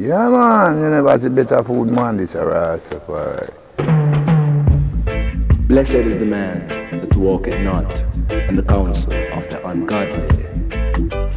Yeah, 0.00 0.30
man, 0.30 0.80
you 0.80 0.88
never 0.88 1.18
see 1.18 1.28
better 1.28 1.62
food, 1.62 1.90
man. 1.90 2.16
This 2.16 2.34
a 2.34 2.38
Rastafari. 2.38 3.50
Blessed 5.68 5.94
is 5.96 6.18
the 6.18 6.24
man 6.24 6.66
that 6.68 7.14
walketh 7.16 7.60
not 7.60 8.00
in 8.48 8.56
the 8.56 8.62
counsel 8.62 9.12
of 9.36 9.46
the 9.50 9.60
ungodly. 9.66 10.26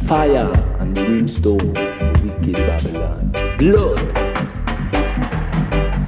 Fire 0.08 0.50
and 0.80 0.94
brimstone 0.94 1.74
for 1.74 2.12
wicked 2.24 2.54
Babylon. 2.54 3.32
Blood. 3.58 4.00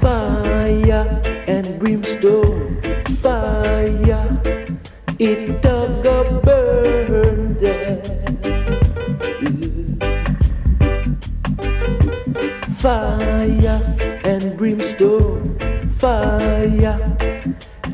Fire 0.00 1.20
and 1.46 1.78
brimstone. 1.78 2.80
Fire. 3.20 4.40
It 5.18 5.60
does. 5.60 6.05
fire 12.86 13.80
and 14.22 14.56
brimstone, 14.56 15.58
fire, 15.98 17.16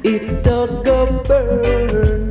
it 0.04 0.46
all 0.46 0.66
go 0.82 1.22
burn. 1.26 2.21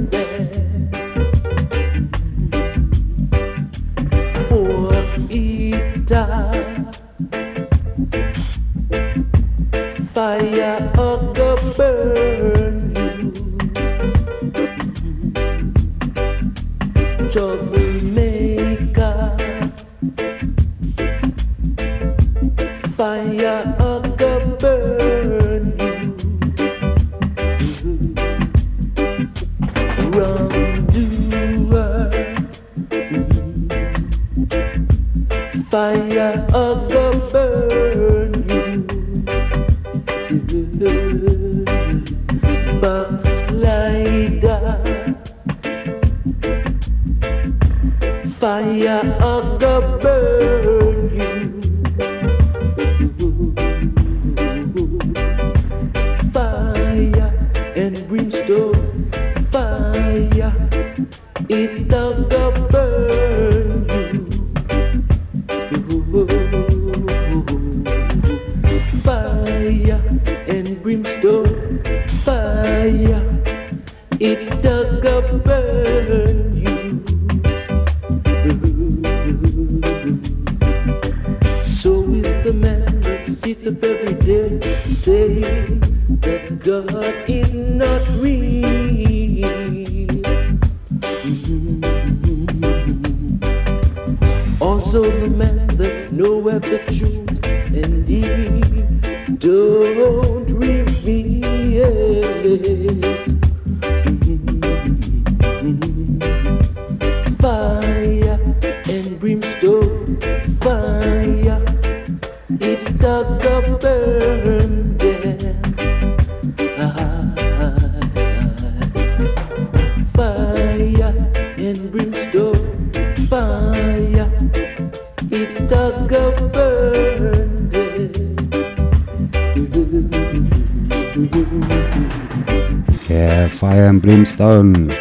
Welcome, 134.61 134.95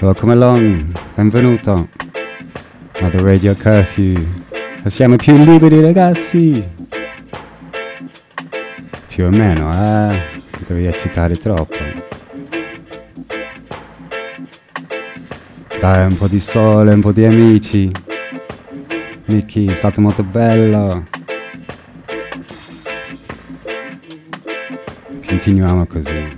welcome 0.00 0.32
along, 0.32 0.92
benvenuto. 1.14 1.88
Another 2.98 3.22
radio 3.22 3.54
curfew. 3.54 4.14
Siamo 4.84 5.16
più 5.16 5.32
liberi 5.42 5.80
ragazzi. 5.80 6.68
Più 9.06 9.24
o 9.24 9.30
meno, 9.30 9.72
eh. 9.72 10.10
Non 10.12 10.64
Devi 10.66 10.84
eccitare 10.84 11.34
troppo. 11.36 11.76
Dai, 15.80 16.04
un 16.04 16.16
po' 16.18 16.28
di 16.28 16.38
sole, 16.38 16.92
un 16.92 17.00
po' 17.00 17.12
di 17.12 17.24
amici. 17.24 17.90
Nicky, 19.28 19.64
è 19.64 19.72
stato 19.72 20.02
molto 20.02 20.22
bello. 20.22 21.06
Continuiamo 25.26 25.86
così. 25.86 26.37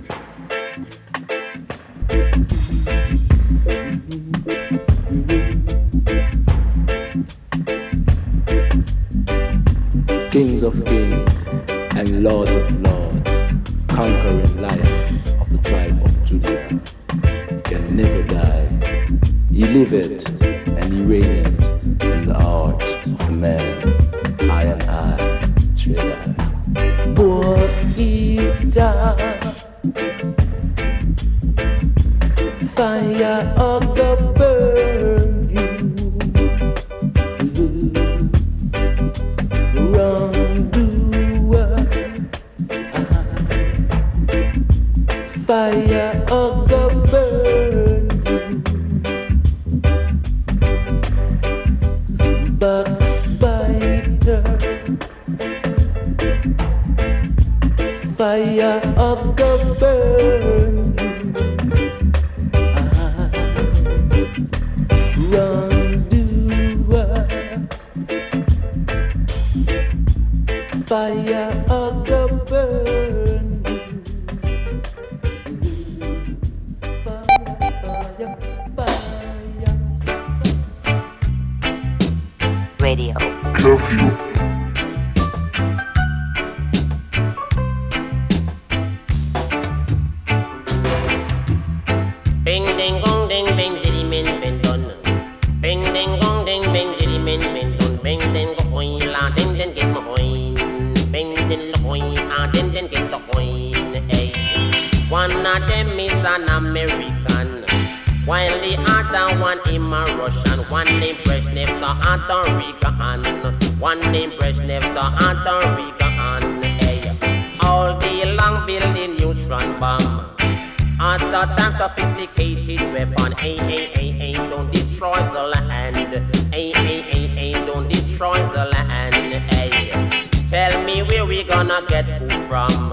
We 131.31 131.43
gonna 131.45 131.79
get 131.87 132.05
food 132.19 132.33
from. 132.49 132.91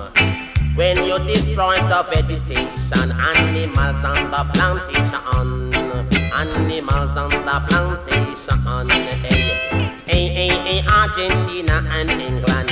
When 0.77 0.97
you 1.05 1.19
destroy 1.27 1.75
the 1.91 2.07
vegetation, 2.09 3.11
animals 3.11 4.05
on 4.11 4.31
the 4.31 4.43
plantation, 4.55 5.23
animals 6.33 7.17
on 7.17 7.31
the 7.31 7.57
plantation. 7.69 8.89
Hey, 10.07 10.29
hey, 10.29 10.29
hey, 10.39 10.49
hey, 10.67 10.85
Argentina 10.87 11.83
and 11.91 12.11
England, 12.13 12.71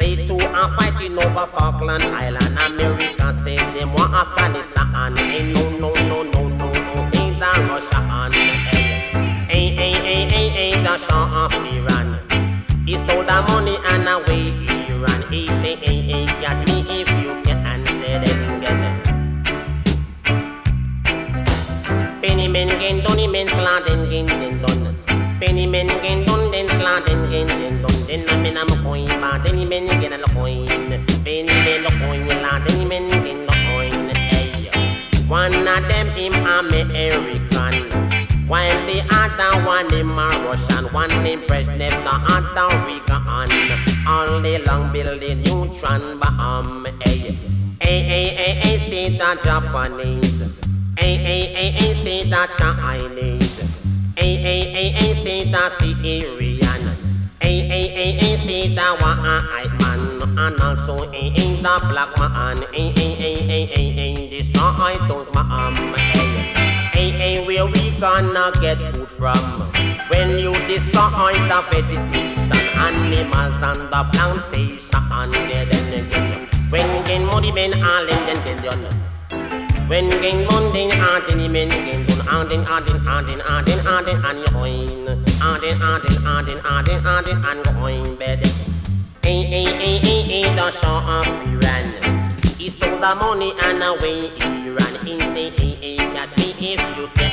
they 0.00 0.16
too 0.26 0.40
are 0.48 0.70
fighting 0.76 1.16
over 1.16 1.46
Falkland 1.46 2.02
Island. 2.02 2.58
America 2.58 3.32
say 3.44 3.56
they 3.72 3.84
want 3.84 4.12
Afghanistan. 4.12 5.16
Hey, 5.16 5.52
no, 5.52 5.70
no, 5.78 5.92
no, 5.94 6.24
no, 6.24 6.48
no, 6.48 6.72
no, 6.72 7.10
say 7.12 7.30
that 7.38 7.58
Russia. 7.70 8.00
Hey, 9.46 9.68
hey, 9.78 9.92
hey, 9.92 10.28
hey, 10.28 10.48
hey, 10.48 10.82
the 10.82 10.98
Shah 10.98 11.44
of 11.44 11.52
Iran. 11.52 12.18
He 12.84 12.98
stole 12.98 13.22
the 13.22 13.42
money 13.48 13.76
and 13.90 14.08
away 14.08 14.73
He 15.30 15.46
say, 15.46 15.76
hey, 15.76 16.00
hey, 16.00 16.26
catch 16.26 16.66
me 16.68 16.84
if 16.88 17.08
you 17.10 17.42
can. 17.44 17.84
Say 17.86 18.18
that 18.22 18.30
again. 18.30 19.02
Penny 22.22 22.48
men 22.48 22.68
gen 22.68 23.02
donny 23.02 23.26
men 23.26 23.48
sladen 23.48 24.08
gen 24.10 24.26
den 24.26 24.62
don. 24.62 24.94
Penny 25.40 25.66
men 25.66 25.88
gen 25.88 26.24
don 26.24 26.52
den 26.52 26.68
sladen 26.68 27.30
gen 27.30 27.46
den 27.48 27.82
don. 27.82 27.90
Den 28.06 28.28
a 28.28 28.42
men 28.42 28.56
am 28.56 28.68
coin 28.84 29.06
ba 29.20 29.38
den 29.44 29.68
men 29.68 29.86
gen 29.86 30.12
a 30.12 30.28
coin. 30.32 30.66
Penny 31.24 31.52
men 31.64 31.82
lo 31.82 31.90
coin 31.98 32.28
la 32.28 32.58
den 32.60 32.88
men 32.88 33.08
gen 33.10 33.46
lo 33.46 33.54
coin. 33.66 34.14
Hey, 34.14 35.24
one 35.28 35.66
of 35.66 35.88
them 35.88 36.08
him 36.10 36.34
American. 36.34 37.74
While 38.46 38.86
the 38.86 39.02
other 39.10 39.66
one 39.66 39.90
him 39.90 40.18
a 40.18 40.28
Russian, 40.46 40.84
one 40.92 41.10
named 41.22 41.42
Brezhnev, 41.48 41.94
the 42.06 42.14
other 42.34 42.68
Reagan. 42.86 43.93
All 44.06 44.26
the 44.42 44.58
long 44.66 44.92
building 44.92 45.42
neutron 45.44 46.18
bomb. 46.18 46.84
Hey, 47.00 47.34
hey, 47.80 48.02
hey, 48.02 48.28
hey, 48.34 48.54
hey, 48.54 48.78
say 48.78 49.16
the 49.16 49.40
Japanese. 49.42 50.58
Hey, 50.98 51.16
hey, 51.16 51.52
hey, 51.54 51.70
hey, 51.70 51.94
say 51.94 52.28
the 52.28 52.46
Chinese. 52.58 54.14
Hey, 54.16 54.36
hey, 54.36 54.60
hey, 54.70 54.90
hey, 54.90 55.14
say 55.14 55.50
the 55.50 55.70
Syrian. 55.70 56.60
Hey, 57.40 57.60
hey, 57.66 57.88
hey, 57.88 58.12
hey, 58.12 58.36
say 58.36 58.68
the 58.74 58.82
white 59.00 59.72
man. 59.80 60.38
And 60.38 60.60
also, 60.60 61.10
hey, 61.10 61.30
hey, 61.30 61.56
the 61.56 61.86
black 61.88 62.18
man. 62.18 62.58
Hey, 62.72 62.92
hey, 62.94 63.14
hey, 63.14 63.34
hey, 63.36 63.64
hey, 63.64 63.90
hey, 63.90 64.28
destroy 64.28 64.94
those 65.08 65.32
man. 65.34 65.74
Hey, 66.92 67.10
hey, 67.10 67.46
where 67.46 67.66
we 67.66 67.90
gonna 67.98 68.52
get 68.60 68.76
food 68.94 69.08
from? 69.08 69.38
When 70.08 70.38
you 70.38 70.52
destroy 70.68 71.32
the 71.48 71.64
vegetation, 71.70 72.33
animals 72.84 73.56
and 73.68 73.82
the 73.92 74.00
plantation. 74.12 74.90
Then, 75.32 75.68
then, 75.90 76.10
then. 76.10 76.48
When 76.70 77.06
gen 77.06 77.24
money 77.26 77.50
men 77.52 77.72
all 77.82 78.04
in 78.04 78.20
den 78.26 78.38
den. 78.62 78.84
When 79.88 80.10
gen 80.10 80.46
money 80.46 80.90
adin 80.90 81.52
men 81.52 81.70
gen 81.70 82.06
dun 82.06 82.20
adin 82.28 82.62
adin 82.66 83.00
adin 83.06 83.40
adin 83.40 83.80
adin 83.94 84.18
and 84.28 84.38
you 84.40 84.50
oin. 84.56 85.06
Adin 85.48 85.76
adin 85.90 86.16
adin 86.34 86.58
adin 86.74 86.98
adin 87.06 87.38
and 87.44 87.64
go 87.64 87.72
oin 87.84 88.18
bed. 88.18 88.46
Hey 89.22 89.42
hey 89.42 89.64
hey 89.64 89.98
hey 89.98 90.22
hey 90.22 90.42
the 90.54 90.70
Shah 90.70 91.20
of 91.20 91.26
Iran. 91.52 91.86
He 92.58 92.68
stole 92.68 92.98
the 92.98 93.14
money 93.14 93.52
and 93.64 93.82
away 93.82 94.30
Iran. 94.66 94.94
He 95.06 95.20
say 95.32 95.50
hey 95.50 95.74
hey 95.82 95.96
catch 96.14 96.36
me 96.36 96.48
if 96.58 96.98
you 96.98 97.06
can. 97.14 97.23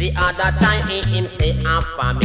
The 0.00 0.16
other 0.16 0.56
time 0.56 0.88
he 0.88 1.02
him 1.02 1.28
say 1.28 1.50
a 1.50 1.78
famine. 1.94 2.22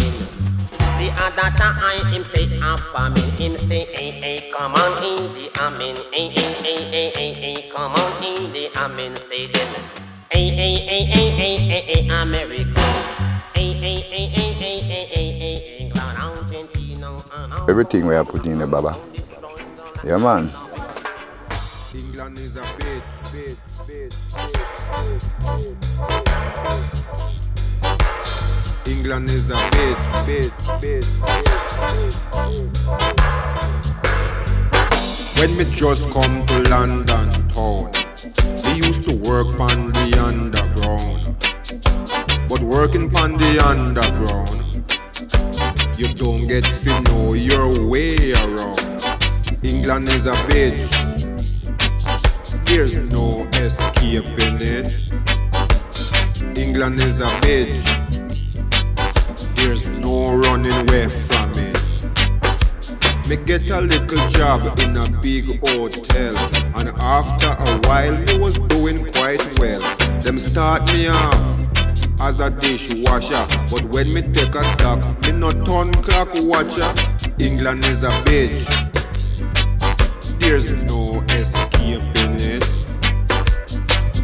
The 0.95 1.11
other 1.19 1.49
time 1.57 2.05
him 2.05 2.23
say 2.23 2.45
a 2.61 2.77
famine. 2.77 3.29
Him 3.31 3.57
say 3.57 3.83
hey 3.93 4.11
hey 4.11 4.49
come 4.55 4.75
on 4.75 5.03
in 5.03 5.27
the 5.33 5.51
amen. 5.59 5.97
Hey 6.13 6.29
hey 6.29 6.53
hey 6.63 6.83
hey 6.93 7.11
hey 7.13 7.33
hey 7.33 7.69
come 7.69 7.91
on 7.91 8.23
in 8.23 8.53
the 8.53 8.71
amen. 8.79 9.17
Say 9.17 9.47
them. 9.47 9.67
Hey 10.31 10.47
hey 10.55 10.75
hey 10.75 11.03
hey 11.03 11.29
hey 11.31 11.57
hey 11.57 11.81
hey 11.81 12.07
America. 12.07 12.79
Hey 13.53 13.73
hey 13.73 13.95
hey 13.99 14.27
hey 14.29 14.53
hey 14.53 14.79
hey 14.79 15.05
hey 15.07 15.31
hey 15.37 15.77
England, 15.81 16.17
Argentina, 16.17 17.67
Everything 17.67 18.07
we 18.07 18.15
are 18.15 18.23
putting 18.23 18.53
in 18.53 18.59
the 18.59 18.67
baba. 18.67 18.97
Yeah, 20.01 20.15
man. 20.15 20.49
England 21.93 22.39
is 22.39 22.55
a 22.55 22.63
England 29.05 29.29
is 29.29 29.51
a 29.51 29.69
bit, 29.69 29.97
bit, 30.25 30.51
bit, 30.81 31.05
When 35.37 35.55
me 35.55 35.65
just 35.65 36.09
come 36.09 36.43
to 36.47 36.59
London 36.69 37.29
town, 37.49 37.91
me 38.65 38.77
used 38.77 39.03
to 39.03 39.15
work 39.17 39.59
on 39.59 39.93
the 39.93 40.19
underground. 40.19 41.35
But 42.49 42.61
working 42.61 43.15
on 43.17 43.37
the 43.37 43.59
underground, 43.63 44.49
you 45.99 46.11
don't 46.15 46.47
get 46.47 46.63
to 46.63 47.01
know 47.01 47.33
your 47.33 47.87
way 47.87 48.33
around. 48.33 49.03
England 49.61 50.09
is 50.09 50.25
a 50.25 50.33
bitch. 50.49 50.89
There's 52.65 52.97
no 52.97 53.47
escaping 53.53 54.61
it. 54.61 54.89
England 56.57 56.99
is 57.01 57.19
a 57.19 57.29
bitch. 57.45 58.04
There's 59.65 59.89
no 59.89 60.35
running 60.37 60.71
away 60.71 61.09
from 61.09 61.49
it. 61.55 61.75
Me 63.27 63.35
get 63.35 63.67
a 63.71 63.81
little 63.81 64.29
job 64.29 64.61
in 64.81 64.95
a 64.95 65.09
big 65.21 65.59
hotel, 65.67 66.37
and 66.77 66.89
after 66.99 67.49
a 67.49 67.79
while 67.87 68.15
me 68.15 68.37
was 68.37 68.59
doing 68.69 69.03
quite 69.13 69.41
well. 69.57 69.81
Them 70.21 70.37
start 70.37 70.85
me 70.93 71.07
off 71.07 72.21
as 72.21 72.41
a 72.41 72.51
dishwasher, 72.51 73.43
but 73.71 73.83
when 73.85 74.13
me 74.13 74.21
take 74.21 74.53
a 74.53 74.63
stock, 74.63 74.99
me 75.23 75.31
no 75.31 75.51
turn 75.51 75.91
clock 76.03 76.29
watcher. 76.35 76.93
England 77.39 77.85
is 77.85 78.03
a 78.03 78.11
bitch. 78.21 78.67
There's 80.39 80.71
no 80.83 81.23
escaping 81.29 82.37
it. 82.37 82.63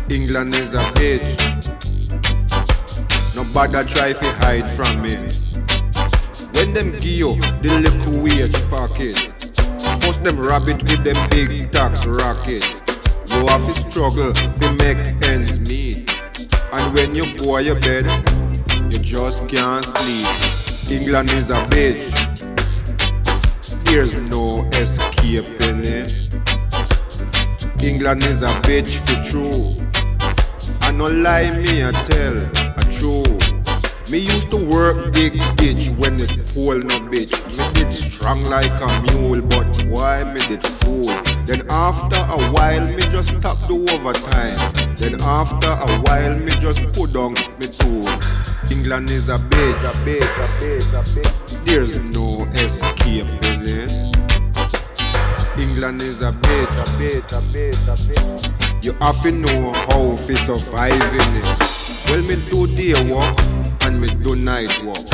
England 0.08 0.54
is 0.54 0.76
a 0.76 0.84
bitch. 0.94 1.51
Nobody 3.54 3.86
try 3.92 4.14
to 4.14 4.26
hide 4.36 4.70
from 4.70 5.04
it. 5.04 5.30
When 6.56 6.74
them 6.74 6.94
give 6.94 7.04
you 7.04 7.36
the 7.62 7.82
little 7.84 8.24
wage 8.24 8.56
packet, 8.72 9.18
first 10.02 10.24
them 10.24 10.40
rabbit 10.40 10.82
with 10.84 11.04
them 11.04 11.18
big 11.30 11.70
tax 11.74 12.06
racket. 12.06 12.64
You 13.28 13.48
have 13.48 13.66
to 13.66 13.72
struggle 13.72 14.32
to 14.32 14.74
make 14.76 14.98
ends 15.28 15.60
meet. 15.60 16.10
And 16.72 16.94
when 16.96 17.14
you 17.14 17.38
go 17.38 17.58
your 17.58 17.78
bed, 17.78 18.06
you 18.90 19.00
just 19.00 19.50
can't 19.50 19.86
sleep. 19.86 21.02
England 21.02 21.34
is 21.34 21.50
a 21.50 21.56
bitch. 21.68 22.08
There's 23.84 24.16
no 24.30 24.64
escaping 24.76 25.84
it. 25.84 26.30
England 27.84 28.24
is 28.24 28.44
a 28.44 28.52
bitch 28.64 28.96
for 28.96 29.22
true. 29.30 29.76
I 30.84 30.92
no 30.92 31.10
lie 31.10 31.52
me 31.52 31.84
I 31.84 31.92
tell 31.92 32.38
a 32.38 32.94
true. 32.94 33.41
Me 34.12 34.18
used 34.18 34.52
to 34.52 34.58
work 34.58 35.14
big 35.14 35.32
bitch 35.56 35.88
when 35.98 36.20
it 36.20 36.30
fall 36.50 36.78
no 36.78 37.00
bitch. 37.08 37.32
Me 37.58 37.74
did 37.74 37.94
strong 37.94 38.44
like 38.44 38.70
a 38.82 39.02
mule, 39.04 39.42
but 39.42 39.86
why 39.86 40.22
me 40.34 40.42
did 40.50 40.62
fool? 40.62 41.06
Then 41.46 41.64
after 41.70 42.18
a 42.18 42.52
while 42.52 42.86
me 42.88 43.04
just 43.04 43.30
stop 43.30 43.56
the 43.70 43.76
overtime. 43.94 44.60
Then 44.98 45.22
after 45.22 45.70
a 45.70 45.98
while 46.02 46.38
me 46.38 46.52
just 46.60 46.84
put 46.92 47.16
on 47.16 47.36
me 47.58 47.68
tool. 47.68 48.04
England 48.70 49.10
is 49.12 49.30
a 49.30 49.38
bitch. 49.38 49.80
A 49.80 49.94
bitch, 50.04 50.20
a 50.20 50.48
bitch, 50.60 50.92
a 50.92 51.04
bitch. 51.04 51.66
There's 51.66 52.02
no 52.02 52.44
escaping 52.60 53.64
it. 53.64 53.92
England 55.58 56.02
is 56.02 56.22
a 56.22 56.34
bitch. 56.34 56.68
A 56.68 56.86
bitch, 57.00 57.32
a 57.32 57.42
bitch, 57.54 57.88
a 57.88 57.96
bitch. 57.96 58.84
You 58.84 58.92
to 58.92 59.32
know 59.32 59.72
how 59.72 60.18
to 60.18 60.36
survive 60.36 61.14
in 61.14 61.36
it. 61.38 61.82
Well, 62.10 62.22
me 62.24 62.36
do 62.50 62.68
day 62.76 63.10
work 63.10 63.71
and 63.92 64.02
me 64.02 64.08
do 64.24 64.36
night 64.38 64.72
work. 64.84 65.06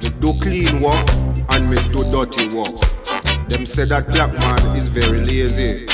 Me 0.00 0.08
do 0.20 0.32
clean 0.40 0.80
work 0.80 1.08
and 1.50 1.68
me 1.68 1.76
do 1.92 2.04
dirty 2.12 2.48
work. 2.54 2.78
Them 3.48 3.66
say 3.66 3.84
that 3.86 4.06
black 4.08 4.32
man 4.32 4.76
is 4.76 4.88
very 4.88 5.20
lazy. 5.20 5.86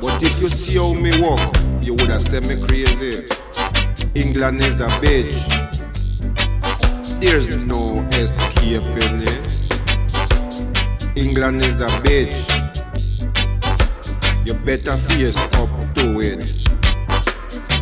But 0.00 0.20
if 0.22 0.42
you 0.42 0.48
see 0.48 0.78
how 0.78 0.92
me 0.94 1.10
work, 1.22 1.54
you 1.82 1.94
would 1.94 2.10
have 2.10 2.22
said 2.22 2.42
me 2.42 2.56
crazy. 2.66 3.24
England 4.14 4.60
is 4.62 4.80
a 4.80 4.88
bitch. 5.02 5.38
There's 7.20 7.56
no 7.56 8.02
escaping 8.12 9.22
it. 9.22 9.46
England 11.16 11.62
is 11.62 11.80
a 11.80 11.88
bitch. 12.02 12.42
You 14.46 14.54
better 14.54 14.96
face 14.96 15.38
up 15.54 15.70
to 15.94 16.20
it. 16.20 16.42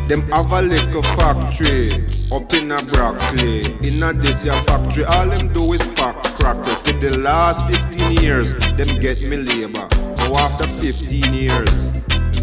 Them 0.08 0.22
have 0.32 0.52
a 0.52 0.60
little 0.60 1.02
factory 1.02 2.19
up 2.32 2.52
in 2.54 2.70
a 2.70 2.82
Brockley. 2.82 3.64
In 3.87 4.02
a 4.02 4.12
this 4.12 4.44
year 4.44 4.54
factory, 4.62 5.04
all 5.04 5.28
them 5.28 5.52
do 5.52 5.72
is 5.72 5.82
pack 5.94 6.22
cracker. 6.37 6.75
For 6.75 6.92
the 6.92 7.18
last 7.18 7.66
15 7.70 8.22
years, 8.22 8.52
them 8.76 8.99
get 9.00 9.20
me 9.22 9.37
labor. 9.37 9.87
Now 10.16 10.37
after 10.37 10.66
15 10.66 11.34
years, 11.34 11.90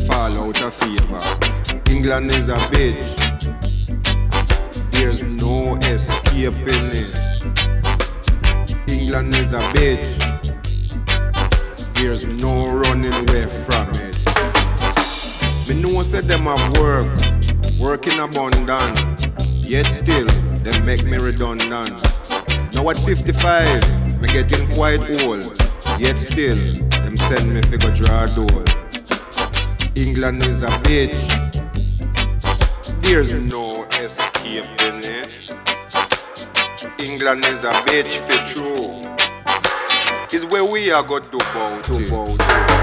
fall 0.07 0.31
out 0.37 0.61
of 0.61 0.73
favor. 0.73 1.21
England 1.89 2.31
is 2.31 2.49
a 2.49 2.57
bitch. 2.71 3.27
There's 4.91 5.23
no 5.23 5.75
escaping 5.77 6.91
it. 7.03 7.13
England 8.89 9.35
is 9.35 9.53
a 9.53 9.61
bitch. 9.73 10.23
There's 11.93 12.27
no 12.27 12.67
running 12.67 13.13
away 13.13 13.45
from 13.47 13.89
it. 13.95 14.17
Me 15.69 15.81
know 15.81 16.01
said 16.03 16.25
them 16.25 16.45
have 16.45 16.77
work, 16.77 17.07
work 17.79 18.07
in 18.07 18.19
abundance. 18.19 19.16
Yet 19.67 19.85
still, 19.85 20.27
them 20.63 20.85
make 20.85 21.03
me 21.03 21.17
redundant. 21.17 22.01
Now 22.73 22.89
at 22.89 22.95
55, 22.95 24.21
me 24.21 24.29
getting 24.29 24.65
quite 24.71 25.01
old. 25.23 25.43
Yet 25.99 26.17
still, 26.19 26.55
them 27.03 27.17
send 27.17 27.53
me 27.53 27.61
figure 27.63 27.91
draw 27.91 28.25
door. 28.27 28.63
England 29.93 30.45
is 30.45 30.63
a 30.63 30.69
bitch. 30.87 31.19
There's 33.01 33.35
no 33.35 33.83
escaping 34.01 35.03
it. 35.03 35.51
England 37.03 37.43
is 37.47 37.65
a 37.65 37.73
bitch 37.83 38.15
for 38.23 38.39
true. 38.47 38.93
Is 40.31 40.45
where 40.45 40.63
we 40.63 40.91
are 40.91 41.03
got 41.03 41.25
to 41.25 41.37
bout 41.39 41.89
it. 41.89 42.76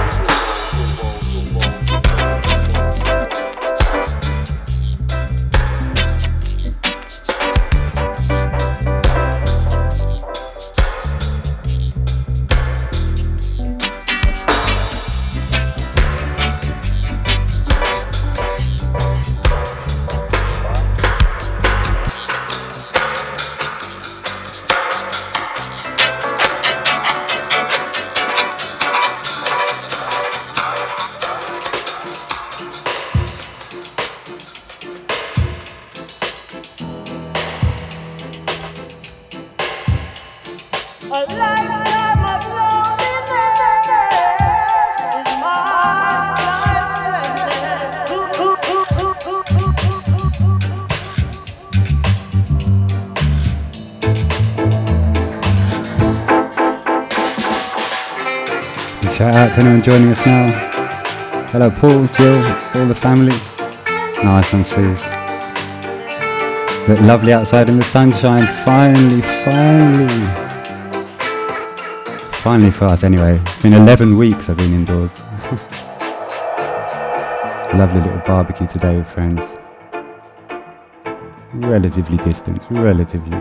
Joining 59.84 60.08
us 60.08 60.24
now. 60.24 60.46
Hello, 61.52 61.70
Paul, 61.70 62.06
Jill, 62.06 62.42
all 62.74 62.86
the 62.86 62.94
family. 62.94 63.36
Nice 64.24 64.50
one, 64.50 64.64
Suze. 64.64 65.04
Look 66.88 67.00
lovely 67.02 67.34
outside 67.34 67.68
in 67.68 67.76
the 67.76 67.84
sunshine. 67.84 68.46
Finally, 68.64 69.20
finally. 69.20 70.26
Finally 72.42 72.70
for 72.70 72.86
us, 72.86 73.04
anyway. 73.04 73.38
It's 73.44 73.62
been 73.62 73.74
11 73.74 74.16
weeks 74.16 74.48
I've 74.48 74.56
been 74.56 74.72
indoors. 74.72 75.20
lovely 77.74 78.00
little 78.00 78.22
barbecue 78.26 78.66
today 78.66 78.96
with 78.96 79.08
friends. 79.08 79.42
Relatively 81.52 82.16
distant, 82.16 82.64
relatively. 82.70 83.38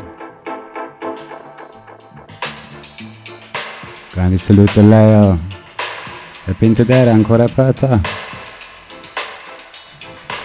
Grandi 4.11 4.37
saluto 4.37 4.81
Leo. 4.81 5.52
E 6.45 6.53
Pintadera 6.53 7.11
ancora 7.11 7.45
aperta? 7.45 8.01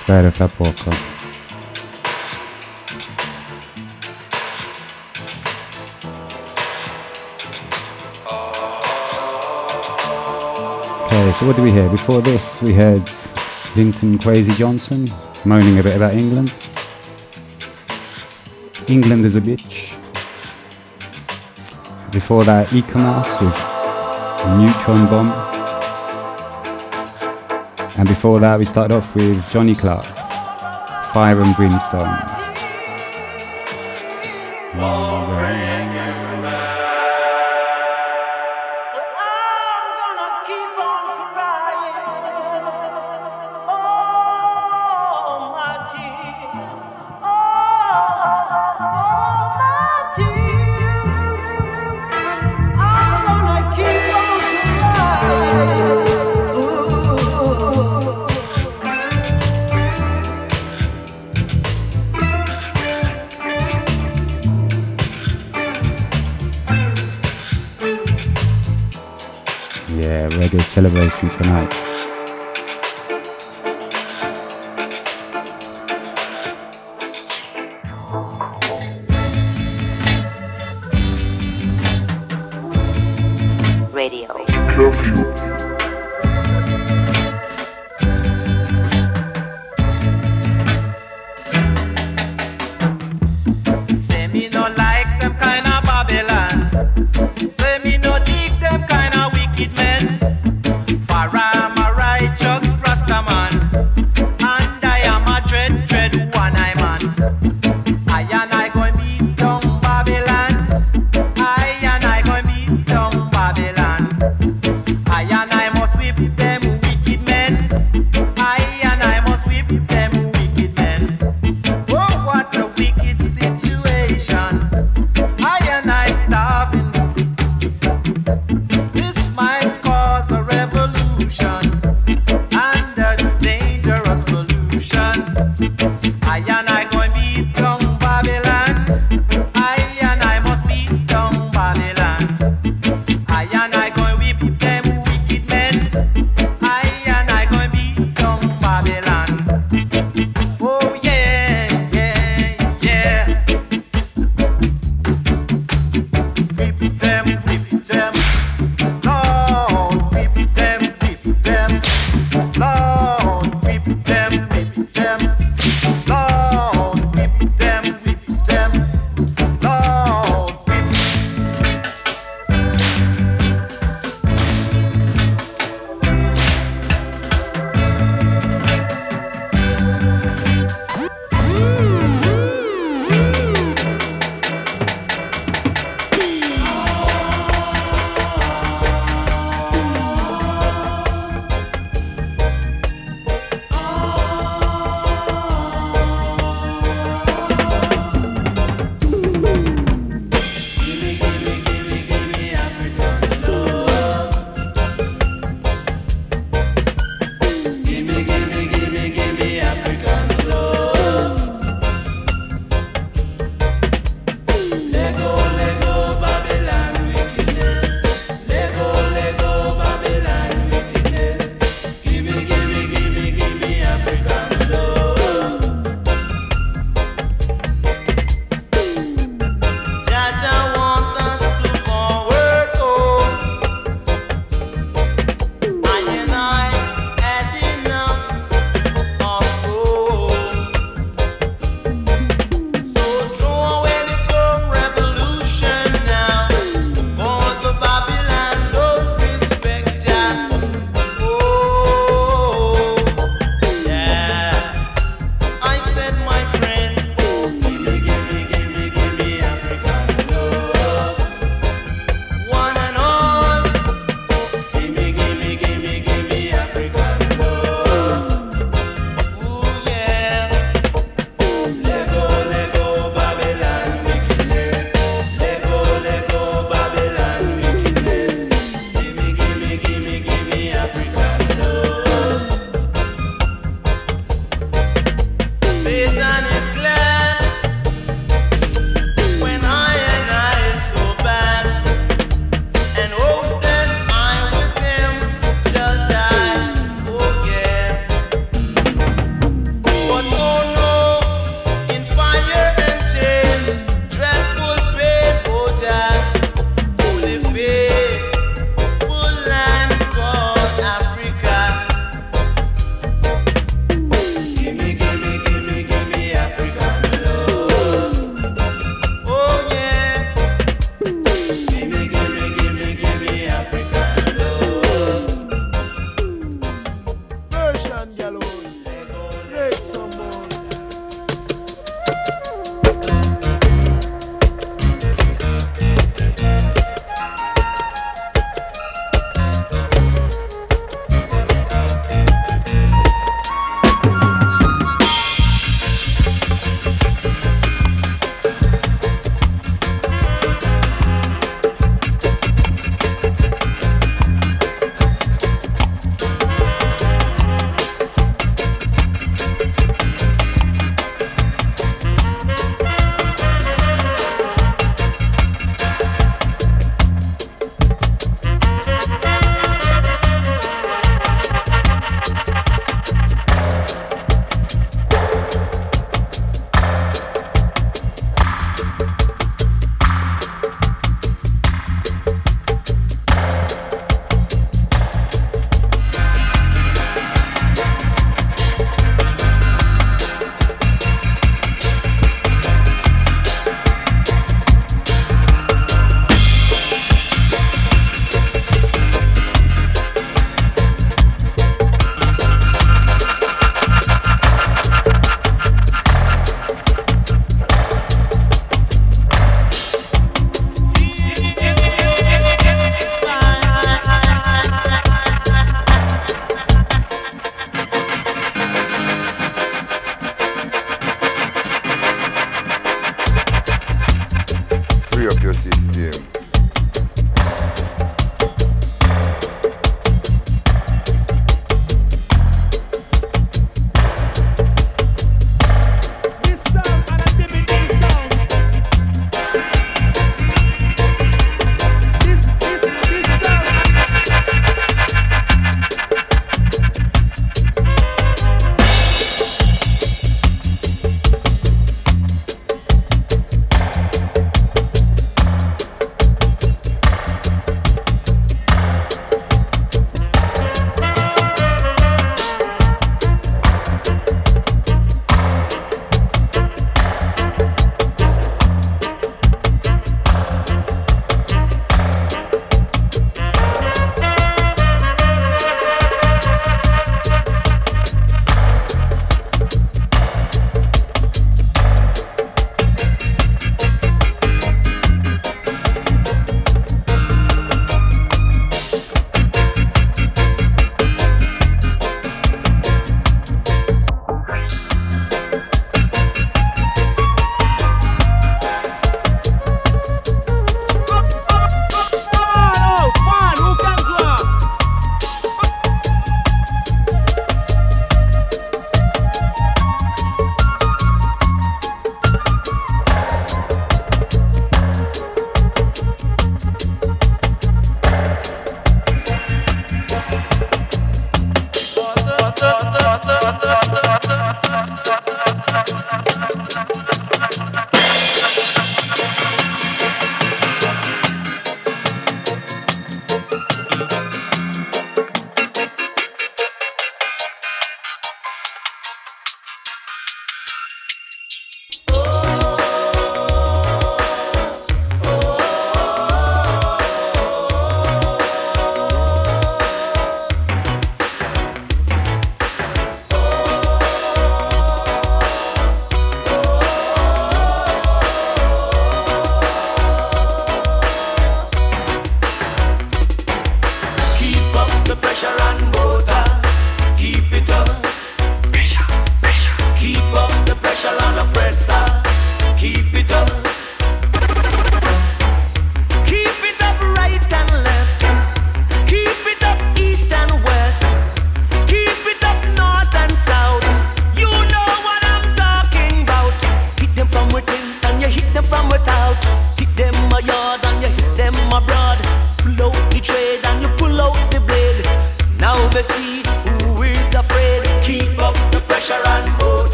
Spero 0.00 0.30
fra 0.30 0.48
poco. 0.48 0.90
Okay, 11.04 11.32
so 11.34 11.44
what 11.44 11.56
do 11.56 11.62
we 11.62 11.70
hear? 11.70 11.90
Before 11.90 12.22
this, 12.22 12.58
we 12.62 12.72
heard 12.72 13.02
Linton 13.76 14.16
Kwesi 14.16 14.54
Johnson 14.56 15.06
moaning 15.44 15.78
a 15.78 15.82
bit 15.82 15.94
about 15.94 16.14
England. 16.14 16.50
England 18.88 19.26
is 19.26 19.36
a 19.36 19.40
bitch. 19.40 19.94
Before 22.10 22.44
that, 22.44 22.72
Eek-A-Mouse 22.72 23.40
with 23.42 23.58
Neutron 24.56 25.06
Bomb. 25.06 25.51
And 28.02 28.08
before 28.08 28.40
that, 28.40 28.58
we 28.58 28.64
started 28.64 28.92
off 28.92 29.14
with 29.14 29.48
Johnny 29.50 29.76
Clarke, 29.76 30.04
Fire 31.14 31.40
and 31.40 31.54
Brimstone. 31.54 32.00
Yeah, 34.74 35.31
reggae 70.72 70.90
celebration 70.90 71.28
tonight. 71.30 71.81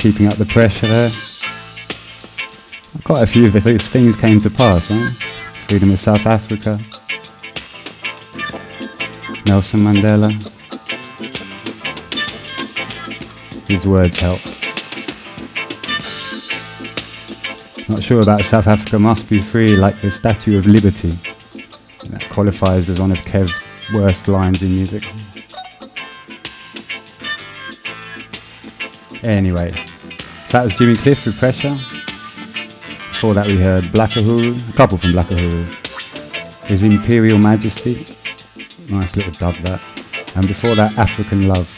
Keeping 0.00 0.26
up 0.26 0.36
the 0.36 0.46
pressure 0.46 0.86
there. 0.86 1.10
Quite 3.04 3.22
a 3.22 3.26
few 3.26 3.46
of 3.46 3.52
those 3.52 3.86
things 3.86 4.16
came 4.16 4.40
to 4.40 4.48
pass, 4.48 4.88
huh? 4.88 5.10
Freedom 5.68 5.90
of 5.90 6.00
South 6.00 6.24
Africa, 6.24 6.80
Nelson 9.44 9.80
Mandela. 9.80 10.30
His 13.68 13.86
words 13.86 14.18
help. 14.18 14.40
Not 17.90 18.02
sure 18.02 18.22
about 18.22 18.46
South 18.46 18.68
Africa 18.68 18.98
must 18.98 19.28
be 19.28 19.42
free 19.42 19.76
like 19.76 20.00
the 20.00 20.10
Statue 20.10 20.56
of 20.56 20.66
Liberty. 20.66 21.18
That 22.08 22.26
qualifies 22.30 22.88
as 22.88 22.98
one 22.98 23.12
of 23.12 23.18
Kev's 23.18 23.52
worst 23.92 24.28
lines 24.28 24.62
in 24.62 24.76
music. 24.76 25.04
Anyway, 29.22 29.74
that 30.50 30.64
was 30.64 30.74
Jimmy 30.74 30.96
Cliff 30.96 31.24
with 31.26 31.38
Pressure. 31.38 31.70
Before 31.70 33.34
that 33.34 33.46
we 33.46 33.56
heard 33.56 33.92
Black 33.92 34.10
Uhuru, 34.10 34.58
a 34.68 34.72
couple 34.72 34.98
from 34.98 35.12
Black 35.12 35.26
Uhuru. 35.26 35.66
His 36.64 36.82
Imperial 36.82 37.38
Majesty, 37.38 38.04
nice 38.88 39.16
little 39.16 39.32
dub 39.32 39.54
that. 39.62 39.80
And 40.34 40.48
before 40.48 40.74
that, 40.74 40.96
African 40.98 41.46
Love. 41.46 41.68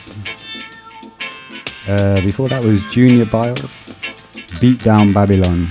Uh, 1.87 2.20
before 2.22 2.48
that 2.48 2.62
was 2.62 2.82
Junior 2.85 3.26
Byles, 3.26 3.94
Beat 4.61 4.82
Down 4.82 5.12
Babylon. 5.12 5.68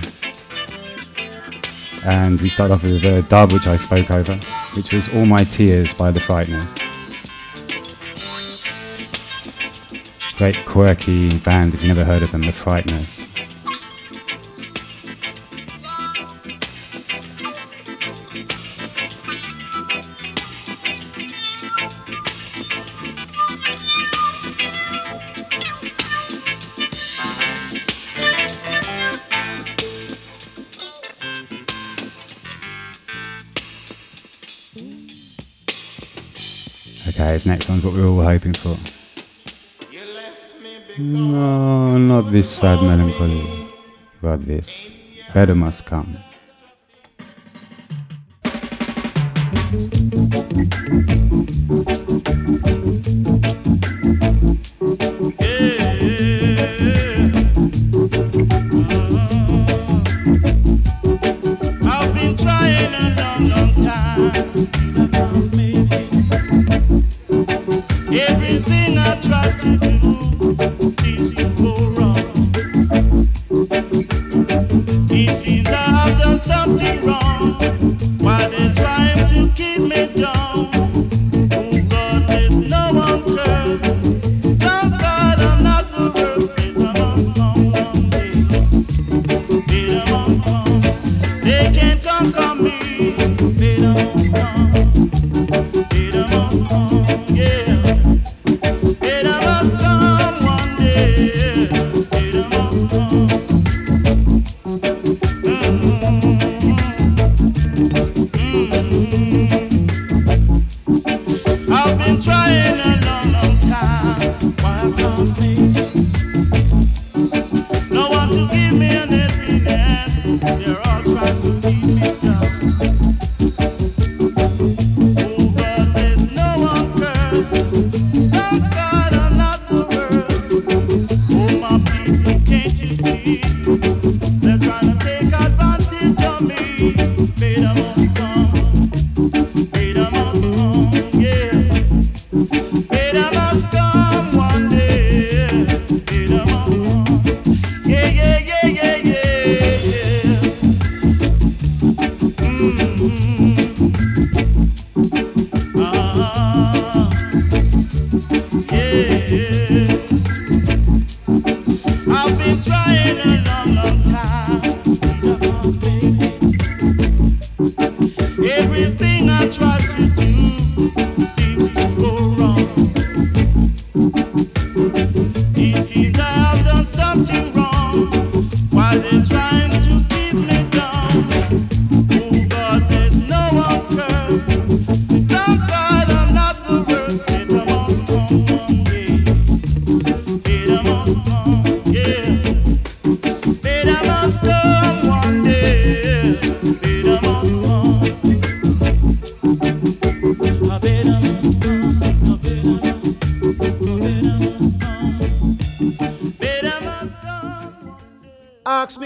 And 2.03 2.39
we 2.39 2.49
start 2.49 2.71
off 2.71 2.83
with 2.83 3.03
a 3.03 3.23
dub 3.29 3.51
which 3.51 3.67
I 3.67 3.77
spoke 3.77 4.11
over, 4.11 4.35
which 4.75 4.93
was 4.93 5.07
All 5.15 5.25
My 5.25 5.43
Tears 5.43 5.93
by 5.93 6.11
The 6.11 6.19
Frighteners. 6.19 6.80
Great 10.41 10.65
quirky 10.65 11.37
band 11.37 11.71
if 11.75 11.83
you've 11.83 11.95
never 11.95 12.03
heard 12.03 12.23
of 12.23 12.31
them, 12.31 12.41
The 12.41 12.47
Frighteners. 12.47 13.19
Okay, 37.09 37.33
this 37.33 37.45
next 37.45 37.69
one's 37.69 37.83
what 37.83 37.93
we 37.93 38.01
are 38.01 38.07
all 38.07 38.23
hoping 38.23 38.53
for. 38.53 38.75
Not 42.21 42.31
this 42.31 42.49
sad 42.49 42.81
melancholy, 42.83 43.41
but 44.21 44.45
this. 44.45 44.91
Better 45.33 45.55
must 45.55 45.85
come. 45.85 46.17
Everything 68.13 68.97
I 68.97 69.17
try 69.21 69.49
to 69.61 69.77
do 69.77 70.30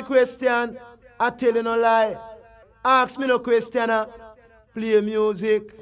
question. 0.05 0.77
I 1.19 1.29
tell 1.31 1.55
you 1.55 1.63
no 1.63 1.77
lie. 1.77 2.15
Ask 2.83 3.19
me 3.19 3.27
no 3.27 3.39
question. 3.39 3.89
Play 4.73 5.01
music. 5.01 5.74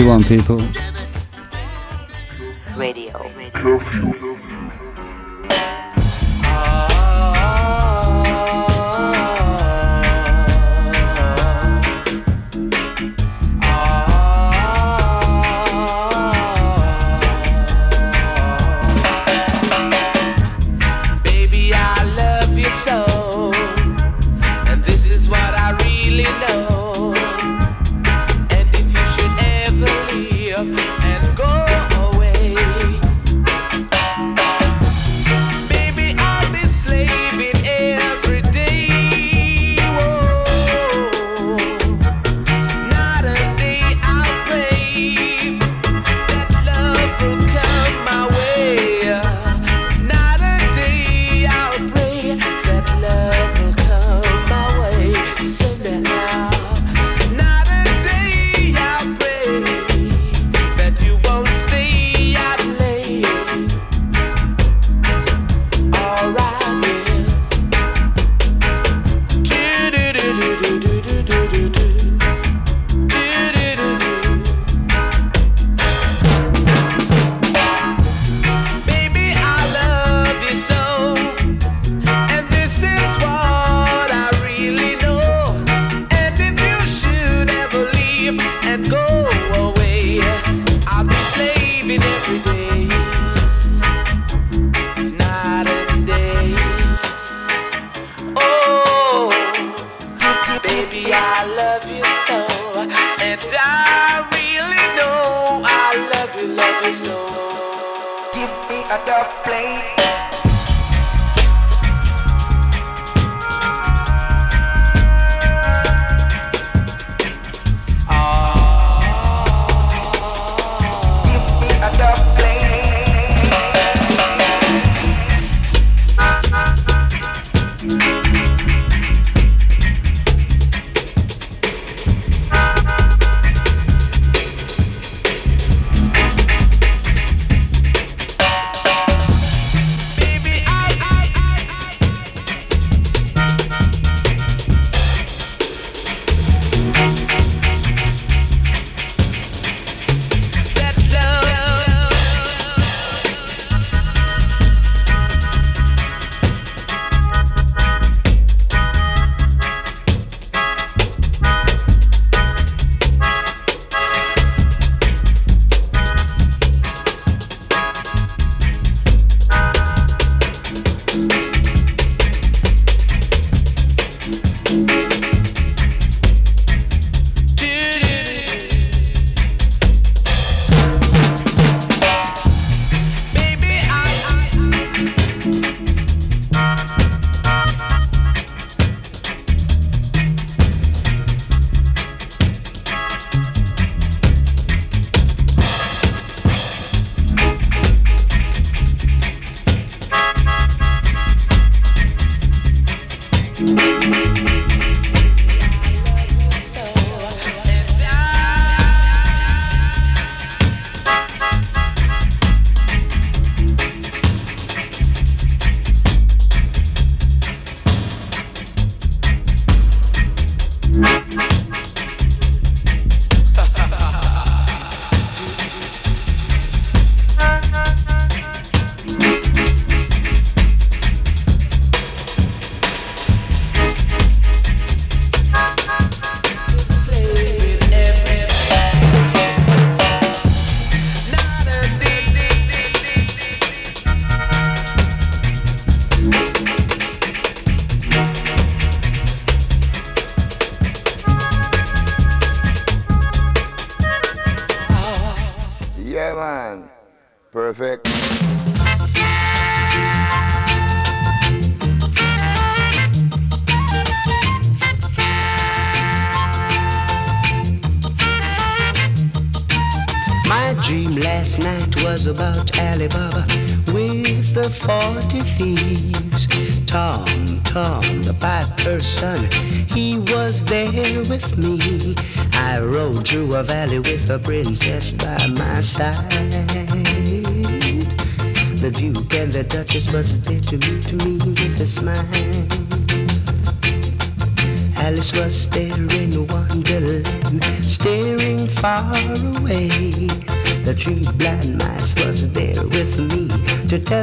we 0.00 0.06
want 0.06 0.26
people. 0.26 0.89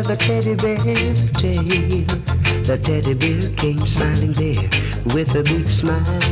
The 0.08 0.16
teddy 0.16 0.56
bear 0.56 0.78
the 0.78 1.30
tale. 1.34 2.06
The 2.64 2.78
teddy 2.78 3.14
bear 3.14 3.52
came 3.58 3.86
smiling 3.86 4.32
there 4.34 4.70
with 5.14 5.36
a 5.36 5.44
big 5.44 5.68
smile. 5.68 6.27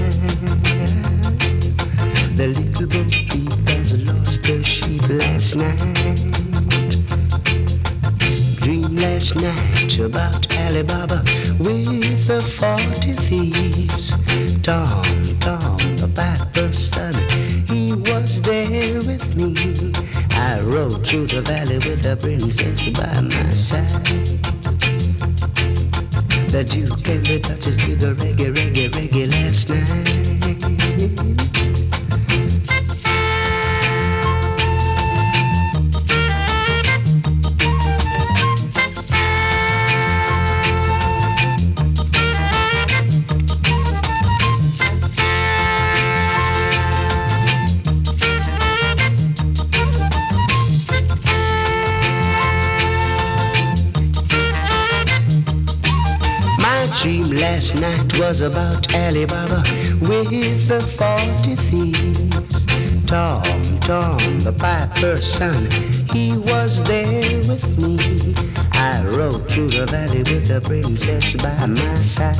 Dream 57.01 57.29
last 57.31 57.75
night 57.75 58.19
was 58.19 58.41
about 58.41 58.93
Alibaba 58.93 59.63
with 60.01 60.67
the 60.67 60.79
forty 60.97 61.55
thieves. 61.67 62.65
Tom, 63.05 63.43
Tom, 63.81 64.39
the 64.39 64.53
piper's 64.53 65.31
son, 65.31 65.69
he 66.11 66.37
was 66.37 66.81
there 66.83 67.37
with 67.47 67.77
me. 67.77 68.33
I 68.73 69.03
rode 69.05 69.49
through 69.49 69.69
the 69.69 69.85
valley 69.85 70.19
with 70.19 70.47
the 70.47 70.61
princess 70.61 71.35
by 71.35 71.65
my 71.65 71.95
side. 71.95 72.37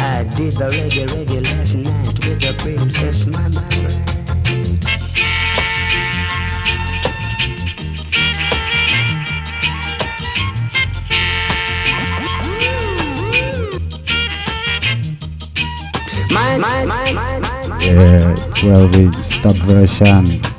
I 0.00 0.24
did 0.36 0.54
the 0.54 0.68
reggae, 0.68 1.06
reggae 1.08 1.44
last 1.44 1.74
night 1.76 2.26
with 2.26 2.40
the 2.40 2.54
princess, 2.58 3.26
my, 3.26 3.48
my 3.48 3.68
bride. 3.68 4.11
Yeah, 17.80 18.34
12 18.56 18.94
inch 18.94 19.42
dub 19.42 19.56
version. 19.56 20.51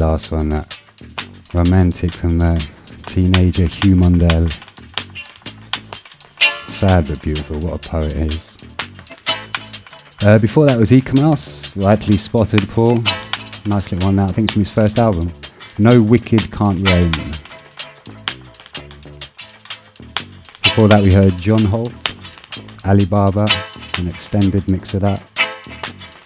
Last 0.00 0.32
one, 0.32 0.48
that 0.48 0.80
romantic 1.52 2.14
from 2.14 2.38
the 2.38 2.56
teenager 3.04 3.66
Hugh 3.66 3.94
Mundell. 3.94 4.50
Sad 6.70 7.06
but 7.06 7.20
beautiful, 7.20 7.58
what 7.60 7.84
a 7.84 7.88
poet 7.90 8.14
he 8.14 8.22
is. 8.22 8.40
Uh, 10.24 10.38
before 10.38 10.64
that 10.64 10.78
was 10.78 10.90
Eek-A-Mouse, 10.90 11.76
rightly 11.76 12.16
spotted 12.16 12.66
Paul. 12.70 13.02
Nice 13.66 13.92
little 13.92 14.08
one 14.08 14.16
that, 14.16 14.30
I 14.30 14.32
think 14.32 14.52
from 14.52 14.60
his 14.60 14.70
first 14.70 14.98
album. 14.98 15.30
No 15.76 16.00
Wicked 16.00 16.50
Can't 16.50 16.88
Reign. 16.88 17.12
Before 20.62 20.88
that 20.88 21.02
we 21.02 21.12
heard 21.12 21.36
John 21.36 21.62
Holt, 21.66 21.92
Alibaba, 22.86 23.46
an 23.98 24.08
extended 24.08 24.66
mix 24.66 24.94
of 24.94 25.02
that. 25.02 25.22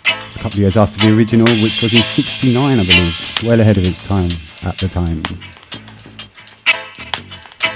A 0.07 0.39
couple 0.39 0.51
of 0.51 0.59
years 0.59 0.77
after 0.77 1.05
the 1.05 1.19
original, 1.19 1.53
which 1.61 1.83
was 1.83 1.93
in 1.93 2.03
69 2.03 2.79
I 2.79 2.87
believe, 2.87 3.24
well 3.43 3.61
ahead 3.61 3.77
of 3.77 3.87
its 3.87 4.03
time 4.07 4.31
at 4.63 4.79
the 4.79 4.89
time. 4.89 5.23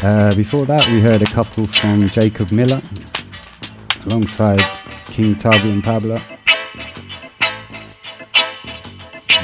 Uh, 0.03 0.35
before 0.37 0.65
that 0.65 0.87
we 0.89 1.01
heard 1.01 1.23
a 1.23 1.27
couple 1.27 1.67
from 1.67 2.09
Jacob 2.09 2.53
Miller, 2.53 2.81
alongside 4.07 4.63
King 5.07 5.35
Tubby 5.35 5.71
and 5.71 5.83
Pablo. 5.83 6.21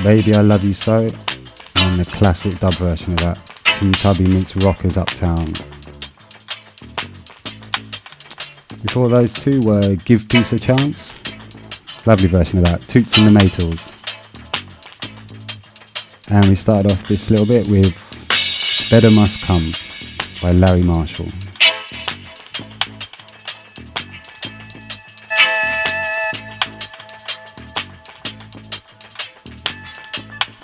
Baby 0.02 0.34
I 0.34 0.42
Love 0.42 0.64
You 0.64 0.72
So, 0.72 1.08
and 1.76 2.00
the 2.00 2.04
classic 2.12 2.58
dub 2.60 2.74
version 2.74 3.14
of 3.14 3.18
that. 3.20 3.40
King 3.64 3.92
Tubby 3.92 4.28
meets 4.28 4.54
Rockers 4.56 4.96
Uptown. 4.96 5.52
Before 8.82 9.08
those 9.08 9.34
two 9.34 9.60
were 9.62 9.96
Give 10.04 10.28
Peace 10.28 10.52
a 10.52 10.58
Chance. 10.58 11.14
Lovely 12.06 12.28
version 12.28 12.58
of 12.58 12.64
that. 12.66 12.82
Toots 12.82 13.18
and 13.18 13.26
the 13.26 13.40
Maytals. 13.40 13.83
And 16.34 16.46
we 16.46 16.56
started 16.56 16.90
off 16.90 17.06
this 17.06 17.30
little 17.30 17.46
bit 17.46 17.68
with 17.68 17.94
Better 18.90 19.08
Must 19.08 19.40
Come 19.42 19.70
by 20.42 20.50
Larry 20.50 20.82
Marshall. 20.82 21.28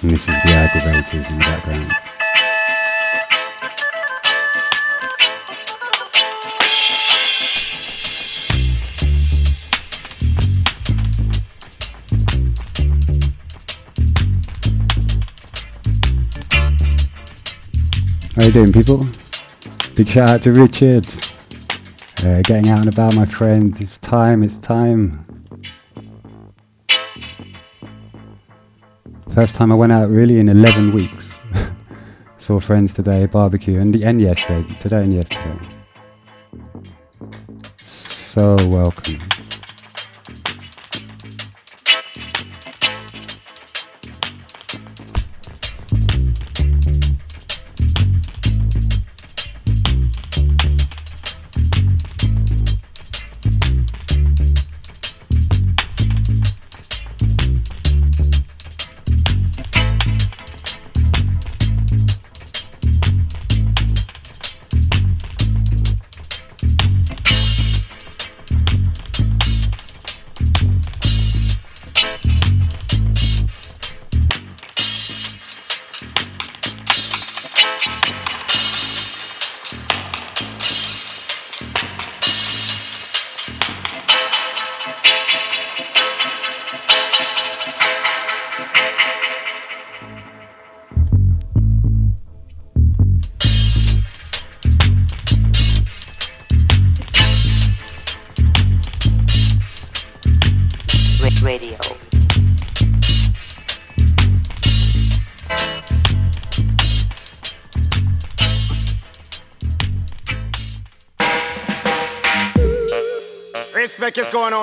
And 0.03 0.11
this 0.11 0.23
is 0.23 0.27
the 0.27 0.51
Aggrovators 0.51 1.31
in 1.31 1.39
the 1.39 1.45
background. 1.45 2.00
How 18.41 18.47
you 18.47 18.53
doing, 18.53 18.73
people? 18.73 19.07
Big 19.95 20.09
shout 20.09 20.31
out 20.31 20.41
to 20.41 20.53
Richard. 20.53 21.07
Uh, 22.25 22.41
getting 22.41 22.71
out 22.71 22.79
and 22.79 22.89
about, 22.89 23.15
my 23.15 23.27
friend. 23.27 23.79
It's 23.79 23.99
time, 23.99 24.43
it's 24.43 24.57
time. 24.57 25.27
First 29.35 29.57
time 29.57 29.71
I 29.71 29.75
went 29.75 29.93
out 29.93 30.09
really 30.09 30.39
in 30.39 30.49
11 30.49 30.95
weeks. 30.95 31.35
Saw 32.39 32.61
friends 32.61 32.95
today, 32.95 33.27
barbecue, 33.27 33.79
and, 33.79 33.95
and 34.01 34.23
yesterday. 34.23 34.75
Today 34.81 35.03
and 35.03 35.13
yesterday. 35.13 35.59
So 37.77 38.57
welcome. 38.69 39.30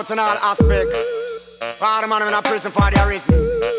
Out 0.08 0.12
in 0.12 0.20
all 0.20 0.38
aspect. 0.51 0.95
All 1.82 2.01
the 2.01 2.08
man 2.08 2.28
in 2.28 2.34
a 2.34 2.41
prison 2.41 2.72
for 2.72 2.89
their 2.91 3.08
reason. 3.08 3.36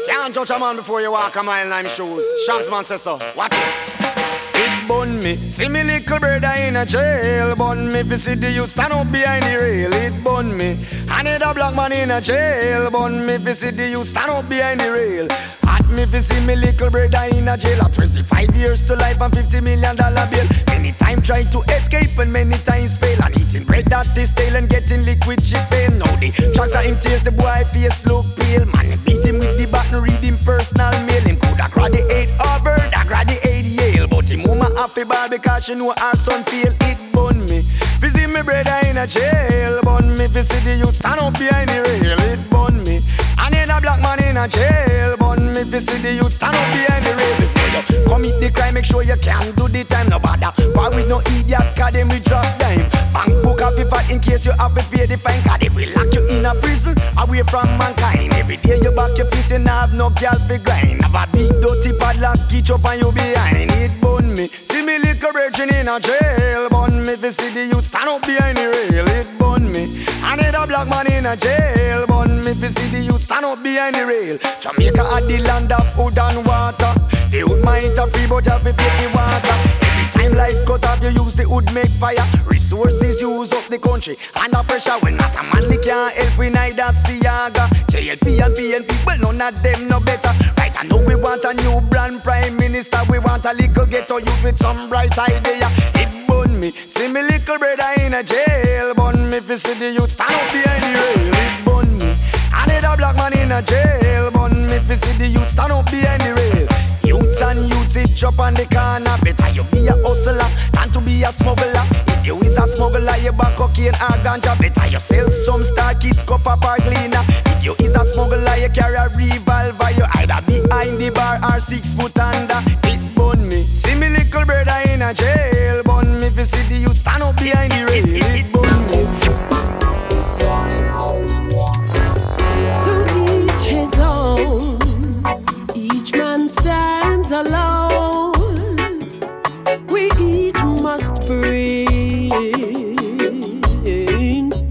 Can't 0.08 0.34
judge 0.34 0.50
a 0.50 0.58
man 0.58 0.76
before 0.76 1.00
you 1.00 1.10
walk 1.10 1.34
a 1.36 1.42
mile 1.42 1.72
in 1.72 1.84
his 1.84 1.94
shoes. 1.94 2.22
Sharps 2.46 2.68
man 2.70 2.84
says 2.84 3.02
so. 3.02 3.18
Watch 3.36 3.50
this. 3.50 4.08
It 4.54 4.88
bun 4.88 5.20
me. 5.20 5.36
See 5.50 5.68
me 5.68 5.84
little 5.84 6.18
brother 6.18 6.54
in 6.58 6.76
a 6.76 6.84
jail. 6.84 7.54
Bun 7.54 7.88
me. 7.92 8.00
If 8.00 8.10
you 8.10 8.16
see 8.16 8.34
the 8.34 8.50
youth 8.50 8.70
stand 8.70 8.92
up 8.92 9.10
behind 9.10 9.44
the 9.44 9.56
rail. 9.56 9.92
It 9.92 10.24
bun 10.24 10.56
me. 10.56 10.78
I 11.08 11.22
need 11.22 11.42
a 11.42 11.54
black 11.54 11.74
man 11.74 11.92
in 11.92 12.10
a 12.10 12.20
jail. 12.20 12.90
Bun 12.90 13.24
me. 13.24 13.34
If 13.34 13.46
you 13.46 13.54
see 13.54 13.70
the 13.70 13.88
youth 13.88 14.08
stand 14.08 14.30
up 14.30 14.48
behind 14.48 14.80
the 14.80 14.90
rail. 14.90 15.28
At 15.66 15.88
me 15.88 16.02
if 16.02 16.12
you 16.12 16.20
see 16.20 16.44
me 16.44 16.56
little 16.56 16.90
brother 16.90 17.36
in 17.36 17.48
a 17.48 17.56
jail. 17.56 17.80
At 17.82 17.94
25 17.94 18.54
years 18.56 18.86
to 18.88 18.96
life 18.96 19.20
and 19.20 19.34
50 19.34 19.60
million 19.60 19.96
dollar 19.96 20.28
bill. 20.30 20.46
Many 20.66 20.92
times 20.92 21.26
try 21.26 21.44
to 21.44 21.60
escape 21.72 22.18
and 22.18 22.32
many 22.32 22.58
times 22.58 22.96
fail. 22.96 23.22
And 23.22 23.37
eating 23.58 23.66
bread 23.66 23.84
that 23.86 24.16
is 24.16 24.30
stale 24.30 24.56
and 24.56 24.68
getting 24.68 25.04
liquid 25.04 25.42
shit 25.42 25.64
pain. 25.70 25.98
Now 25.98 26.14
the 26.16 26.30
drugs 26.54 26.74
are 26.74 26.82
him 26.82 26.98
tears 27.00 27.22
the 27.22 27.32
boy 27.32 27.64
face 27.72 28.04
look 28.06 28.26
pale. 28.36 28.64
Man 28.66 28.98
beat 29.04 29.24
him 29.24 29.38
with 29.38 29.58
the 29.58 29.66
bat 29.66 29.92
and 29.92 30.02
read 30.02 30.20
him 30.20 30.38
personal 30.38 30.92
mail. 31.06 31.22
Him 31.22 31.36
coulda 31.38 31.68
graduate 31.70 32.30
Harvard, 32.38 32.94
I 32.94 33.04
graduate 33.04 33.64
Yale. 33.64 34.06
But 34.08 34.30
him 34.30 34.42
mama 34.42 34.70
happy 34.76 35.04
ball 35.04 35.28
because 35.28 35.64
she 35.64 35.74
know 35.74 35.92
her 35.96 36.14
son 36.16 36.44
feel 36.44 36.72
it 36.82 37.12
bun 37.12 37.44
me. 37.46 37.62
Visit 38.00 38.28
me 38.28 38.42
brother 38.42 38.80
in 38.86 38.98
a 38.98 39.06
jail, 39.06 39.80
bun 39.82 40.16
me. 40.16 40.26
Visit 40.26 40.62
the 40.64 40.76
youth 40.76 40.96
stand 40.96 41.20
up 41.20 41.32
behind 41.34 41.68
the 41.68 41.82
rail, 41.82 42.20
it 42.20 42.50
bun 42.50 42.82
me. 42.84 43.00
I 43.36 43.50
need 43.50 43.70
a 43.70 43.80
black 43.80 44.00
man 44.00 44.22
in 44.22 44.36
a 44.36 44.46
jail, 44.48 45.16
bun 45.16 45.52
me. 45.52 45.62
Visit 45.64 46.02
the 46.02 46.12
youth 46.14 46.32
stand 46.32 46.56
up 46.56 46.66
behind 46.72 47.06
the 47.06 47.14
rail. 47.16 47.36
Before 47.38 47.68
you 47.74 48.04
commit 48.06 48.40
the 48.40 48.50
crime, 48.50 48.74
make 48.74 48.84
sure 48.84 49.02
you 49.02 49.16
can't 49.16 49.56
do 49.56 49.68
the 49.68 49.84
time. 49.84 50.08
No 50.08 50.18
bother, 50.18 50.52
but 50.74 50.94
with 50.94 51.08
no 51.08 51.20
idiot, 51.20 51.76
cause 51.76 51.92
them 51.92 52.08
we 52.08 52.20
drop 52.20 52.46
dime. 52.58 52.87
Bank 53.18 53.42
book 53.42 53.60
up 53.62 53.74
if 53.76 54.10
in 54.10 54.20
case 54.20 54.46
you 54.46 54.52
have 54.52 54.72
to 54.76 54.82
pay 54.94 55.04
the 55.04 55.16
fine, 55.16 55.42
cause 55.42 55.58
they 55.58 55.68
will 55.70 55.92
lock 55.96 56.14
you 56.14 56.24
in 56.28 56.46
a 56.46 56.54
prison 56.54 56.94
away 57.18 57.42
from 57.42 57.66
mankind. 57.76 58.32
Every 58.32 58.58
day 58.58 58.78
you 58.78 58.92
back 58.92 59.18
your 59.18 59.26
face 59.26 59.50
and 59.50 59.66
have 59.66 59.92
no 59.92 60.08
girl 60.10 60.38
to 60.46 60.58
grind. 60.58 61.02
Have 61.02 61.16
a 61.16 61.32
big 61.32 61.50
dirty 61.60 61.98
padlock, 61.98 62.38
each 62.52 62.70
up 62.70 62.84
on 62.84 62.96
you 62.96 63.10
behind. 63.10 63.72
It 63.72 64.00
bun 64.00 64.36
me. 64.36 64.46
See 64.46 64.86
me 64.86 65.00
little 65.00 65.32
virgin 65.32 65.74
in 65.74 65.88
a 65.88 65.98
jail. 65.98 66.68
Bun 66.68 67.02
me. 67.02 67.14
If 67.14 67.24
you 67.24 67.32
see 67.32 67.50
the 67.52 67.64
youth 67.66 67.86
stand 67.86 68.08
up 68.08 68.22
behind 68.24 68.56
the 68.56 68.68
rail, 68.68 69.08
it 69.08 69.36
bun 69.36 69.72
me. 69.72 70.06
I 70.22 70.36
need 70.36 70.54
a 70.54 70.64
black 70.64 70.86
man 70.86 71.10
in 71.10 71.26
a 71.26 71.36
jail. 71.36 72.06
Bun 72.06 72.44
me. 72.44 72.52
If 72.52 72.62
you 72.62 72.68
see 72.68 72.88
the 72.88 73.00
youth 73.00 73.22
stand 73.22 73.44
up 73.44 73.60
behind 73.64 73.96
the 73.96 74.06
rail. 74.06 74.38
Jamaica 74.60 75.02
are 75.02 75.22
the 75.22 75.38
land 75.38 75.72
of 75.72 75.92
food 75.96 76.16
and 76.16 76.46
water. 76.46 76.94
The 77.30 77.42
wood 77.42 77.64
might 77.64 77.96
have 77.96 78.12
free, 78.12 78.28
but 78.28 78.46
have 78.46 78.62
to 78.62 78.72
pay 78.72 79.08
the 79.08 79.12
water. 79.12 79.87
Time 80.18 80.34
life 80.34 80.64
cut 80.66 80.84
off, 80.84 81.00
you 81.00 81.10
use 81.10 81.36
the 81.36 81.48
wood 81.48 81.72
make 81.72 81.94
fire. 82.02 82.26
Resources 82.44 83.20
use 83.20 83.52
up 83.52 83.64
the 83.68 83.78
country 83.78 84.18
under 84.34 84.64
pressure. 84.64 84.98
When 84.98 85.16
not 85.16 85.32
a 85.38 85.44
man 85.44 85.70
we 85.70 85.78
can't 85.78 86.12
help, 86.12 86.36
we 86.36 86.50
neither 86.50 86.90
Seaga. 86.90 87.68
JLP 87.86 88.44
and 88.44 88.54
PNP, 88.56 89.06
well 89.06 89.32
none 89.32 89.40
of 89.40 89.62
them 89.62 89.86
no 89.86 90.00
better. 90.00 90.32
Right, 90.58 90.74
I 90.76 90.82
know 90.88 91.00
we 91.06 91.14
want 91.14 91.44
a 91.44 91.54
new 91.54 91.80
brand 91.82 92.24
prime 92.24 92.56
minister. 92.56 92.98
We 93.08 93.20
want 93.20 93.44
a 93.44 93.52
little 93.52 93.86
ghetto 93.86 94.16
youth 94.16 94.42
with 94.42 94.58
some 94.58 94.88
bright 94.88 95.16
idea. 95.16 95.68
It 95.94 96.26
bun 96.26 96.58
me, 96.58 96.72
see 96.72 97.06
me 97.06 97.22
little 97.22 97.56
brother 97.56 97.94
in 98.02 98.14
a 98.14 98.24
jail. 98.24 98.94
Bun 98.94 99.30
me, 99.30 99.36
if 99.36 99.48
you 99.48 99.56
see 99.56 99.74
the 99.74 99.92
youth 99.92 100.10
stand 100.10 100.34
up 100.34 100.52
behind 100.52 100.82
the 100.82 100.98
rail. 100.98 101.32
It 101.32 101.64
bun 101.64 101.96
me. 101.96 102.16
I 102.52 102.66
need 102.66 102.82
a 102.84 102.96
black 102.96 103.14
man 103.14 103.38
in 103.38 103.52
a 103.52 103.62
jail. 103.62 104.32
Bun 104.32 104.66
me, 104.66 104.74
if 104.74 104.88
you 104.88 104.96
see 104.96 105.16
the 105.16 105.28
youth 105.28 105.48
stand 105.48 105.70
up 105.70 105.84
behind 105.84 106.22
the 106.22 106.34
rail. 106.34 106.97
Boys 107.38 107.56
and 107.56 107.68
youths 107.70 107.96
it 107.96 108.24
up 108.24 108.38
on 108.40 108.54
the 108.54 108.66
corner. 108.66 109.16
Better 109.22 109.50
you 109.52 109.64
be 109.64 109.86
a 109.86 109.92
hustler 110.02 110.48
than 110.72 110.88
to 110.90 111.00
be 111.00 111.22
a 111.22 111.32
smuggler. 111.32 111.84
If 112.08 112.26
you 112.26 112.38
is 112.40 112.56
a 112.56 112.66
smuggler, 112.66 113.16
you 113.16 113.32
back 113.32 113.56
cocaine 113.56 113.94
or 113.94 114.18
ganja. 114.24 114.58
Better 114.58 114.86
you 114.88 114.98
sell 114.98 115.30
some 115.30 115.62
star 115.62 115.94
kiss 115.94 116.22
cup 116.22 116.46
up 116.46 116.64
or 116.64 116.76
cleaner. 116.76 117.22
If 117.46 117.64
you 117.64 117.76
is 117.78 117.94
a 117.94 118.04
smuggler, 118.04 118.56
you 118.56 118.68
carry 118.70 118.96
a 118.96 119.08
revolver. 119.08 119.90
You 119.92 120.06
either 120.14 120.42
behind 120.46 120.98
the 120.98 121.10
bar 121.14 121.38
or 121.44 121.60
six 121.60 121.92
foot 121.92 122.18
under. 122.18 122.60
It 122.84 123.14
bun 123.14 123.48
me. 123.48 123.66
See 123.66 123.94
me 123.94 124.08
little 124.08 124.44
brother 124.44 124.90
in 124.90 125.02
a 125.02 125.14
jail. 125.14 125.82
Bun 125.84 126.18
me 126.18 126.26
if 126.26 126.38
you 126.38 126.44
see 126.44 126.68
the 126.68 126.76
youth 126.76 126.98
stand 126.98 127.22
up 127.22 127.36
behind 127.36 127.72
the 127.72 127.84
rail. 127.86 128.04
It 128.08 128.52
bun 128.52 128.52
me. 128.52 128.57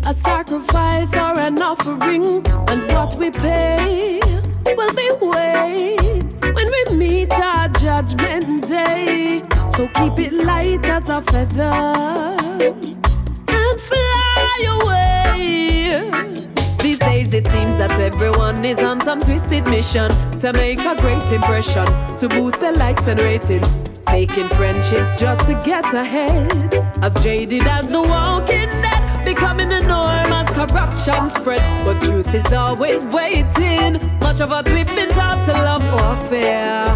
A 0.05 0.13
sacrifice 0.13 1.15
or 1.15 1.39
an 1.39 1.61
offering, 1.61 2.45
and 2.69 2.91
what 2.91 3.15
we 3.15 3.32
pay 3.32 4.19
will 4.65 4.93
be 4.93 5.09
weighed 5.21 6.34
when 6.53 6.67
we 6.75 6.97
meet 6.97 7.32
our 7.32 7.67
judgment 7.69 8.67
day. 8.67 9.41
So 9.71 9.88
keep 9.88 10.19
it 10.19 10.34
light 10.34 10.86
as 10.86 11.09
a 11.09 11.21
feather 11.21 13.07
it 17.38 17.47
seems 17.49 17.77
that 17.77 17.91
everyone 17.99 18.65
is 18.65 18.79
on 18.79 18.99
some 18.99 19.21
twisted 19.21 19.63
mission 19.67 20.09
to 20.39 20.51
make 20.53 20.79
a 20.79 20.95
great 20.95 21.31
impression, 21.31 21.85
to 22.17 22.27
boost 22.27 22.59
their 22.59 22.73
likes 22.73 23.07
and 23.07 23.19
ratings. 23.21 23.89
Faking 24.09 24.49
friendships 24.49 25.15
just 25.19 25.45
to 25.47 25.53
get 25.63 25.85
ahead. 25.93 26.73
As 27.03 27.13
jaded 27.21 27.67
as 27.67 27.89
the 27.89 28.01
walking 28.01 28.69
dead, 28.81 29.23
becoming 29.23 29.67
the 29.67 29.81
norm 29.81 30.31
as 30.33 30.49
corruption 30.49 31.29
spread. 31.29 31.61
But 31.85 32.01
truth 32.01 32.33
is 32.33 32.51
always 32.51 33.03
waiting. 33.13 34.01
Much 34.19 34.41
of 34.41 34.49
what 34.49 34.67
we've 34.71 34.95
been 34.95 35.09
taught 35.09 35.45
to 35.45 35.53
love 35.53 35.85
or 35.93 36.29
fear 36.29 36.88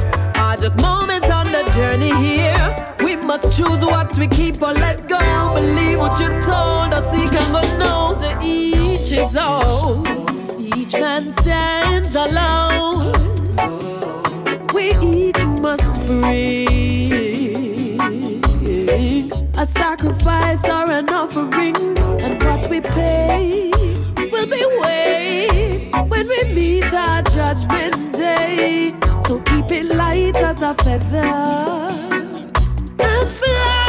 are 0.42 0.58
just 0.58 0.76
moments 0.82 1.30
on 1.30 1.52
the 1.52 1.64
journey 1.76 2.16
here. 2.26 2.66
We 3.04 3.16
must 3.16 3.56
choose 3.56 3.82
what 3.86 4.18
we 4.18 4.28
keep 4.28 4.60
or 4.60 4.74
let 4.74 5.08
go. 5.08 5.20
Believe 5.54 6.00
what 6.00 6.20
you're 6.20 6.42
told 6.42 6.94
us, 6.98 7.14
he 7.14 7.28
can 7.30 7.48
go 7.52 7.62
no 7.78 8.18
to 8.20 8.40
each 8.44 9.10
his 9.12 9.38
own. 9.38 10.31
Man 11.02 11.32
stands 11.32 12.14
alone. 12.14 13.12
We 14.72 14.94
each 15.02 15.44
must 15.60 15.90
bring 16.06 18.00
a 19.58 19.66
sacrifice 19.66 20.70
or 20.70 20.92
an 20.92 21.10
offering, 21.10 21.76
and 22.22 22.44
what 22.44 22.70
we 22.70 22.82
pay 22.82 23.72
will 24.32 24.48
be 24.48 24.64
weighed 24.80 25.92
when 26.08 26.28
we 26.28 26.44
meet 26.54 26.94
our 26.94 27.24
judgment 27.24 28.14
day. 28.14 28.94
So 29.26 29.42
keep 29.42 29.72
it 29.72 29.96
light 29.96 30.36
as 30.36 30.62
a 30.62 30.76
feather 30.76 31.26
and 33.00 33.28
fly 33.28 33.81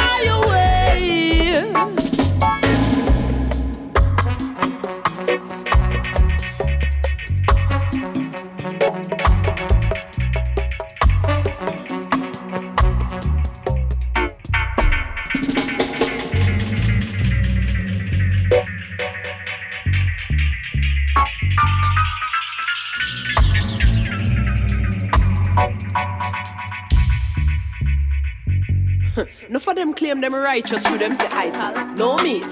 righteous, 30.52 30.86
through 30.86 30.98
them 30.98 31.14
say 31.14 31.26
idle. 31.28 31.72
No 31.94 32.14
meat, 32.18 32.46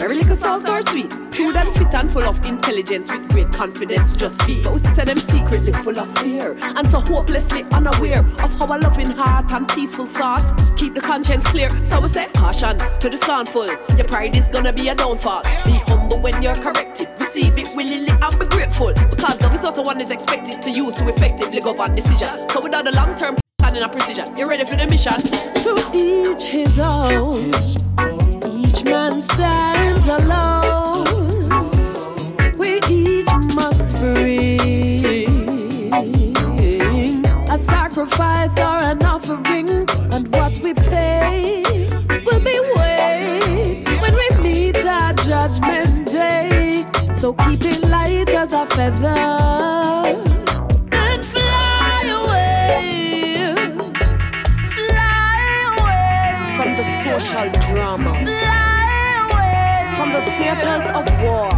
very 0.00 0.14
little 0.16 0.34
salt 0.34 0.66
or 0.66 0.80
sweet. 0.80 1.10
True 1.30 1.52
them 1.52 1.70
fit 1.74 1.92
and 1.92 2.10
full 2.10 2.22
of 2.22 2.42
intelligence 2.46 3.12
with 3.12 3.28
great 3.28 3.52
confidence. 3.52 4.14
Just 4.14 4.40
speak. 4.40 4.64
But 4.64 4.72
we 4.72 4.78
say 4.78 5.04
them 5.04 5.18
secretly 5.18 5.72
full 5.72 5.98
of 5.98 6.08
fear 6.18 6.56
and 6.62 6.88
so 6.88 7.00
hopelessly 7.00 7.64
unaware 7.64 8.20
of 8.20 8.50
how 8.58 8.64
a 8.74 8.78
loving 8.78 9.10
heart 9.10 9.52
and 9.52 9.68
peaceful 9.68 10.06
thoughts 10.06 10.54
keep 10.78 10.94
the 10.94 11.02
conscience 11.02 11.44
clear. 11.46 11.70
So 11.84 12.00
we 12.00 12.08
say 12.08 12.28
caution 12.34 12.78
to 12.78 13.10
the 13.10 13.18
scornful. 13.18 13.66
Your 13.98 14.06
pride 14.06 14.34
is 14.34 14.48
gonna 14.48 14.72
be 14.72 14.88
a 14.88 14.94
downfall. 14.94 15.42
Be 15.66 15.72
humble 15.88 16.20
when 16.20 16.40
you're 16.40 16.56
corrected. 16.56 17.08
Receive 17.20 17.58
it 17.58 17.68
willingly 17.76 18.14
and 18.22 18.38
be 18.38 18.46
grateful 18.46 18.94
because 18.94 19.42
love 19.42 19.54
is 19.54 19.62
what 19.62 19.84
one 19.84 20.00
is 20.00 20.10
expected 20.10 20.62
to 20.62 20.70
use 20.70 20.96
to 20.96 21.08
effectively 21.08 21.60
govern 21.60 21.94
decision. 21.94 22.48
So 22.48 22.62
without 22.62 22.88
a 22.88 22.92
long-term 22.92 23.36
planning 23.58 23.82
and 23.82 23.92
precision, 23.92 24.34
you're 24.34 24.48
ready 24.48 24.64
for 24.64 24.76
the 24.76 24.86
mission? 24.86 25.20
To 25.64 25.73
each 25.94 26.44
his 26.44 26.78
own. 26.78 27.38
Each 28.60 28.84
man 28.84 29.20
stands 29.22 30.08
alone. 30.08 31.48
We 32.58 32.80
each 32.88 33.32
must 33.54 33.88
bring 33.96 35.30
a 37.48 37.58
sacrifice 37.58 38.58
or 38.58 38.78
an 38.90 39.02
offering, 39.04 39.68
and 40.12 40.28
what 40.34 40.52
we 40.62 40.74
pay 40.74 41.62
will 42.26 42.40
be 42.40 42.58
weighed 42.76 43.86
when 44.02 44.14
we 44.14 44.28
meet 44.42 44.84
our 44.84 45.12
judgment 45.14 46.06
day. 46.10 46.84
So 47.14 47.32
keep 47.34 47.64
it 47.64 47.88
light 47.88 48.30
as 48.30 48.52
a 48.52 48.66
feather 48.66 49.43
the 60.14 60.30
theaters 60.38 60.86
of 60.94 61.04
war, 61.26 61.50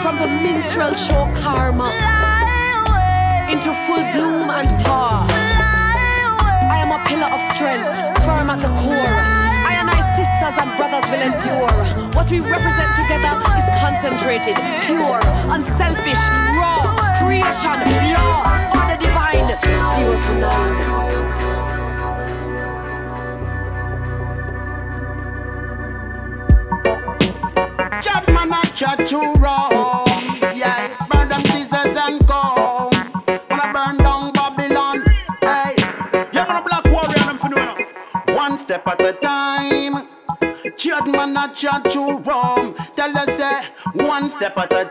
from 0.00 0.16
the 0.16 0.28
minstrel 0.40 0.94
show 0.94 1.28
karma, 1.36 1.92
into 3.52 3.68
full 3.84 4.00
bloom 4.16 4.48
and 4.48 4.68
power. 4.82 5.28
I 6.72 6.80
am 6.80 6.90
a 6.90 7.04
pillar 7.04 7.28
of 7.28 7.42
strength, 7.52 7.84
firm 8.24 8.48
at 8.48 8.60
the 8.60 8.72
core. 8.80 9.20
I 9.68 9.76
and 9.76 9.90
I 9.90 10.00
sisters 10.16 10.56
and 10.56 10.70
brothers 10.80 11.04
will 11.12 11.20
endure. 11.20 11.74
What 12.16 12.30
we 12.30 12.40
represent 12.40 12.88
together 12.96 13.36
is 13.60 13.68
concentrated, 13.84 14.56
pure, 14.88 15.20
unselfish, 15.52 16.24
raw, 16.56 16.96
creation, 17.20 17.76
law, 18.08 18.40
order 18.72 18.96
divine, 19.04 19.44
zero 19.60 20.16
to 20.16 20.40
none. 20.40 21.03
Too 41.54 42.18
wrong. 42.18 42.74
Tell 42.96 43.16
us 43.16 43.36
say 43.36 43.66
one 43.94 44.28
step 44.28 44.58
at 44.58 44.72
a 44.72 44.90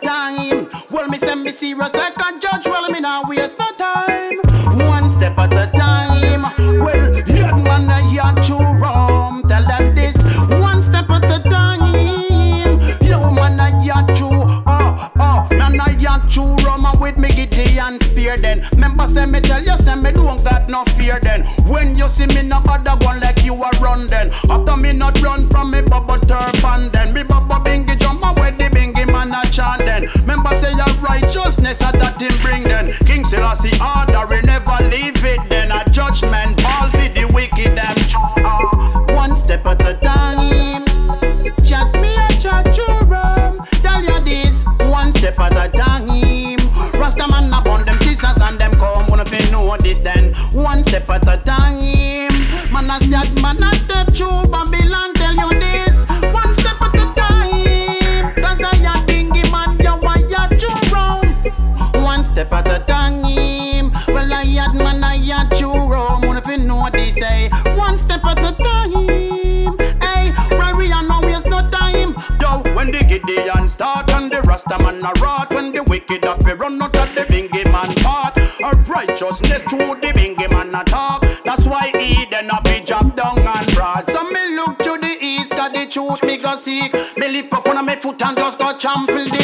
trample 88.93 89.42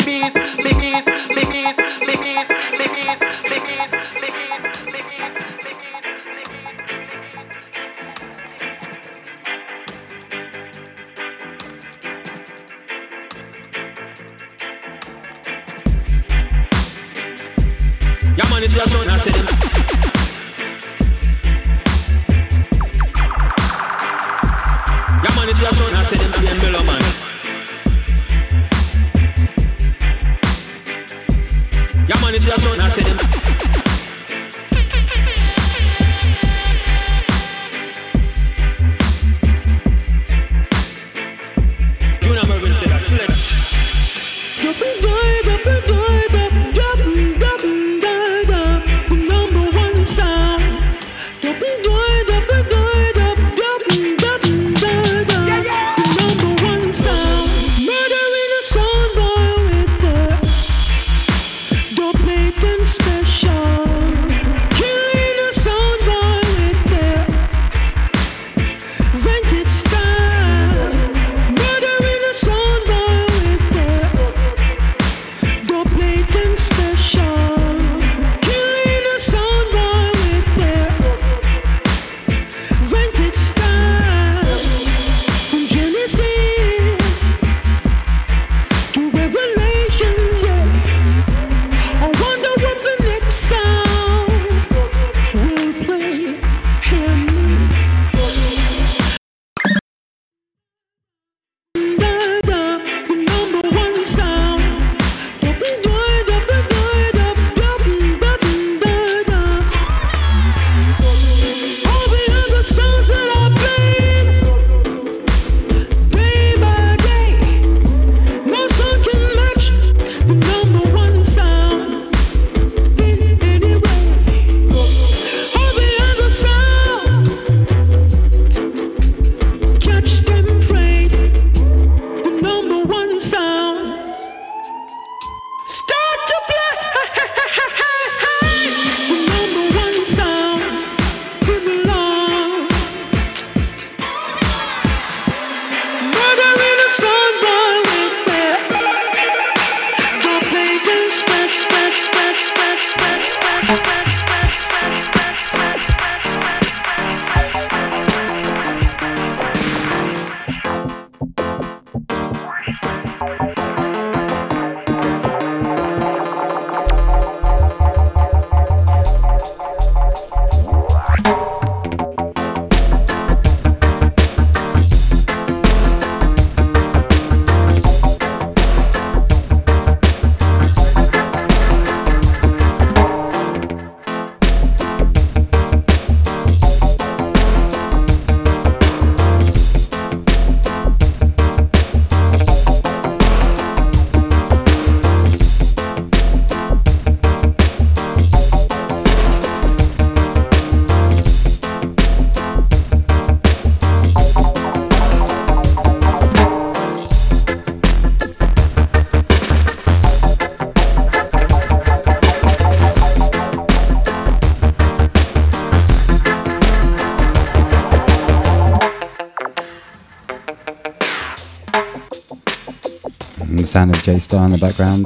sound 223.70 223.94
of 223.94 224.02
J 224.02 224.18
Star 224.18 224.46
in 224.46 224.52
the 224.52 224.58
background 224.58 225.06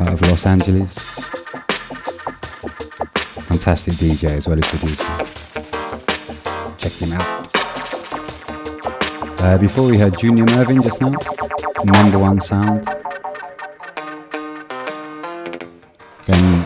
out 0.00 0.12
of 0.12 0.20
Los 0.28 0.44
Angeles. 0.44 0.92
Fantastic 3.46 3.94
DJ 3.94 4.30
as 4.30 4.48
well 4.48 4.58
as 4.58 4.68
producer. 4.68 5.04
Check 6.78 6.92
him 6.94 7.12
out. 7.12 7.48
Uh, 9.40 9.56
before 9.58 9.88
we 9.88 9.96
heard 9.96 10.18
Junior 10.18 10.44
Murvin 10.46 10.82
just 10.82 11.00
now, 11.00 11.14
number 11.84 12.18
one 12.18 12.40
sound. 12.40 12.84
Then 16.26 16.62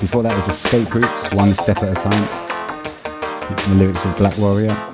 before 0.00 0.22
that 0.22 0.34
was 0.34 0.48
Escape 0.48 0.94
Routes, 0.94 1.34
One 1.34 1.52
Step 1.52 1.82
at 1.82 1.90
a 1.90 2.00
Time. 2.00 3.68
The 3.68 3.74
lyrics 3.74 4.02
of 4.06 4.16
Black 4.16 4.38
Warrior. 4.38 4.91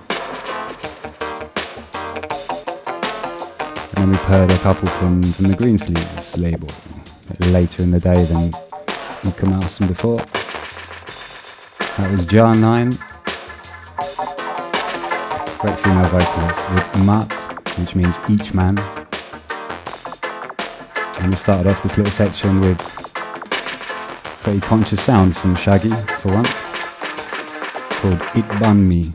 heard 4.29 4.51
a 4.51 4.59
couple 4.59 4.87
from, 4.87 5.23
from 5.23 5.47
the 5.47 5.57
Greensleeves 5.57 6.37
label 6.37 6.69
later 7.51 7.83
in 7.83 7.91
the 7.91 7.99
day 7.99 8.23
than 8.25 8.53
would 9.25 9.35
come 9.39 9.55
out 9.55 9.65
some 9.65 9.89
before. 9.89 10.19
That 11.97 12.11
was 12.11 12.27
Jah9, 12.27 12.91
great 15.61 15.81
female 15.81 16.09
vocalist, 16.11 16.71
with 16.75 17.07
Mat, 17.07 17.33
which 17.79 17.95
means 17.95 18.19
each 18.29 18.53
man. 18.53 18.79
And 21.21 21.31
we 21.31 21.37
started 21.37 21.71
off 21.71 21.83
this 21.83 21.97
little 21.97 22.13
section 22.13 22.61
with 22.61 22.79
pretty 24.43 24.61
conscious 24.61 25.01
sound 25.03 25.39
from 25.39 25.57
Shaggy 25.57 25.89
for 26.19 26.35
once, 26.35 26.53
called 28.03 28.21
It 28.35 28.61
Bun 28.61 28.87
Me. 28.87 29.11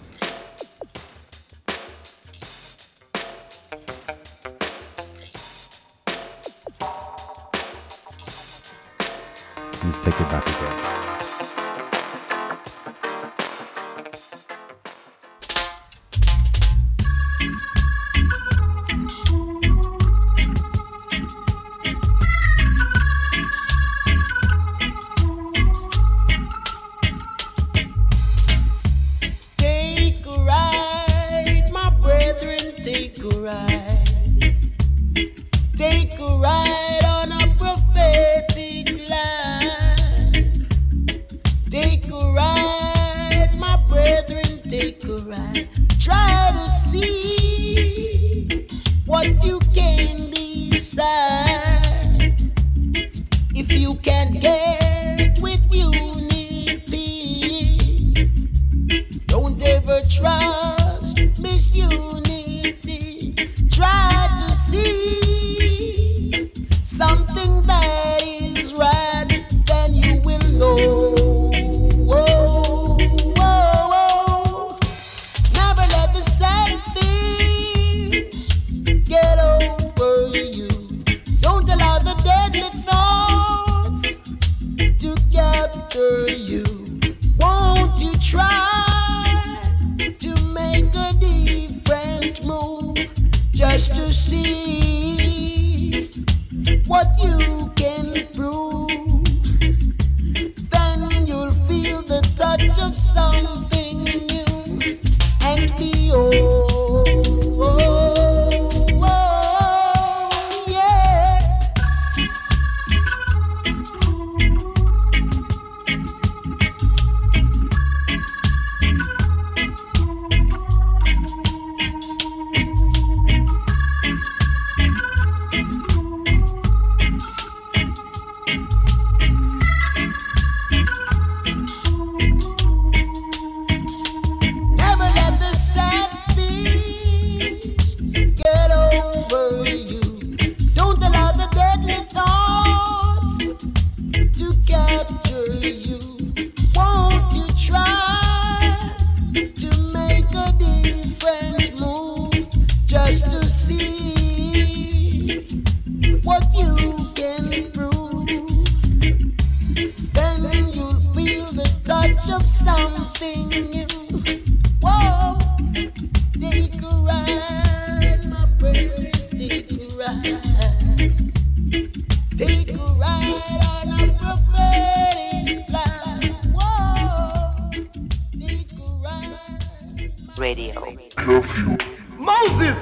Curfew. 181.23 181.77
Moses! 182.17 182.77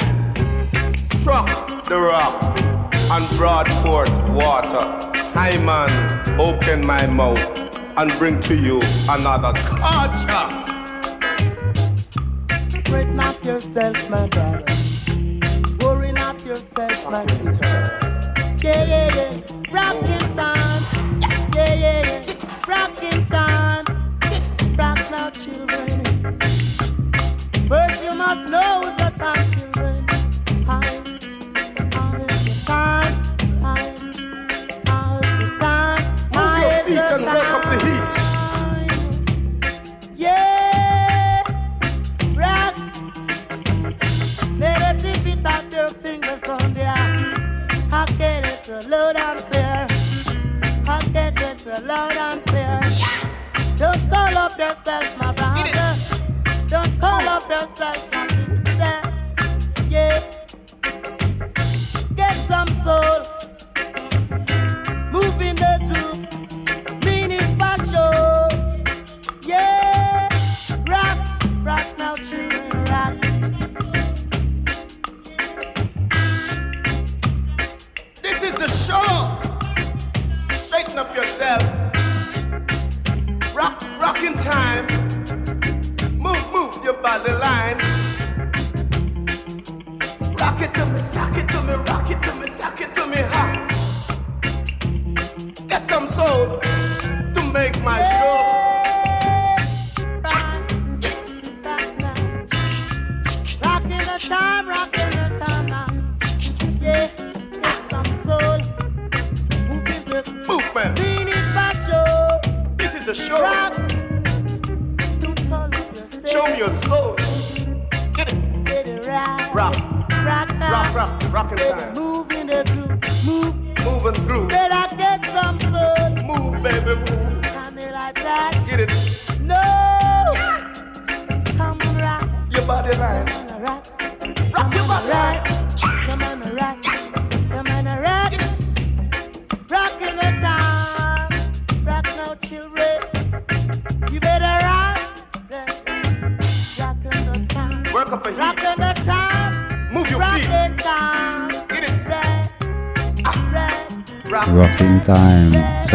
struck 1.21 1.47
the 1.85 1.99
rock 1.99 2.59
and 3.11 3.37
brought 3.37 3.71
forth 3.83 4.11
water. 4.29 4.79
I 5.35 5.59
man, 5.63 6.39
open 6.39 6.83
my 6.83 7.05
mouth 7.05 7.39
and 7.97 8.11
bring 8.17 8.39
to 8.41 8.55
you 8.55 8.81
another 9.07 9.55
scotch. 9.59 10.25
Fret 12.87 13.09
not 13.13 13.45
yourself, 13.45 14.09
my 14.09 14.27
brother. 14.27 14.63
Worry 15.81 16.11
not 16.11 16.43
yourself, 16.43 17.11
my 17.11 17.23
sister. 17.27 17.99
Yeah, 18.63 18.83
yeah, 18.83 19.15
yeah. 19.15 19.41
Rockin' 19.71 20.35
time. 20.35 20.83
Yeah, 21.53 21.73
yeah, 21.75 22.01
yeah. 22.07 22.67
Rockin' 22.67 23.27
time. 23.27 23.40
Cause 28.31 28.45
it's 28.45 28.95
the 28.95 29.09
time 29.17 29.70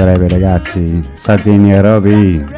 sarebbe 0.06 0.28
ragazzi. 0.28 1.02
Saltini 1.14 1.72
e 1.72 1.80
Roby 1.80 2.55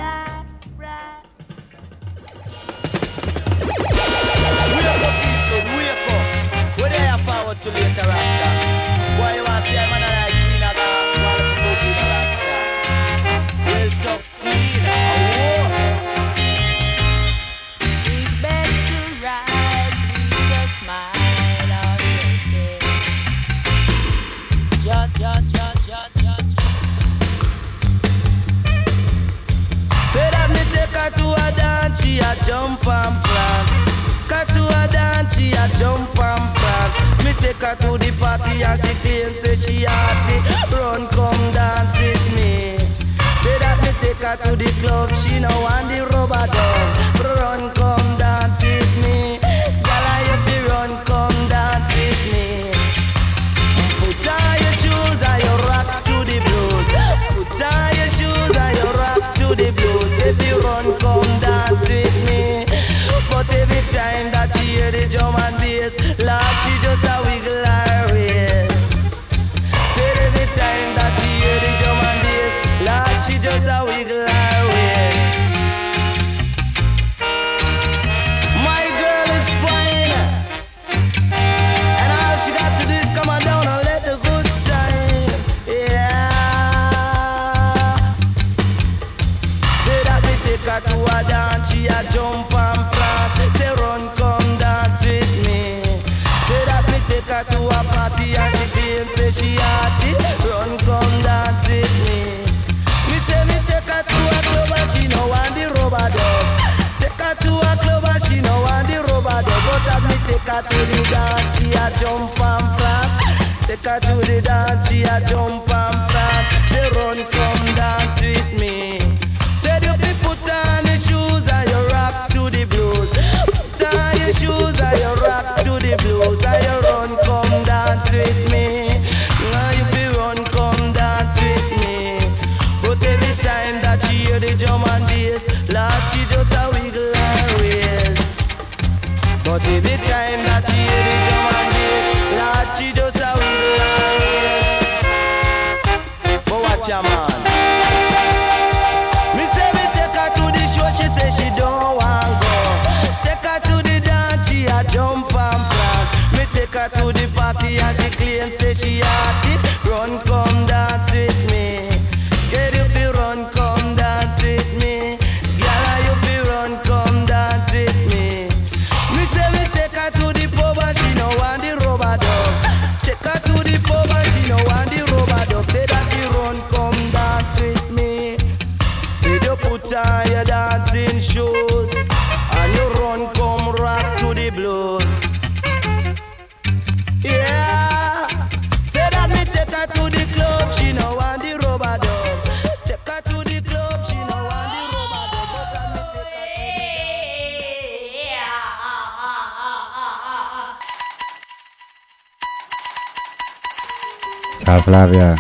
Flavia. 204.89 205.37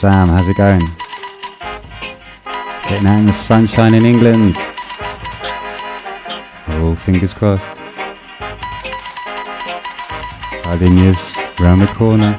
Sam, 0.00 0.30
how's 0.30 0.48
it 0.48 0.56
going? 0.56 0.80
Getting 2.88 3.06
out 3.06 3.20
in 3.20 3.26
the 3.26 3.32
sunshine 3.32 3.94
in 3.94 4.04
England. 4.04 4.56
All 6.66 6.88
oh, 6.88 6.96
fingers 6.96 7.32
crossed. 7.32 7.64
Sardinia's 10.64 11.36
round 11.60 11.82
the 11.82 11.86
corner. 11.94 12.36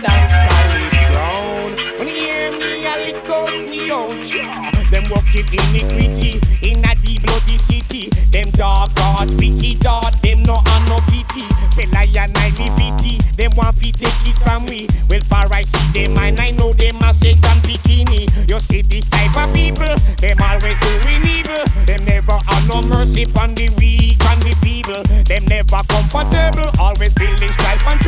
that 0.00 0.28
solid 0.46 0.92
ground. 1.12 1.98
When 1.98 2.08
you 2.08 2.14
hear 2.14 2.52
me, 2.52 2.86
I 2.86 3.04
lick 3.04 3.28
out 3.28 3.68
me 3.68 3.90
own 3.90 4.24
jaw. 4.24 4.70
Them 4.90 5.04
working 5.10 5.46
iniquity 5.52 6.40
in 6.62 6.84
a 6.84 6.94
deep 7.02 7.22
bloody 7.22 7.58
city. 7.58 8.08
Them 8.30 8.50
dark 8.50 8.90
heart, 8.98 9.30
wicked 9.34 9.84
heart, 9.84 10.20
them 10.22 10.42
no 10.42 10.56
have 10.56 10.88
no 10.88 10.98
pity. 11.10 11.44
Fella 11.74 12.04
and 12.06 12.36
I 12.36 12.50
liberty, 12.58 13.18
them 13.36 13.52
want 13.56 13.76
fi 13.76 13.90
take 13.90 14.26
it 14.26 14.36
from 14.38 14.66
we. 14.66 14.88
Well, 15.08 15.20
far 15.20 15.52
I 15.52 15.62
see 15.62 15.92
them 15.92 16.18
and 16.18 16.40
I 16.40 16.50
know 16.50 16.72
them 16.72 17.02
a 17.02 17.12
Satan 17.14 17.58
bikini. 17.62 18.48
You 18.48 18.60
see 18.60 18.82
this 18.82 19.06
type 19.06 19.36
of 19.36 19.54
people, 19.54 19.94
them 20.18 20.38
always 20.42 20.78
doing 20.78 21.24
evil. 21.26 21.64
Them 21.86 22.04
never 22.04 22.38
have 22.46 22.68
no 22.68 22.82
mercy 22.82 23.26
on 23.38 23.54
the 23.54 23.68
weak 23.78 24.24
and 24.24 24.42
the 24.42 24.56
feeble. 24.62 25.02
Them 25.24 25.44
never 25.46 25.82
comfortable, 25.88 26.70
always 26.78 27.14
building 27.14 27.52
strife 27.52 27.86
and 27.86 28.00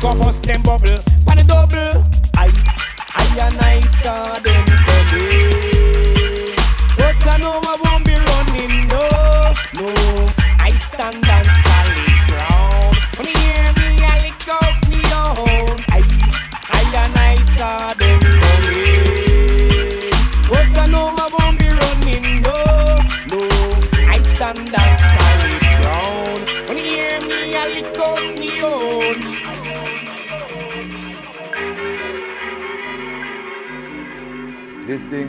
Go 0.00 0.18
bust 0.18 0.42
them 0.44 0.62
bubble, 0.62 0.98
pan 1.26 1.36
the 1.36 1.44
double. 1.46 2.02
I, 2.34 2.50
I 3.14 3.46
and 3.46 3.60
I 3.60 3.80
saw 3.82 4.38
them. 4.38 4.69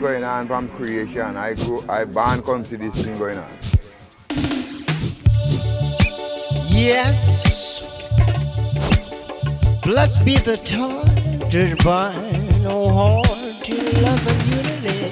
going 0.02 0.24
on 0.24 0.48
from 0.48 0.68
creation. 0.70 1.36
I 1.36 1.54
grew, 1.54 1.84
I 1.88 2.04
born 2.04 2.42
come 2.42 2.64
to 2.64 2.76
this 2.76 3.04
thing 3.04 3.16
going 3.18 3.38
on. 3.38 3.48
Yes. 6.68 7.42
Blessed 9.84 10.24
be 10.26 10.36
the 10.38 10.56
time 10.56 11.06
to 11.50 11.66
divine, 11.66 12.64
no 12.64 12.82
oh, 12.82 13.22
heart 13.22 13.28
to 13.64 13.74
love 14.02 14.26
and 14.26 14.42
unity. 14.50 15.08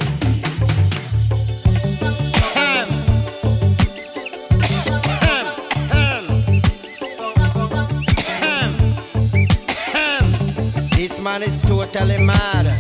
This 10.97 11.23
man 11.23 11.43
is 11.43 11.59
totally 11.61 12.25
mad. 12.25 12.80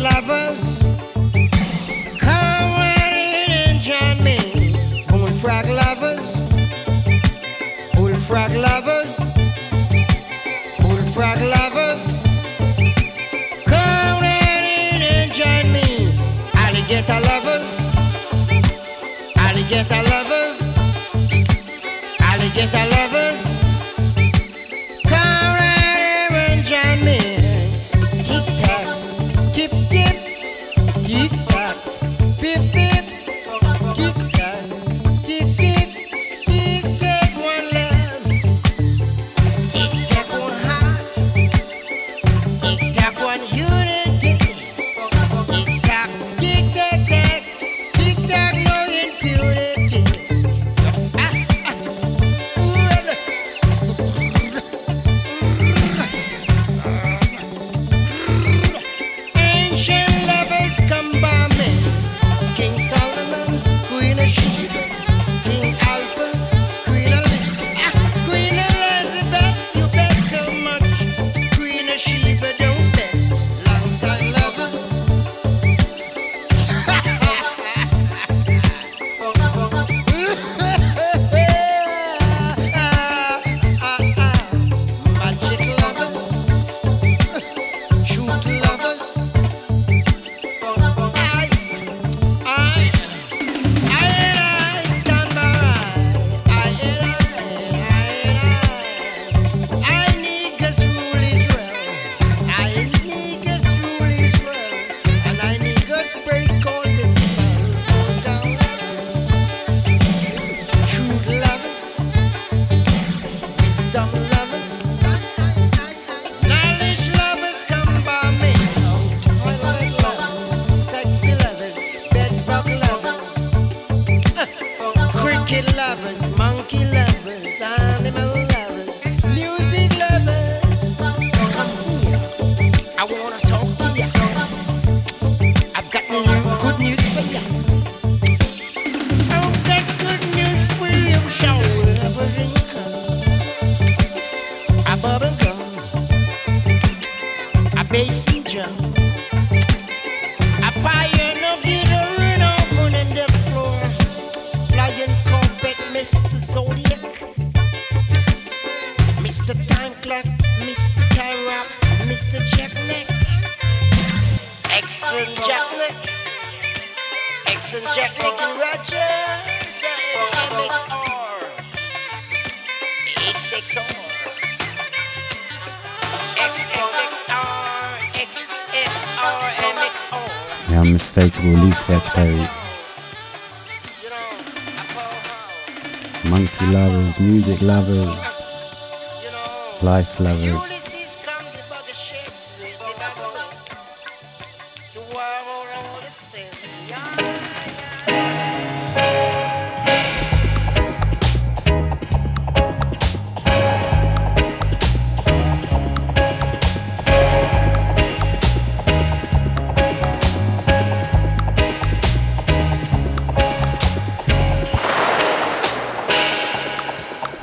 lover. 0.00 0.39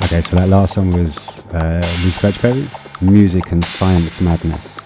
Okay, 0.04 0.22
so 0.22 0.36
that 0.36 0.48
last 0.48 0.74
song 0.74 0.90
was 0.92 1.37
uh, 1.52 1.80
Lee 2.04 2.10
Scratch 2.10 2.38
Perry, 2.38 2.68
Music 3.00 3.52
and 3.52 3.64
Science 3.64 4.20
Madness. 4.20 4.76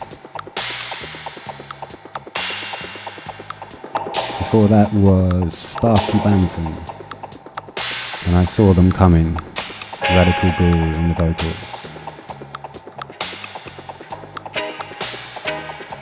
Before 4.38 4.68
that 4.68 4.92
was 4.92 5.56
Starkey 5.56 6.18
Banton, 6.18 6.66
and 8.26 8.36
I 8.36 8.44
saw 8.44 8.72
them 8.74 8.92
coming, 8.92 9.36
Radical 10.02 10.50
Bull 10.58 10.80
on 10.80 11.08
the 11.08 11.14
vocals. 11.14 11.72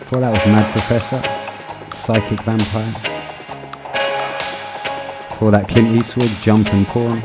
Before 0.00 0.20
that 0.20 0.32
was 0.32 0.46
Mad 0.46 0.72
Professor, 0.72 1.22
Psychic 1.96 2.40
Vampire. 2.42 2.92
Before 5.28 5.52
that 5.52 5.68
Clint 5.68 5.96
Eastwood, 5.96 6.30
Jumpin' 6.42 6.84
Porn. 6.86 7.22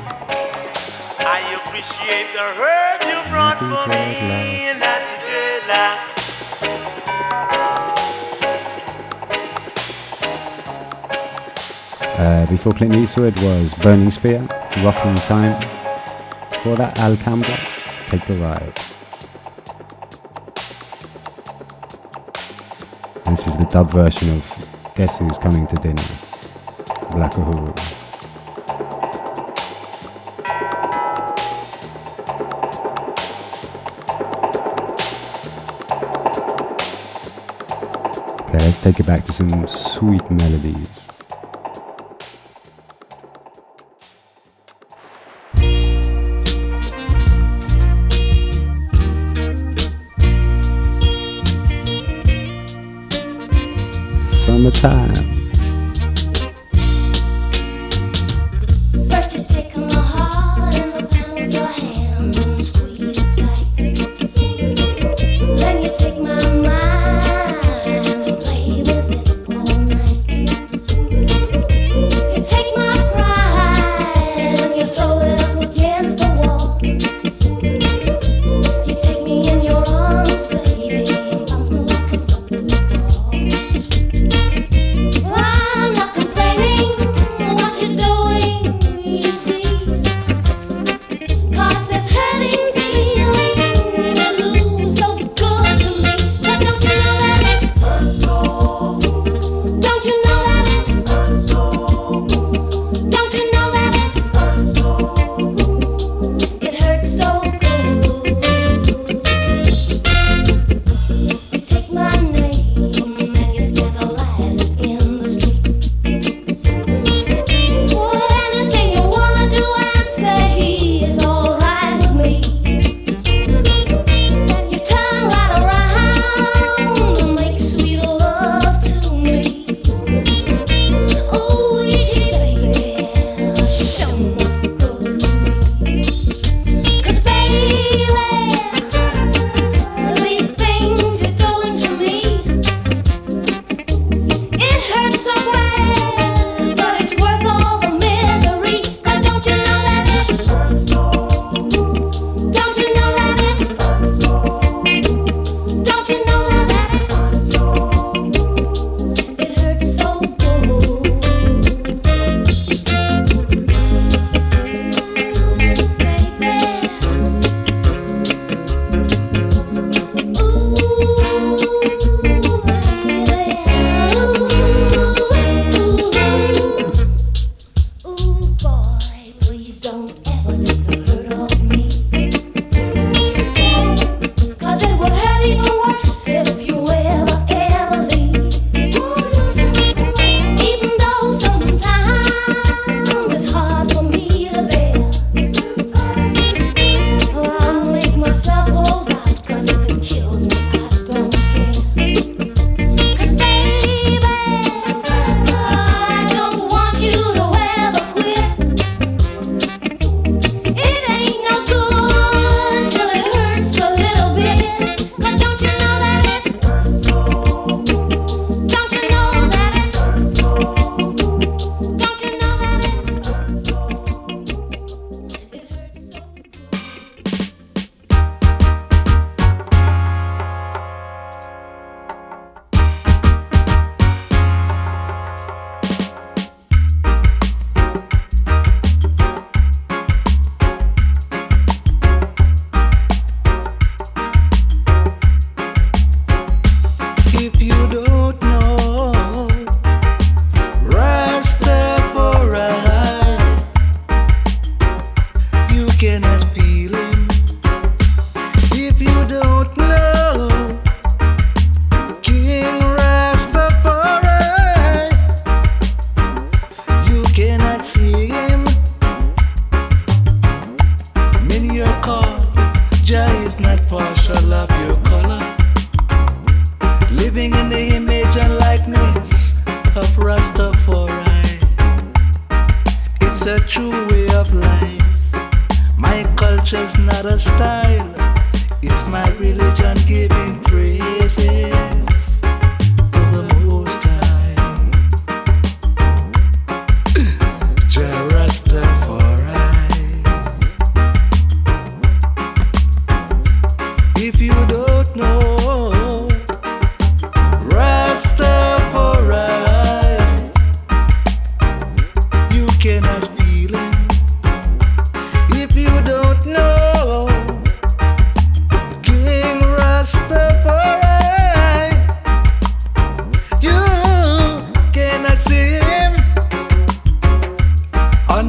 I 1.19 1.59
appreciate 1.65 2.31
the 2.33 2.39
herb 2.39 2.94
for 3.35 3.87
me 3.89 3.95
and 3.95 4.81
dreadlock. 4.81 5.99
Uh, 12.17 12.45
before 12.49 12.71
Clint 12.73 12.93
Eastwood 12.95 13.37
was 13.41 13.73
Burning 13.75 14.09
Spear, 14.09 14.39
Rocking 14.77 15.15
Time. 15.15 15.59
Before 16.49 16.75
that, 16.77 16.97
Al 16.99 17.17
Campbell, 17.17 17.57
Take 18.07 18.25
the 18.25 18.37
Ride. 18.37 18.75
This 23.25 23.47
is 23.47 23.57
the 23.57 23.65
dub 23.69 23.91
version 23.91 24.29
of 24.37 24.93
Guess 24.95 25.17
Who's 25.17 25.37
Coming 25.37 25.67
to 25.67 25.75
Dinner, 25.75 26.03
Black 27.11 27.33
Uhuru. 27.33 28.04
Take 38.85 38.99
it 38.99 39.07
back 39.07 39.25
to 39.25 39.33
some 39.33 39.67
sweet 39.67 40.21
melodies. 40.29 41.07
Summertime. 54.45 55.24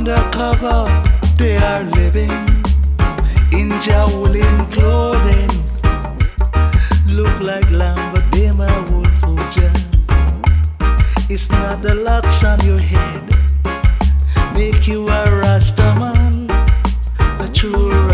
undercover, 0.08 0.86
they 1.36 1.56
are 1.56 1.82
living 1.82 2.30
in 3.52 3.70
jowling 3.80 4.58
clothing. 4.70 5.50
Look 7.10 7.40
like 7.40 7.68
lamb, 7.72 8.12
but 8.12 8.24
they 8.30 8.50
my 8.52 8.72
wolf 8.90 9.08
It's 11.28 11.50
not 11.50 11.82
the 11.82 11.94
locks 12.06 12.44
on 12.44 12.60
your 12.64 12.78
head, 12.78 13.24
make 14.54 14.86
you 14.86 15.08
a 15.08 15.26
rastaman, 15.42 16.50
a 17.40 17.52
true 17.52 18.05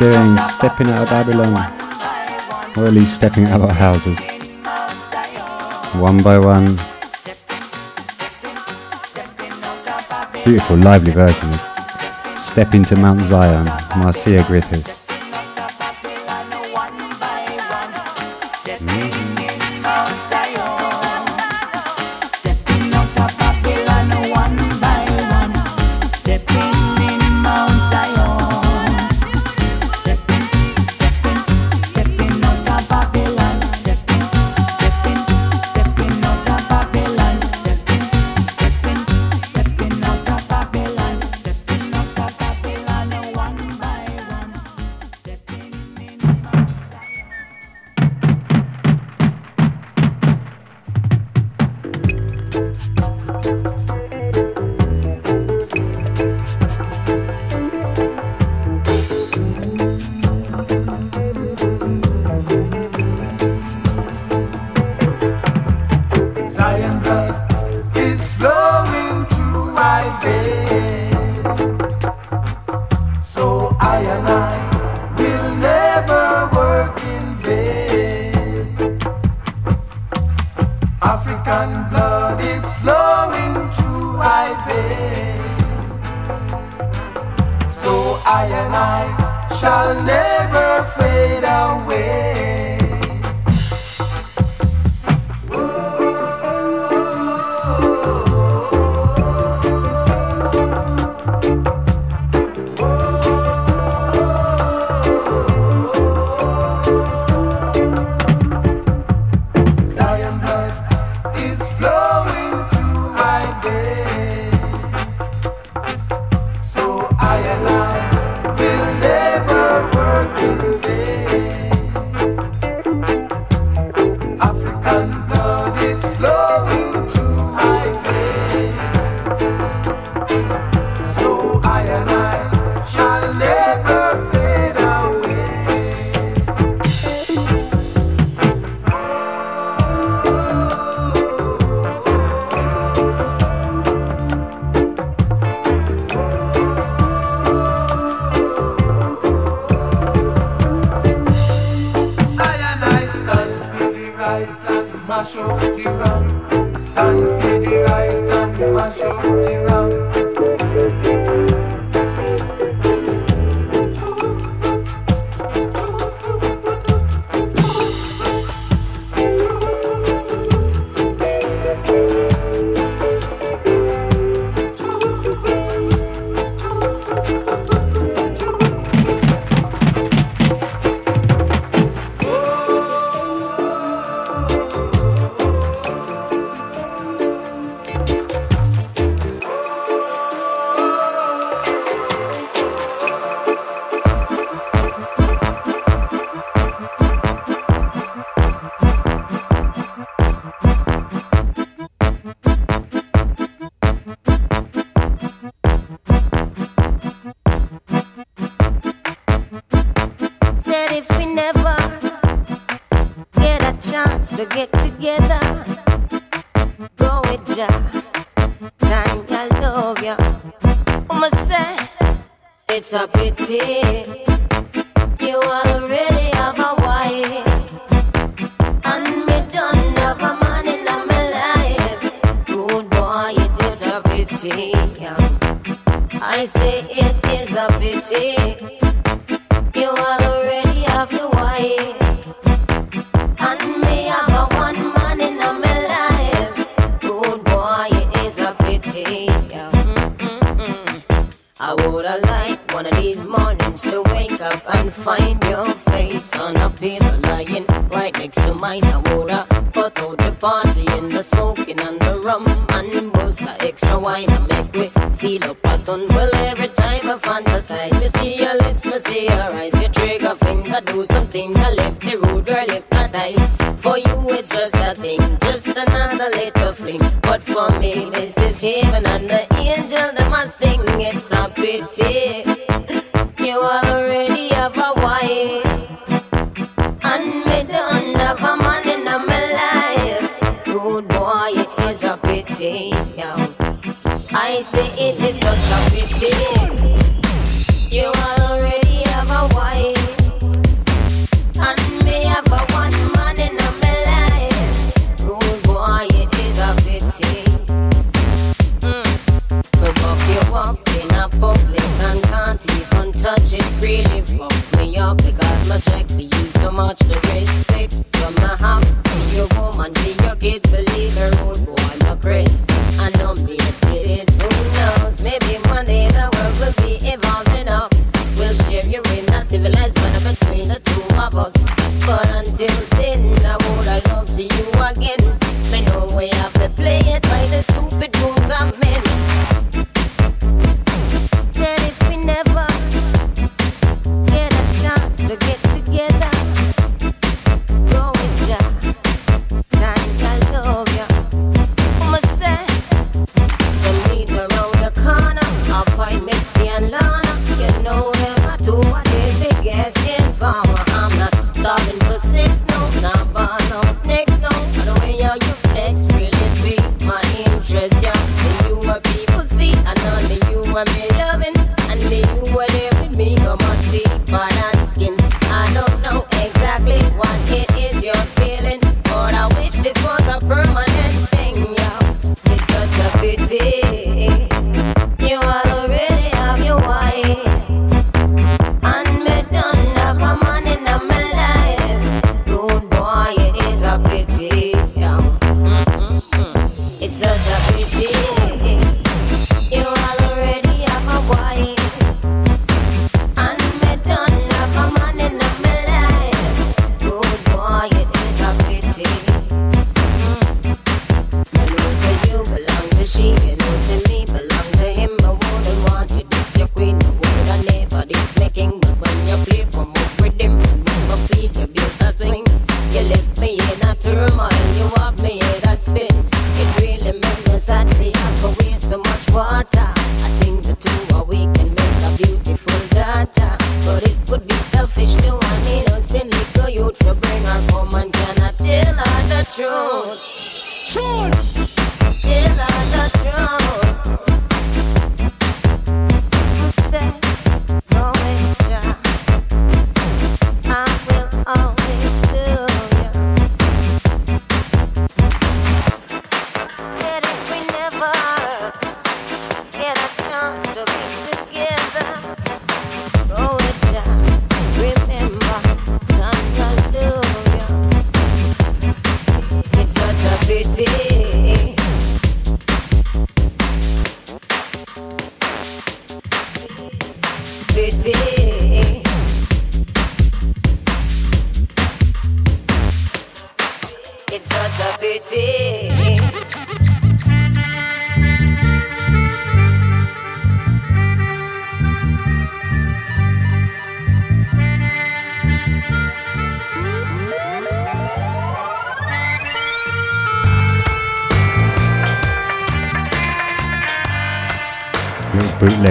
doing 0.00 0.34
stepping 0.38 0.88
out 0.88 1.02
of 1.02 1.10
Babylon, 1.10 1.52
or 2.74 2.86
at 2.86 2.94
least 2.94 3.14
stepping 3.14 3.44
out 3.44 3.60
of 3.60 3.68
our 3.68 3.74
houses, 3.74 4.18
one 6.00 6.22
by 6.22 6.38
one. 6.38 6.76
Beautiful, 10.42 10.78
lively 10.78 11.12
versions. 11.12 11.60
Step 12.38 12.72
into 12.72 12.96
Mount 12.96 13.20
Zion, 13.20 13.66
Marcia 13.98 14.42
Griffiths. 14.46 14.99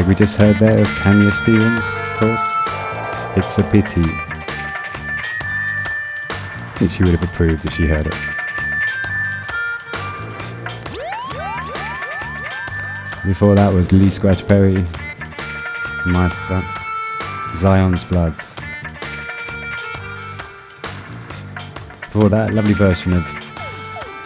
we 0.07 0.15
just 0.15 0.39
heard 0.39 0.55
there 0.57 0.79
is 0.79 0.87
Tanya 0.99 1.31
Stephens, 1.31 1.79
of 1.79 2.19
course. 2.19 2.41
It's 3.35 3.57
a 3.57 3.63
pity. 3.63 4.01
I 6.29 6.73
think 6.75 6.91
she 6.91 7.03
would 7.03 7.13
have 7.13 7.23
approved 7.23 7.65
if 7.65 7.73
she 7.73 7.87
heard 7.87 8.05
it. 8.05 8.13
Before 13.25 13.55
that 13.55 13.73
was 13.73 13.91
Lee 13.91 14.09
Scratch 14.09 14.47
Perry, 14.47 14.85
Master, 16.05 16.61
Zion's 17.57 18.03
Blood. 18.03 18.35
Before 22.01 22.29
that, 22.29 22.53
lovely 22.53 22.73
version 22.73 23.13
of 23.13 23.25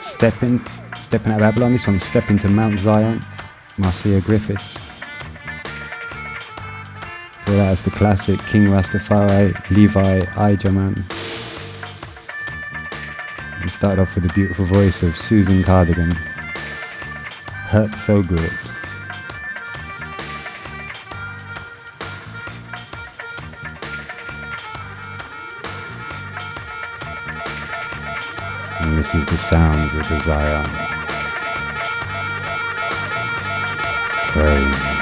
Stepping, 0.02 0.62
Stepping 0.98 1.32
out 1.32 1.42
of 1.42 1.42
Babylon. 1.42 1.74
This 1.74 1.88
one's 1.88 2.04
Stepping 2.04 2.38
to 2.40 2.50
Mount 2.50 2.80
Zion, 2.80 3.22
Marcia 3.78 4.22
Griffiths 4.22 4.73
so 7.54 7.58
that's 7.58 7.84
the 7.84 7.92
classic 7.92 8.40
King 8.48 8.66
Rastafari 8.66 9.54
Levi 9.70 10.22
Igerman. 10.22 10.98
We 13.62 13.68
start 13.68 14.00
off 14.00 14.16
with 14.16 14.24
the 14.28 14.34
beautiful 14.34 14.66
voice 14.66 15.04
of 15.04 15.16
Susan 15.16 15.62
Cadogan. 15.62 16.12
Hurt 17.70 17.94
so 17.94 18.24
good. 18.24 18.52
And 28.82 28.98
this 28.98 29.14
is 29.14 29.28
the 29.28 29.38
sounds 29.38 29.94
of 29.94 30.08
desire. 30.08 30.64
Crazy. 34.32 34.93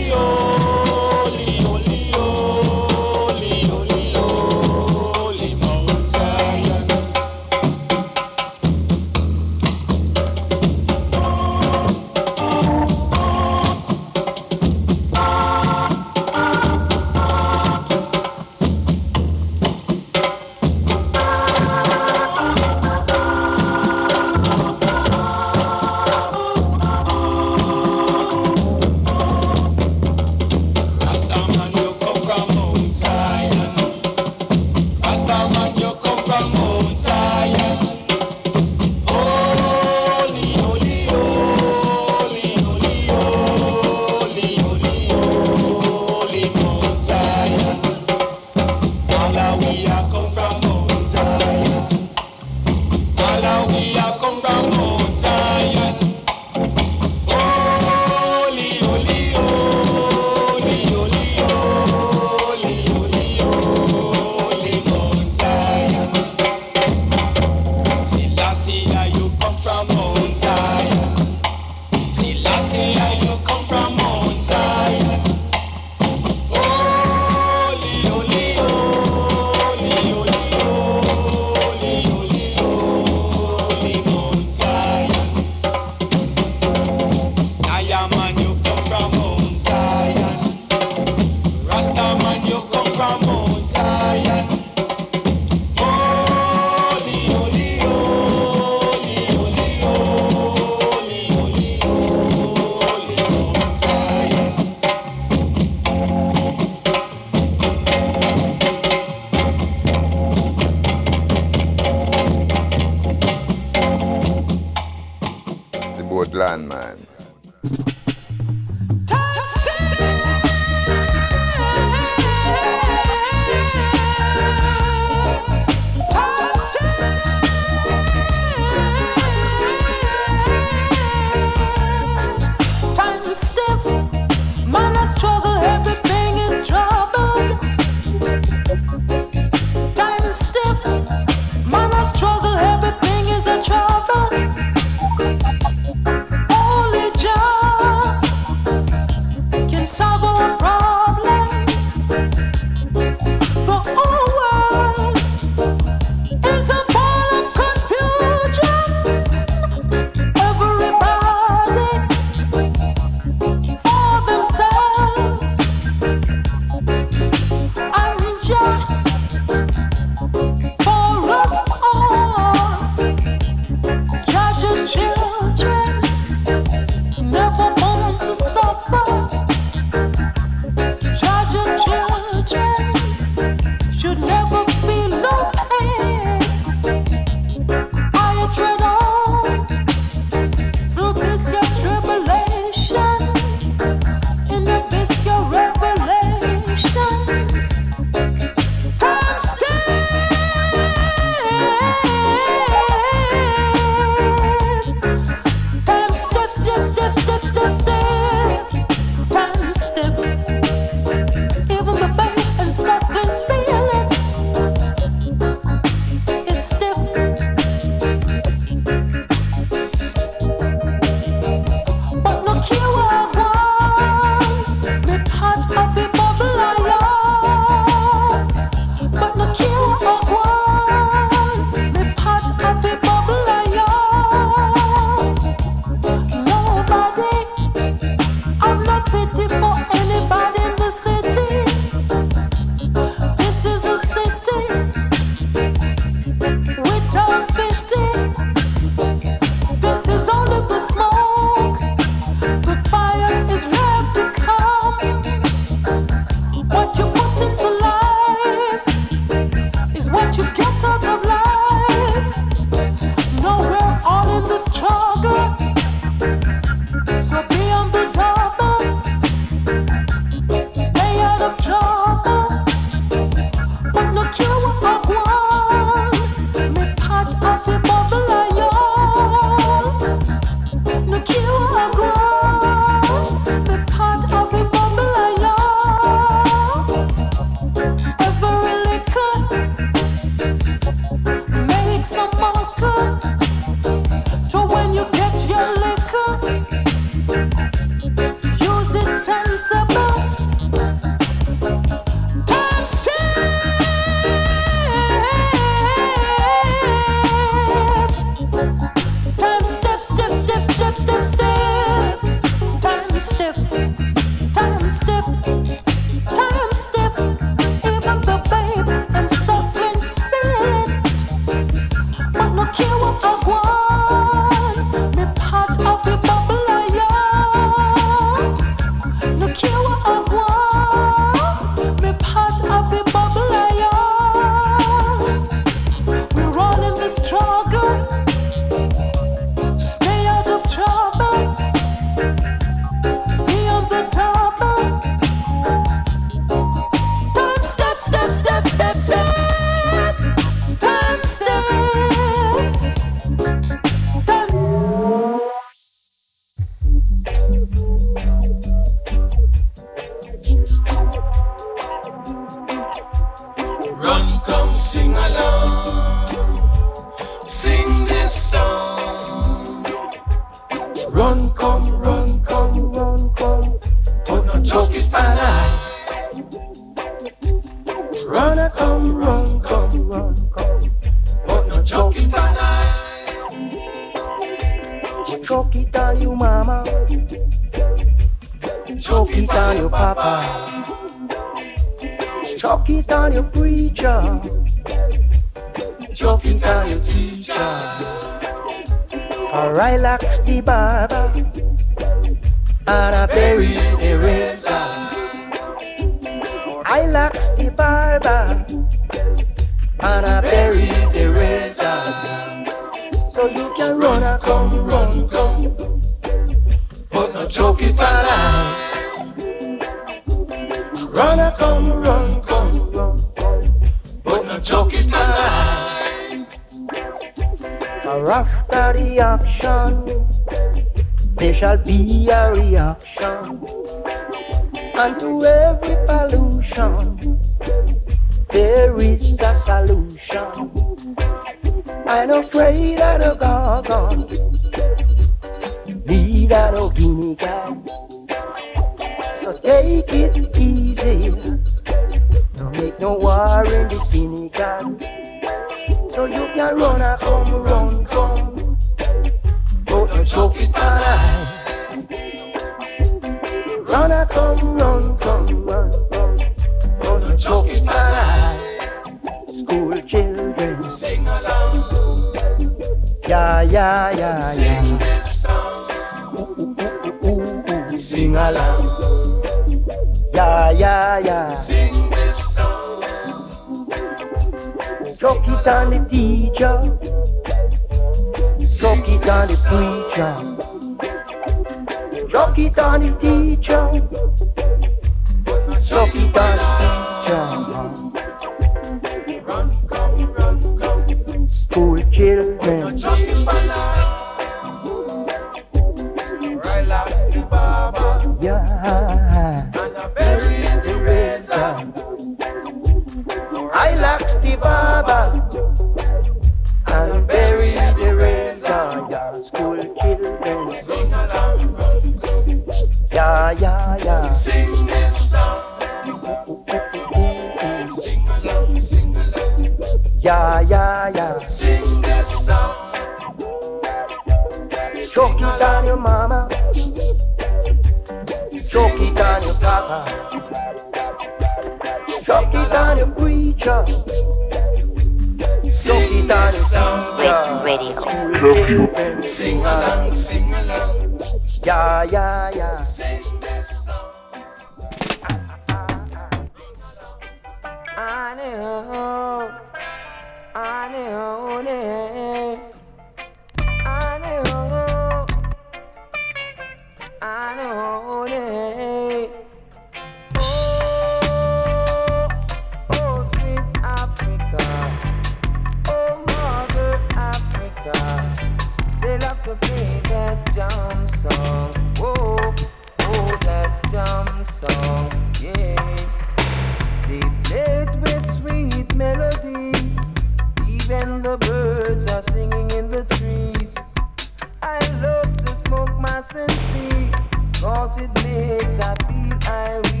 Sensi, 596.31 597.11
cause 597.59 597.97
it 597.97 598.13
makes 598.23 598.79
I 598.79 598.95
feel 598.95 599.37
irate. 599.51 600.00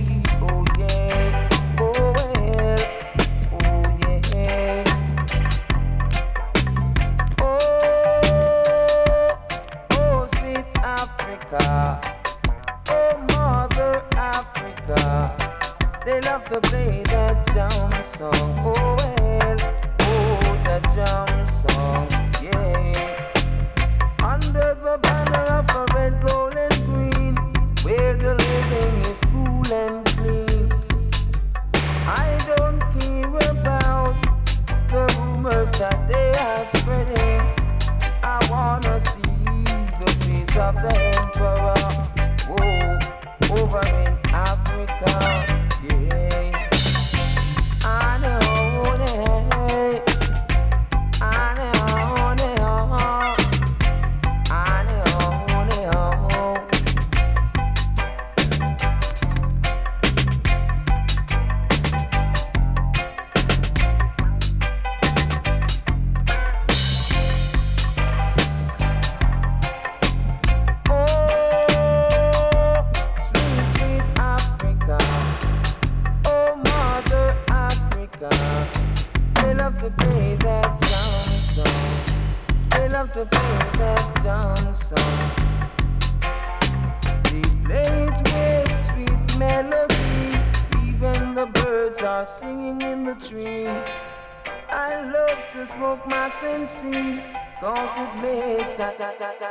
Sa, 99.21 99.29
sa, 99.29 99.50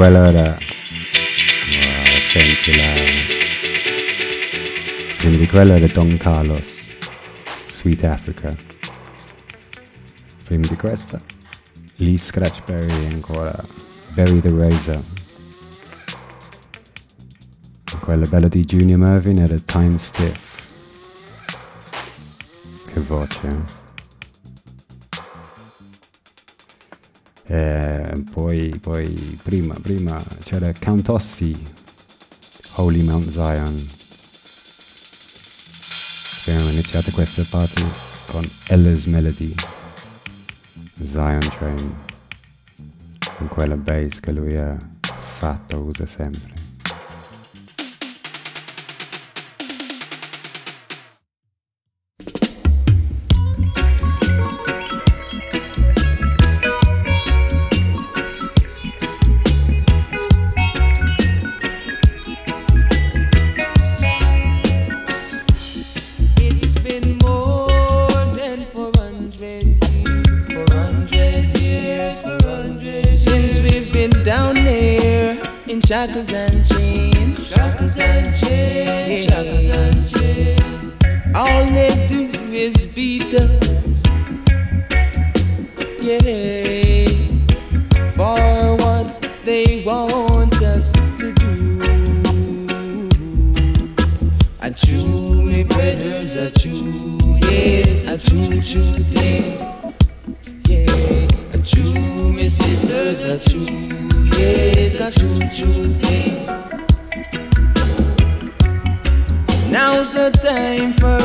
quella 0.00 0.26
era... 0.28 0.48
Ah, 0.48 0.56
senti 2.32 2.74
la... 2.74 2.90
Quindi 5.18 5.46
quella 5.46 5.76
era 5.76 5.86
Don 5.88 6.16
Carlos, 6.16 6.62
Sweet 7.66 8.04
Africa. 8.04 8.56
Prima 10.46 10.66
di 10.66 10.76
questa, 10.76 11.20
Lee 11.96 12.16
Scratch 12.16 12.62
Perry 12.62 13.12
ancora, 13.12 13.54
Buried 14.14 14.40
the 14.40 14.48
Quella 18.00 18.24
bella 18.24 18.48
di 18.48 18.64
Junior 18.64 18.98
Murvin 18.98 19.42
era 19.42 19.58
Time 19.66 19.98
Stiff. 19.98 20.40
Che 22.90 23.00
voce, 23.00 23.40
eh? 23.42 23.79
poi, 28.24 28.78
poi 28.80 29.38
prima, 29.42 29.74
prima 29.74 30.22
c'era 30.42 30.72
Count 30.72 31.08
Ossie, 31.08 31.56
Holy 32.76 33.02
Mount 33.02 33.28
Zion. 33.28 33.86
Che 36.44 36.50
erano 36.50 36.70
iniziate 36.70 37.10
queste 37.10 37.44
parti 37.44 37.84
con 38.26 38.48
Ellis 38.68 39.04
Melody, 39.04 39.54
Zion 41.04 41.40
Train, 41.40 41.96
con 43.36 43.48
quella 43.48 43.76
bass 43.76 44.20
che 44.20 44.32
lui 44.32 44.56
ha 44.56 44.76
fatto, 45.38 45.78
usa 45.78 46.06
sempre. 46.06 46.49
they 89.50 89.82
want 89.84 90.54
us 90.62 90.92
to 90.92 91.32
do. 91.32 91.80
And 94.60 94.78
true, 94.78 95.42
me 95.42 95.64
brothers, 95.64 96.36
a 96.36 96.52
true, 96.52 97.36
yes, 97.50 98.06
a 98.06 98.16
true, 98.16 98.60
true 98.70 99.02
thing. 99.12 99.58
Yeah, 100.68 101.56
a 101.56 101.58
true, 101.70 102.32
me 102.32 102.48
sisters, 102.48 103.24
a 103.24 103.36
true, 103.50 103.66
yes, 104.38 105.00
a 105.00 105.10
true, 105.18 105.40
true 105.56 105.88
thing. 106.02 106.46
Now's 109.68 110.12
the 110.14 110.30
time 110.30 110.92
for 110.92 111.18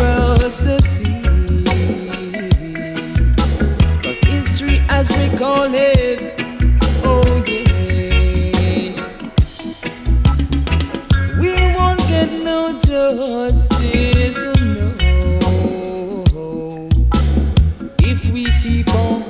us 0.44 0.58
to 0.58 0.82
see. 0.82 1.22
Cause 4.02 4.18
history 4.26 4.78
has 4.90 5.08
recalled 5.16 5.76
If 18.00 18.32
we 18.32 18.46
keep 18.64 18.88
on 18.96 19.24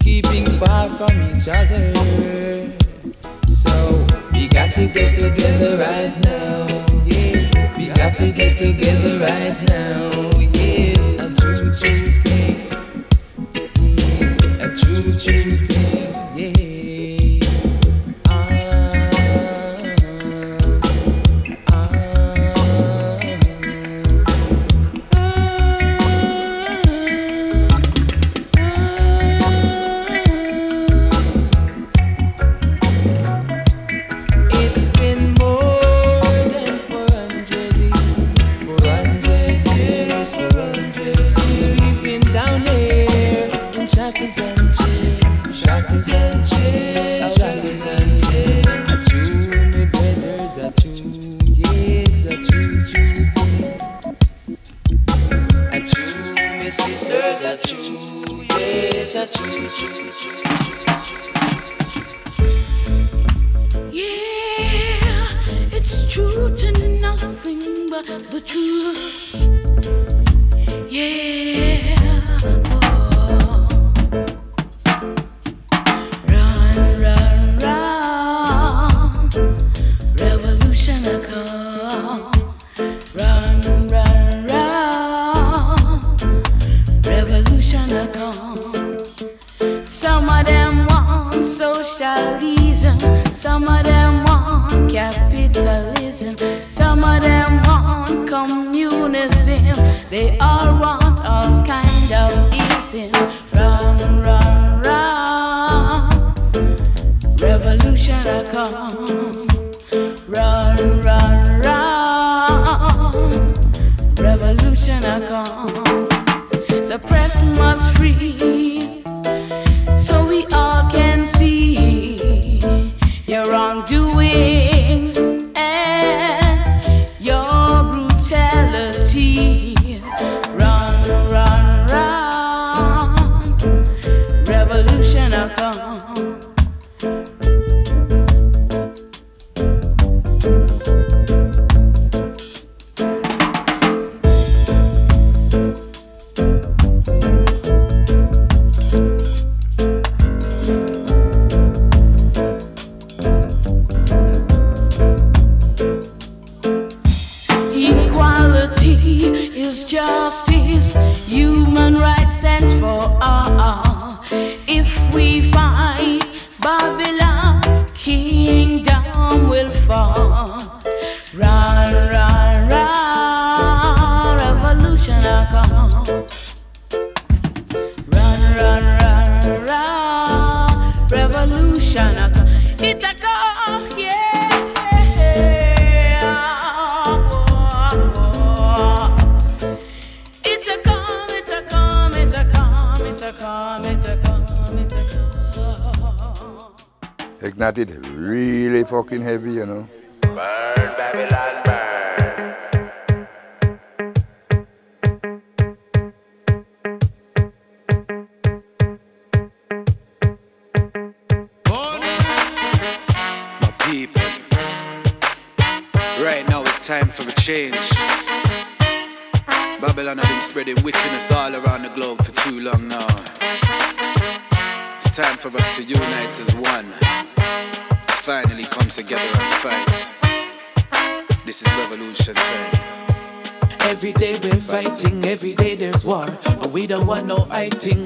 keeping 0.00 0.50
far 0.58 0.90
from 0.90 1.12
each 1.30 1.46
other, 1.46 1.94
so 3.46 4.04
we 4.32 4.48
got 4.48 4.74
to 4.74 4.88
get 4.88 5.16
together 5.16 5.76
right 5.76 6.12
now. 6.24 6.66
We 7.76 7.86
got 7.94 8.16
to 8.16 8.32
get 8.32 8.58
together 8.58 9.18
right 9.20 9.62
now. 9.68 10.17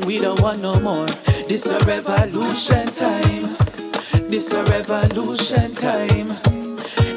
we 0.07 0.19
don't 0.19 0.41
want 0.41 0.61
no 0.61 0.79
more. 0.81 1.07
This 1.49 1.67
a 1.67 1.79
revolution 1.81 2.87
time. 2.89 3.57
This 4.29 4.53
a 4.53 4.65
revolution 4.65 5.75
time. 5.75 6.33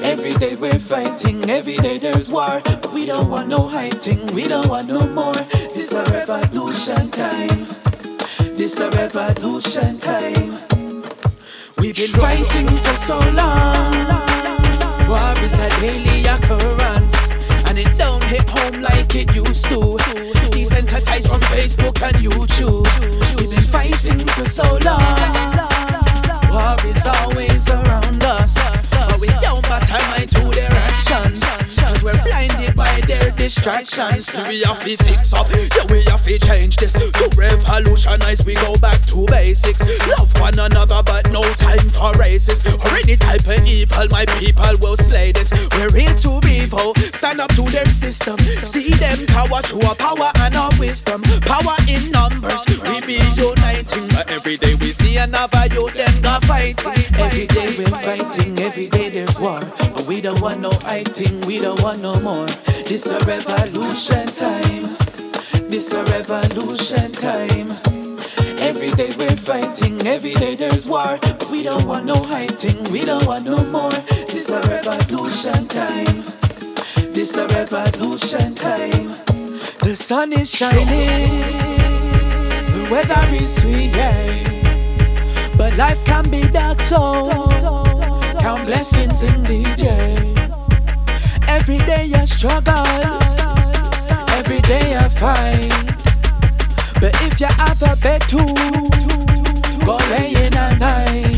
Every 0.03 0.33
day 0.35 0.55
we're 0.55 0.79
fighting, 0.79 1.49
every 1.49 1.77
day 1.77 1.97
there's 1.97 2.29
war. 2.29 2.61
But 2.63 2.93
we 2.93 3.05
don't 3.05 3.29
want 3.29 3.47
no 3.47 3.67
hiding, 3.67 4.25
we 4.27 4.47
don't 4.47 4.67
want 4.67 4.87
no 4.89 5.07
more. 5.07 5.33
This 5.73 5.91
a 5.93 6.03
revolution 6.03 7.09
time. 7.11 7.67
This 8.57 8.79
a 8.79 8.89
revolution 8.91 9.94
distractions. 33.65 34.31
We 34.47 34.61
have 34.61 34.83
to 34.83 34.97
fix 34.97 35.33
up, 35.33 35.49
yeah, 35.49 35.85
we 35.89 36.03
have 36.03 36.23
to 36.23 36.37
change 36.37 36.75
this. 36.77 36.93
To 36.93 37.33
revolutionize, 37.35 38.45
we 38.45 38.53
go 38.53 38.77
back 38.77 39.01
to 39.07 39.25
basics. 39.25 39.81
Love 40.07 40.31
one 40.39 40.59
another, 40.59 41.01
but 41.03 41.31
no 41.31 41.41
time 41.53 41.89
for 41.89 42.13
races. 42.13 42.65
Or 42.67 42.87
any 42.93 43.15
type 43.15 43.47
of 43.47 43.65
evil, 43.65 44.07
my 44.09 44.25
people 44.37 44.77
will 44.79 44.97
slay 44.97 45.31
this. 45.31 45.51
We're 45.71 45.91
here 45.91 46.13
to 46.13 46.41
evil, 46.47 46.93
stand 47.13 47.39
up 47.39 47.49
to 47.55 47.63
their 47.63 47.85
system. 47.85 48.37
See 48.37 48.91
them 48.91 49.25
power 49.27 49.61
through 49.63 49.87
our 49.87 49.95
power 49.95 50.29
and 50.41 50.55
our 50.55 50.71
wisdom. 50.79 51.23
Power 51.41 51.75
in 51.89 52.11
numbers, 52.11 52.63
we 52.69 53.01
be 53.01 53.19
uniting. 53.35 54.07
But 54.09 54.29
every 54.29 54.57
day 54.57 54.75
we 54.75 54.91
see 54.91 55.17
another 55.17 55.65
youth, 55.73 55.95
then 55.95 56.21
go 56.21 56.37
fight. 56.45 56.85
Every 57.17 57.47
day 57.47 57.67
we're 57.77 57.89
fighting, 57.89 58.59
every 58.59 58.87
day 58.89 59.09
there's 59.09 59.39
war. 59.39 59.61
Don't 60.25 60.41
want 60.41 60.59
no 60.59 60.71
fighting, 60.71 61.39
we 61.41 61.59
don't 61.59 61.79
want 61.83 62.01
no 62.01 62.19
more. 62.21 62.47
This 62.87 63.05
a 63.05 63.19
revolution 63.25 64.25
time. 64.25 64.97
This 65.69 65.93
a 65.93 66.03
revolution 66.05 67.11
time. 67.11 67.77
Every 68.57 68.89
day 68.93 69.13
we're 69.19 69.37
fighting, 69.37 70.01
every 70.07 70.33
day 70.33 70.55
there's 70.55 70.87
war. 70.87 71.19
We 71.51 71.61
don't 71.61 71.85
want 71.85 72.07
no 72.07 72.15
hiding, 72.15 72.83
we 72.85 73.05
don't 73.05 73.23
want 73.27 73.45
no 73.45 73.63
more. 73.65 73.91
This 74.31 74.49
a 74.49 74.61
revolution 74.61 75.67
time. 75.67 76.23
This 77.13 77.37
a 77.37 77.45
revolution 77.49 78.55
time. 78.55 79.09
The 79.83 79.95
sun 79.95 80.33
is 80.33 80.49
shining, 80.49 81.39
the 82.73 82.87
weather 82.89 83.27
is 83.31 83.57
sweet, 83.57 83.91
yeah. 83.93 85.51
But 85.55 85.75
life 85.75 86.03
can 86.03 86.27
be 86.31 86.41
dark, 86.47 86.81
so 86.81 87.84
count 88.45 88.67
blessings 88.67 89.23
indeed, 89.23 89.81
yeah. 89.81 90.19
Every 91.47 91.79
day 91.79 92.11
I 92.13 92.25
struggle, 92.25 92.85
every 94.37 94.61
day 94.61 94.95
I 94.95 95.09
fight. 95.09 95.71
But 97.01 97.13
if 97.23 97.39
you 97.39 97.47
have 97.47 97.81
a 97.81 97.95
bed 98.03 98.21
too, 98.29 98.53
go 99.83 99.97
lay 100.11 100.29
in 100.45 100.53
at 100.53 100.77
night. 100.77 101.34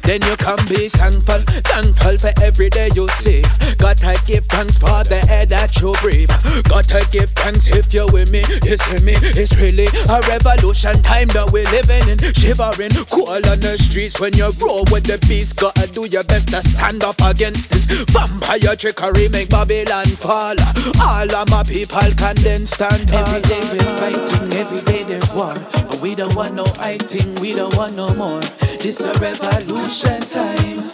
Then 0.00 0.22
you 0.22 0.36
can 0.36 0.56
be 0.66 0.88
thankful, 0.88 1.40
thankful 1.68 2.18
for 2.18 2.32
every 2.42 2.70
day 2.70 2.88
you 2.94 3.08
see. 3.20 3.42
Gotta 3.78 4.20
give 4.26 4.46
thanks 4.46 4.78
for 4.78 5.04
the 5.04 5.24
air 5.28 5.46
that 5.46 5.80
you 5.80 5.92
breathe. 6.00 6.30
Gotta 6.68 7.06
give 7.12 7.30
thanks 7.30 7.68
if 7.68 7.92
you're 7.92 8.10
with 8.10 8.30
me, 8.30 8.42
you 8.64 8.76
see 8.76 9.04
me. 9.04 9.14
It's 9.36 9.54
really 9.56 9.86
a 10.08 10.20
revolution 10.28 11.02
time 11.02 11.28
that 11.28 11.52
we're 11.52 11.68
living 11.70 12.08
in. 12.08 12.18
Shivering, 12.32 12.92
cool 13.10 13.28
on 13.28 13.60
the 13.60 13.76
streets 13.78 14.18
when 14.18 14.32
you 14.32 14.48
roll 14.60 14.84
with 14.90 15.04
the 15.04 15.18
beast. 15.28 15.56
Gotta 15.56 15.86
do 15.92 16.06
your 16.06 16.24
best 16.24 16.48
to 16.48 16.62
stand 16.62 17.04
up 17.04 17.20
against 17.20 17.70
this 17.70 17.84
vampire 18.08 18.76
trickery, 18.76 19.28
make 19.28 19.50
Babylon 19.50 20.06
fall. 20.06 20.56
All 21.00 21.34
of 21.34 21.50
my 21.50 21.62
people 21.64 22.08
can 22.16 22.36
then 22.36 22.66
stand 22.66 23.08
tall. 23.08 23.26
Every 23.26 23.42
day 23.42 23.60
we're 23.72 23.96
fighting, 24.00 24.54
every 24.54 24.80
day 24.82 25.02
there's 25.04 25.32
war. 25.32 25.54
But 25.72 26.00
we 26.00 26.14
don't 26.14 26.34
want 26.34 26.54
no 26.54 26.64
fighting, 26.64 27.34
we 27.36 27.52
don't 27.52 27.76
want 27.76 27.94
no 27.94 28.08
more. 28.14 28.40
This 28.80 29.00
a 29.00 29.12
revolution 29.14 29.81
time. 29.88 30.90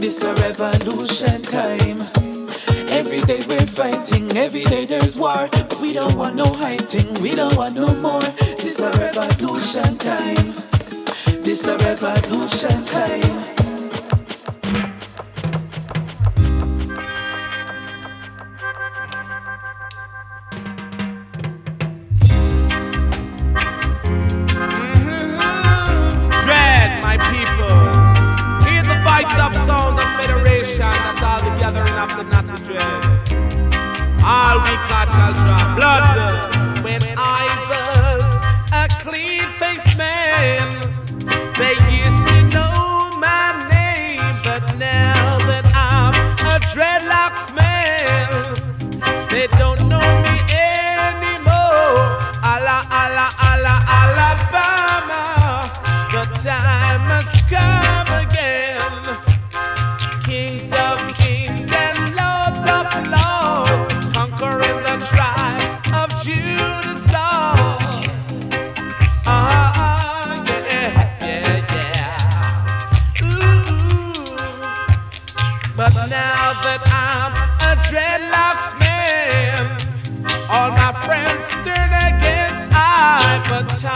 This 0.00 0.22
a 0.22 0.34
revolution 0.34 1.40
time. 1.42 2.02
Every 2.88 3.20
day 3.22 3.44
we're 3.48 3.66
fighting, 3.66 4.36
every 4.36 4.64
day 4.64 4.86
there's 4.86 5.16
war. 5.16 5.48
But 5.52 5.78
we 5.80 5.92
don't 5.92 6.16
want 6.16 6.34
no 6.36 6.44
hiding, 6.44 7.12
we 7.22 7.34
don't 7.34 7.56
want 7.56 7.74
no 7.76 7.86
more. 7.96 8.20
This 8.58 8.80
a 8.80 8.90
revolution 8.90 9.98
time. 9.98 10.54
This 11.42 11.66
a 11.66 11.76
revolution 11.78 12.84
time. 12.84 13.44
My 27.00 27.16
people. 27.16 27.47
The 29.28 29.44
of 29.46 29.54
sound 29.66 29.98
of 29.98 30.08
federation. 30.18 30.78
That's 30.78 31.22
all 31.22 31.40
the 31.40 31.50
gathering 31.60 31.98
of 31.98 32.10
the 32.16 32.22
not 32.24 32.44
to 32.56 32.62
dread. 32.64 33.04
All 34.24 34.58
we 34.64 34.74
got 34.88 35.12
shall 35.12 35.34
drop 35.44 35.76
blood. 35.76 36.82
When 36.82 37.02
I 37.16 37.44
was 37.70 38.24
a 38.72 38.88
clean 39.02 39.46
faced 39.58 39.96
man, 39.96 40.77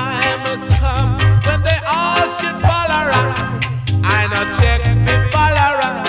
time 0.03 0.41
has 0.51 0.63
come 0.79 1.13
when 1.47 1.61
they 1.69 1.79
all 1.97 2.25
should 2.39 2.59
fall 2.69 2.91
around. 3.03 3.65
I 4.19 4.21
not 4.35 4.49
check 4.61 4.81
the 5.07 5.17
fall 5.33 5.57
around. 5.69 6.07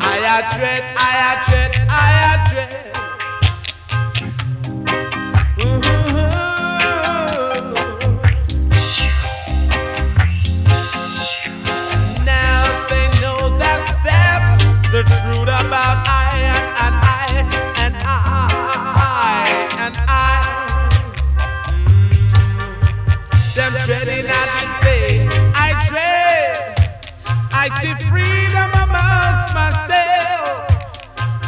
I 0.00 0.16
dread, 0.56 0.84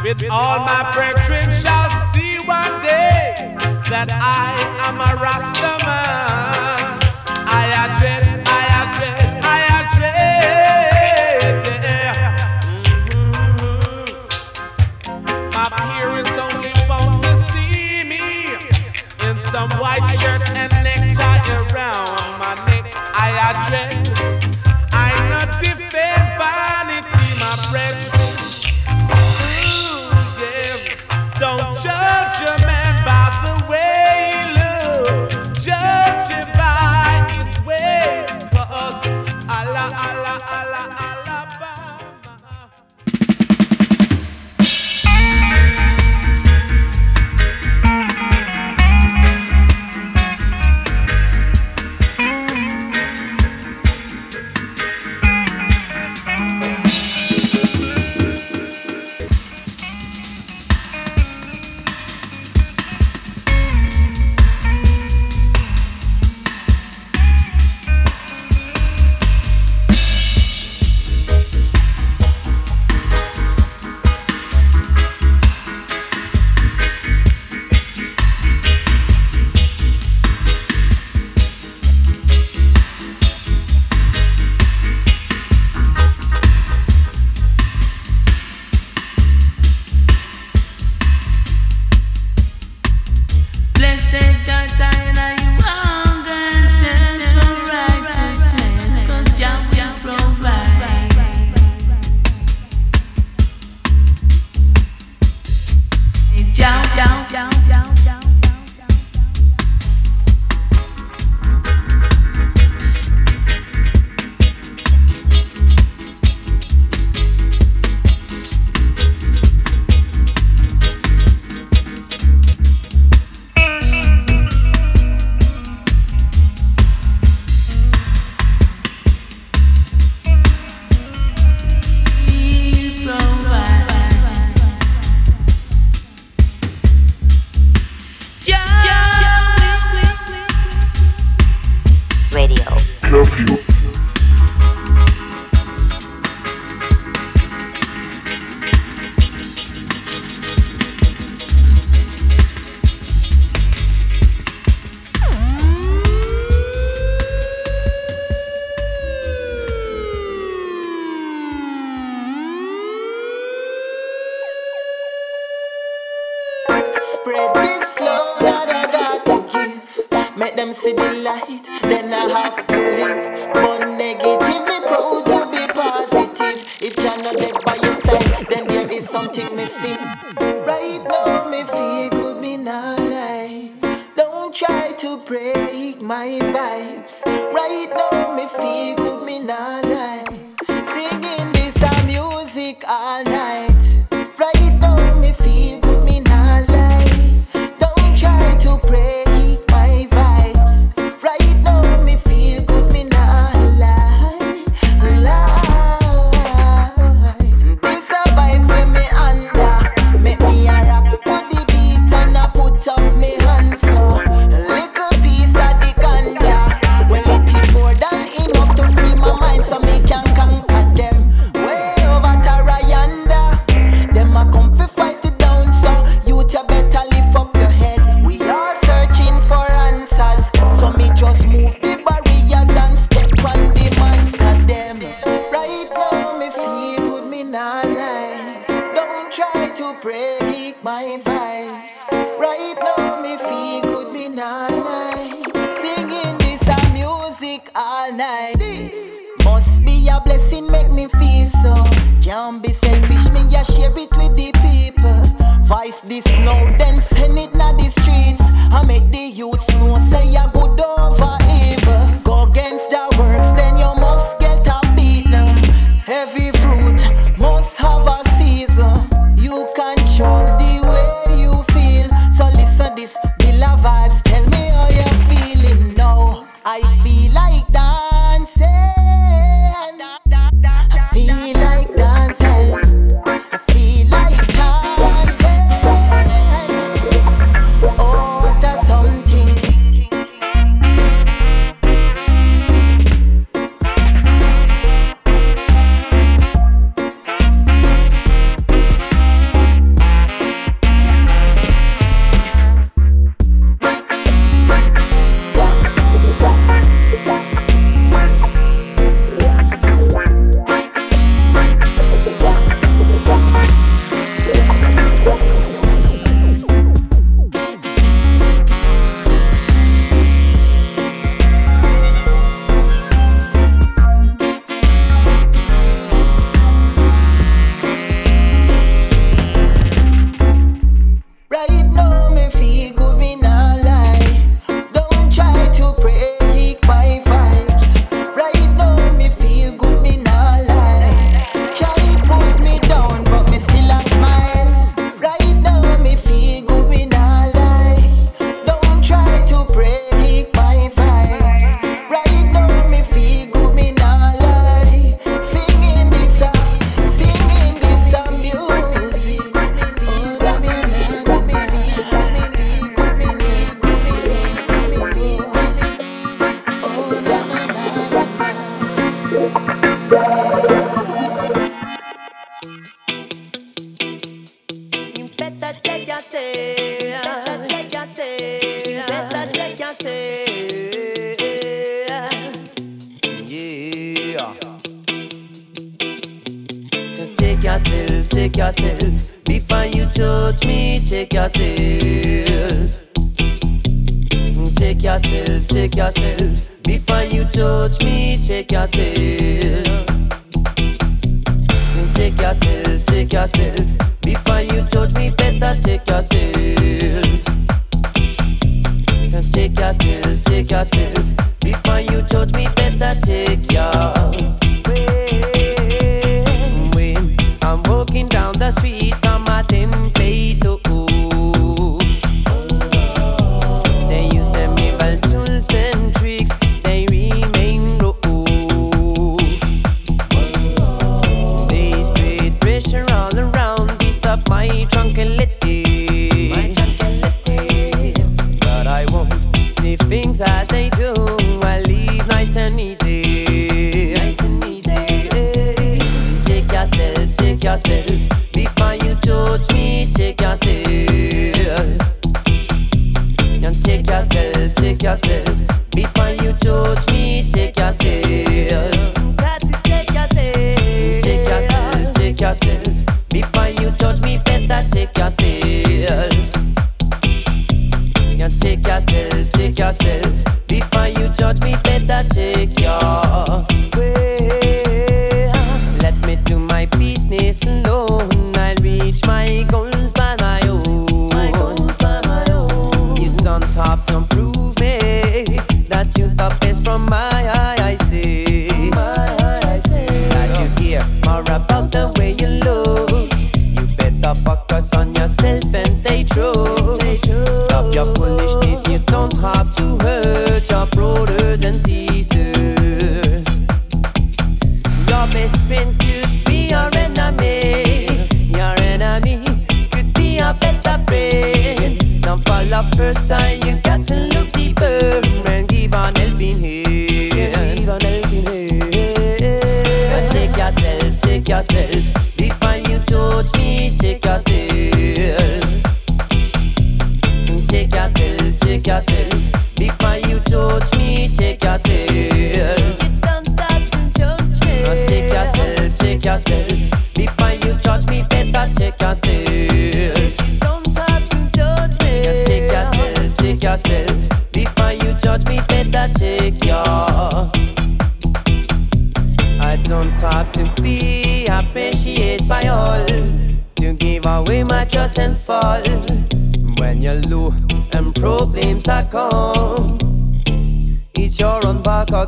With 0.05 0.23
all 0.31 0.59
my 0.59 0.93
brethren 0.93 1.51
shall 1.63 1.89
see 2.13 2.37
one 2.45 2.83
day 2.83 3.57
that 3.89 4.13
I 4.13 4.55
am 4.85 5.01
a 5.01 5.17
Rasta 5.17 5.79
man. 5.81 7.01
I 7.27 7.89
dread, 8.01 8.25
I 8.45 8.85
dread, 8.99 9.41
I 9.43 9.89
dread. 9.97 10.45
My 15.55 15.69
parents 15.73 16.37
only 16.37 16.75
want 16.87 17.25
to 17.25 17.33
see 17.53 18.05
me 18.05 18.61
in 19.27 19.41
some 19.51 19.71
white 19.81 20.05
shirt 20.21 20.43
and 20.51 20.71
necktie 20.85 21.49
around 21.73 22.39
my 22.39 22.55
neck. 22.67 22.93
I 22.95 23.69
dread. 23.71 24.04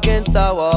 Against 0.06 0.32
the 0.32 0.54
wall. 0.54 0.75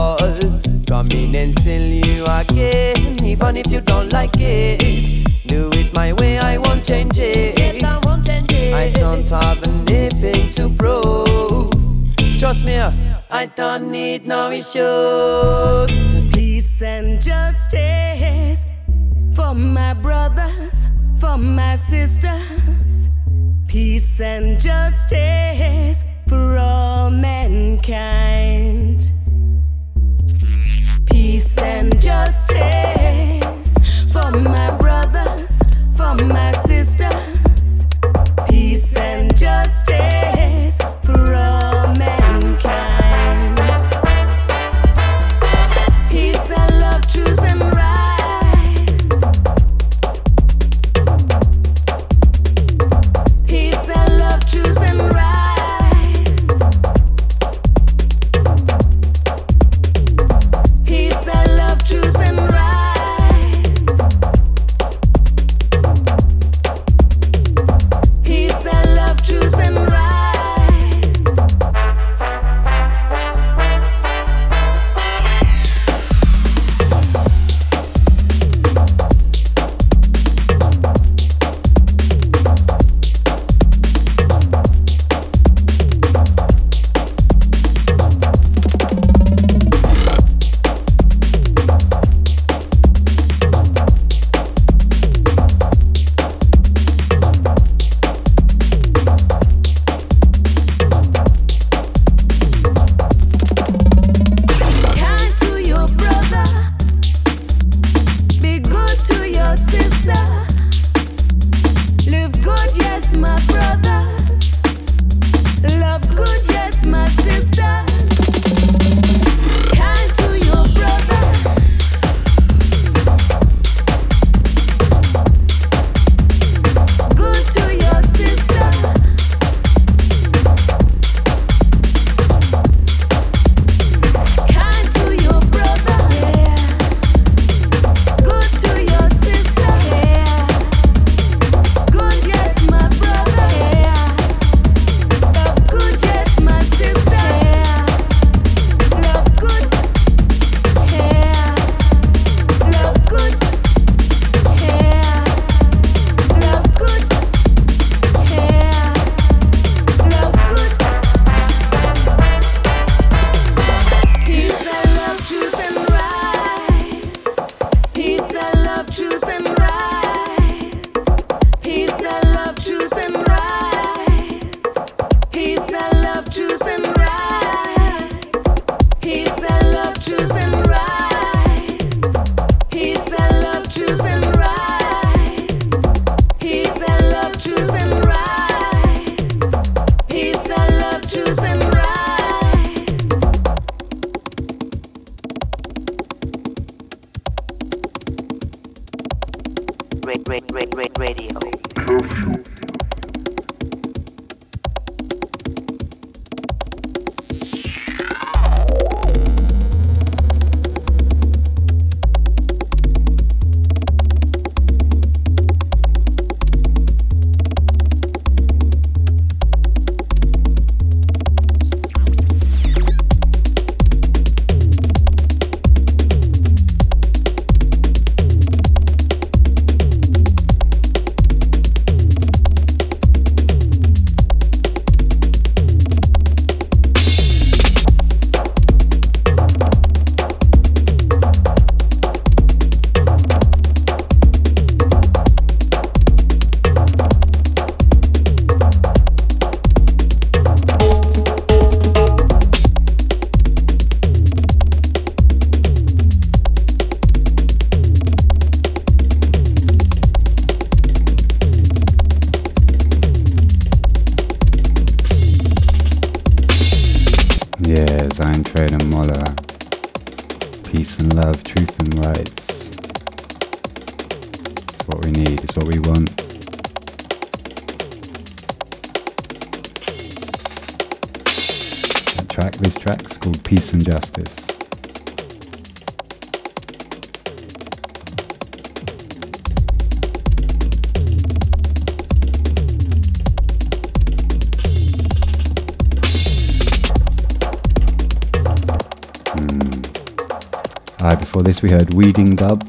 We 301.61 301.71
heard 301.71 301.93
Weeding 301.93 302.35
Dub. 302.35 302.63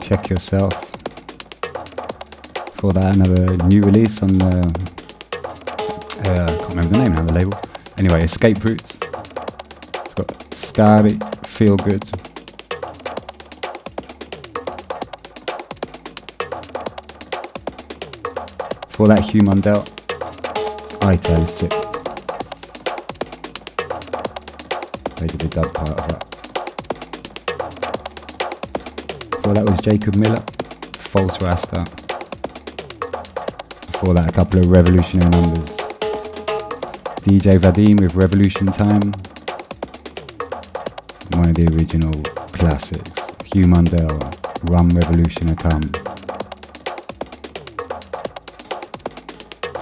Check 0.00 0.30
yourself. 0.30 0.72
For 2.76 2.92
that, 2.92 3.16
another 3.16 3.56
new 3.66 3.80
release 3.80 4.22
on 4.22 4.38
the. 4.38 4.56
Uh, 6.26 6.44
I 6.44 6.56
can't 6.56 6.68
remember 6.68 6.96
the 6.96 6.98
name 7.02 7.12
now, 7.14 7.22
the 7.22 7.32
label. 7.32 7.58
Anyway, 7.98 8.22
Escape 8.22 8.64
Routes. 8.64 8.98
It's 8.98 10.14
got 10.14 10.54
Scary, 10.54 11.18
Feel 11.44 11.76
Good. 11.76 12.04
For 18.90 19.08
that, 19.08 19.28
Hugh 19.28 19.42
Mundell. 19.42 19.84
I 21.04 21.16
Tell 21.16 21.46
Sick. 21.48 21.79
Jacob 29.82 30.14
Miller, 30.16 30.42
False 30.92 31.40
Rasta. 31.40 31.84
Before 33.86 34.12
that, 34.12 34.28
a 34.28 34.32
couple 34.32 34.60
of 34.60 34.70
revolutionary 34.70 35.30
numbers. 35.30 35.70
DJ 37.24 37.58
Vadim 37.58 37.98
with 37.98 38.14
Revolution 38.14 38.66
Time. 38.66 39.12
One 41.32 41.48
of 41.48 41.56
the 41.56 41.66
original 41.74 42.12
classics. 42.52 43.10
Hugh 43.46 43.64
Mundell, 43.64 44.20
Rum 44.70 44.90
Revolution 44.90 45.48
a 45.48 45.56
Come. 45.56 45.90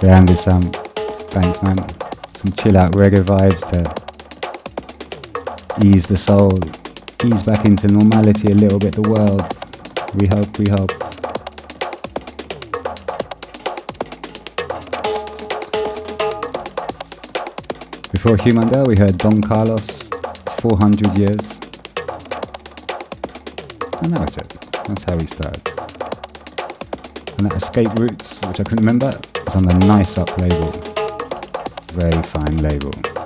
Damn, 0.00 0.26
there's 0.26 0.40
some, 0.44 0.62
um, 0.62 0.72
thanks 1.32 1.60
man, 1.60 1.76
some 2.36 2.52
chill 2.52 2.76
out 2.76 2.92
reggae 2.92 3.24
vibes 3.24 3.68
to 3.72 3.82
ease 5.84 6.06
the 6.06 6.16
soul, 6.16 6.56
ease 7.24 7.42
back 7.44 7.64
into 7.64 7.88
normality 7.88 8.52
a 8.52 8.54
little 8.54 8.78
bit, 8.78 8.94
the 8.94 9.02
world. 9.02 9.57
We 10.18 10.26
hope, 10.26 10.58
we 10.58 10.68
hope. 10.68 10.90
Before 18.10 18.36
Hugh 18.36 18.54
Mundell, 18.54 18.88
we 18.88 18.96
heard 18.96 19.16
Don 19.16 19.40
Carlos, 19.40 20.08
400 20.58 21.16
years. 21.16 21.38
And 24.02 24.12
that 24.12 24.18
was 24.18 24.36
it. 24.38 24.48
That's 24.88 25.04
how 25.04 25.16
we 25.16 25.26
started. 25.26 25.68
And 27.38 27.46
that 27.46 27.54
Escape 27.54 27.94
Routes, 27.94 28.44
which 28.44 28.58
I 28.58 28.64
couldn't 28.64 28.84
remember, 28.84 29.16
is 29.46 29.54
on 29.54 29.66
the 29.66 29.78
Nice 29.86 30.18
Up 30.18 30.36
label. 30.38 30.72
Very 31.92 32.20
fine 32.24 32.56
label. 32.56 33.17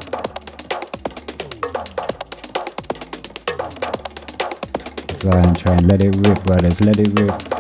Try 5.22 5.40
and 5.40 5.56
try 5.56 5.74
and 5.74 5.86
let 5.86 6.02
it 6.02 6.16
rip, 6.16 6.42
brothers, 6.42 6.80
let 6.80 6.98
it 6.98 7.16
rip. 7.20 7.51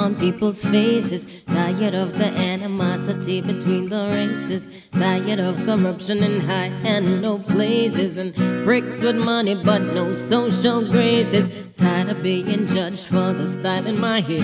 On 0.00 0.14
people's 0.14 0.62
faces. 0.62 1.44
Tired 1.44 1.94
of 1.94 2.16
the 2.18 2.28
animosity 2.52 3.42
between 3.42 3.90
the 3.90 4.06
races. 4.06 4.70
Tired 4.92 5.40
of 5.40 5.62
corruption 5.64 6.18
in 6.22 6.40
high 6.40 6.72
and 6.94 7.20
low 7.22 7.38
places. 7.38 8.16
And 8.16 8.34
bricks 8.64 9.02
with 9.02 9.16
money 9.16 9.54
but 9.54 9.82
no 9.82 10.12
social 10.14 10.80
graces. 10.86 11.46
Tired 11.76 12.08
of 12.08 12.22
being 12.22 12.66
judged 12.66 13.06
for 13.06 13.32
the 13.34 13.46
style 13.46 13.86
in 13.86 14.00
my 14.00 14.20
hair. 14.20 14.40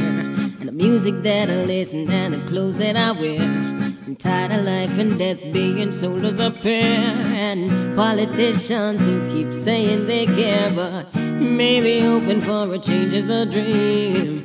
And 0.60 0.68
the 0.68 0.72
music 0.72 1.14
that 1.22 1.48
I 1.48 1.64
listen 1.64 2.10
and 2.10 2.34
the 2.34 2.46
clothes 2.46 2.76
that 2.78 2.96
I 2.96 3.12
wear. 3.12 3.40
I'm 3.40 4.14
tired 4.14 4.52
of 4.52 4.64
life 4.64 4.98
and 4.98 5.18
death 5.18 5.40
being 5.54 5.90
sold 5.90 6.24
as 6.26 6.38
a 6.38 6.50
pair. 6.50 7.00
And 7.48 7.96
politicians 7.96 9.06
who 9.06 9.16
keep 9.32 9.54
saying 9.54 10.06
they 10.06 10.26
care, 10.26 10.70
but 10.70 11.14
maybe 11.14 12.00
hoping 12.00 12.42
for 12.42 12.74
a 12.74 12.78
change 12.78 13.14
is 13.14 13.30
a 13.30 13.46
dream. 13.46 14.35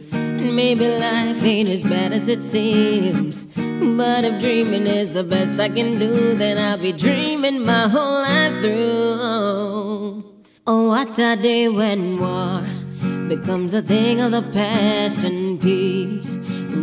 Maybe 0.52 0.86
life 0.86 1.44
ain't 1.44 1.70
as 1.70 1.84
bad 1.84 2.12
as 2.12 2.28
it 2.28 2.44
seems. 2.44 3.46
But 3.56 4.26
if 4.26 4.40
dreaming 4.42 4.86
is 4.86 5.14
the 5.14 5.24
best 5.24 5.60
I 5.60 5.70
can 5.70 5.98
do, 5.98 6.36
then 6.36 6.58
I'll 6.58 6.78
be 6.78 6.92
dreaming 6.92 7.66
my 7.66 7.88
whole 7.88 8.22
life 8.22 8.60
through. 8.60 10.24
Oh, 10.68 10.88
what 10.90 11.18
a 11.18 11.36
day 11.36 11.70
when 11.70 12.20
war 12.20 12.64
becomes 13.28 13.74
a 13.74 13.82
thing 13.82 14.20
of 14.20 14.32
the 14.32 14.44
past 14.54 15.24
and 15.24 15.60
peace. 15.60 16.38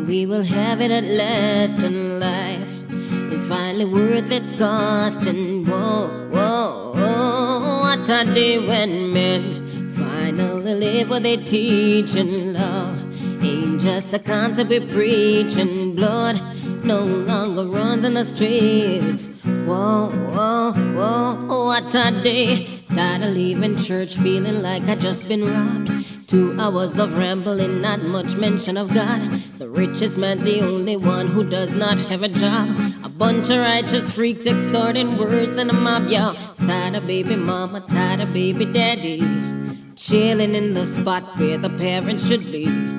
We 0.09 0.25
will 0.25 0.45
have 0.45 0.81
it 0.81 0.91
at 0.91 1.05
last, 1.05 1.79
and 1.79 2.21
life 2.21 3.33
is 3.33 3.45
finally 3.45 3.85
worth 3.85 4.31
its 4.31 4.53
cost. 4.53 5.27
And 5.27 5.69
whoa, 5.69 6.09
whoa, 6.31 6.93
whoa, 6.97 7.81
what 7.83 8.09
a 8.09 8.25
day 8.35 8.59
when 8.59 9.13
men 9.13 9.93
finally 9.95 10.75
live 10.75 11.11
what 11.11 11.23
they 11.23 11.37
teach, 11.37 12.15
and 12.15 12.55
love 12.55 12.98
just 13.89 14.13
a 14.13 14.19
concept 14.19 14.69
we 14.69 14.81
preach, 14.81 15.57
and 15.57 15.97
blood 15.97 16.37
no 16.85 17.01
longer 17.01 17.65
runs 17.65 18.05
in 18.05 18.13
the 18.13 18.25
streets. 18.25 19.29
Whoa, 19.67 20.11
whoa, 20.35 20.73
whoa, 20.97 21.65
what 21.65 21.95
a 21.95 22.11
day. 22.23 22.83
Tired 22.95 23.23
of 23.23 23.31
leaving 23.31 23.77
church 23.77 24.17
feeling 24.17 24.61
like 24.61 24.83
I 24.83 24.95
just 24.95 25.27
been 25.27 25.43
robbed. 25.43 25.89
Two 26.29 26.61
hours 26.61 26.99
of 26.99 27.17
rambling, 27.17 27.81
not 27.81 28.03
much 28.03 28.37
mention 28.37 28.77
of 28.77 28.93
God. 28.93 29.23
The 29.59 29.71
richest 29.71 30.19
man's 30.19 30.45
the 30.45 30.61
only 30.61 30.99
one 30.99 31.29
who 31.29 31.43
does 31.43 31.73
not 31.73 31.97
have 32.11 32.23
a 32.23 32.29
job. 32.29 32.69
A 33.03 33.09
Bunch 33.09 33.49
of 33.49 33.61
righteous 33.61 34.11
freaks 34.15 34.45
extorting 34.45 35.17
words 35.17 35.53
than 35.53 35.71
a 35.71 35.73
mob, 35.73 36.09
y'all. 36.09 36.37
Tired 36.67 36.95
of 36.95 37.07
baby 37.07 37.37
mama, 37.37 37.81
tired 37.81 38.21
of 38.21 38.35
baby 38.35 38.67
daddy. 38.67 39.21
Chilling 39.97 40.55
in 40.55 40.75
the 40.75 40.85
spot 40.85 41.25
where 41.39 41.57
the 41.57 41.71
parents 41.71 42.29
should 42.29 42.53
be. 42.53 42.98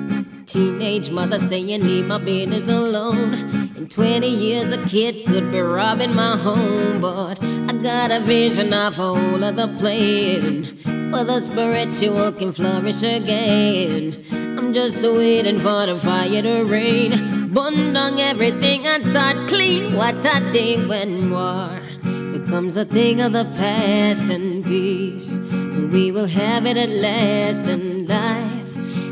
Teenage 0.50 1.12
mother 1.12 1.38
saying, 1.38 1.80
Leave 1.80 2.08
my 2.08 2.18
business 2.18 2.66
alone. 2.66 3.34
In 3.76 3.88
20 3.88 4.26
years, 4.26 4.72
a 4.72 4.84
kid 4.88 5.24
could 5.26 5.52
be 5.52 5.60
robbing 5.60 6.12
my 6.12 6.36
home. 6.36 7.00
But 7.00 7.40
I 7.40 7.80
got 7.80 8.10
a 8.10 8.18
vision 8.18 8.74
of 8.74 8.98
a 8.98 9.02
whole 9.14 9.44
other 9.44 9.68
plan 9.78 10.64
where 11.12 11.22
the 11.22 11.40
spiritual 11.40 12.32
can 12.32 12.50
flourish 12.50 13.04
again. 13.04 14.24
I'm 14.32 14.72
just 14.72 15.00
waiting 15.00 15.60
for 15.60 15.86
the 15.86 15.96
fire 15.96 16.42
to 16.42 16.64
rain. 16.64 17.52
Burn 17.54 17.92
down 17.92 18.18
everything 18.18 18.88
and 18.88 19.04
start 19.04 19.36
clean. 19.46 19.94
What 19.94 20.16
a 20.16 20.52
day 20.52 20.84
when 20.84 21.30
war 21.30 21.80
becomes 22.32 22.76
a 22.76 22.84
thing 22.84 23.20
of 23.20 23.34
the 23.34 23.44
past 23.56 24.28
and 24.28 24.64
peace. 24.64 25.32
We 25.92 26.10
will 26.10 26.26
have 26.26 26.66
it 26.66 26.76
at 26.76 26.90
last, 26.90 27.68
and 27.68 28.08
life 28.08 28.59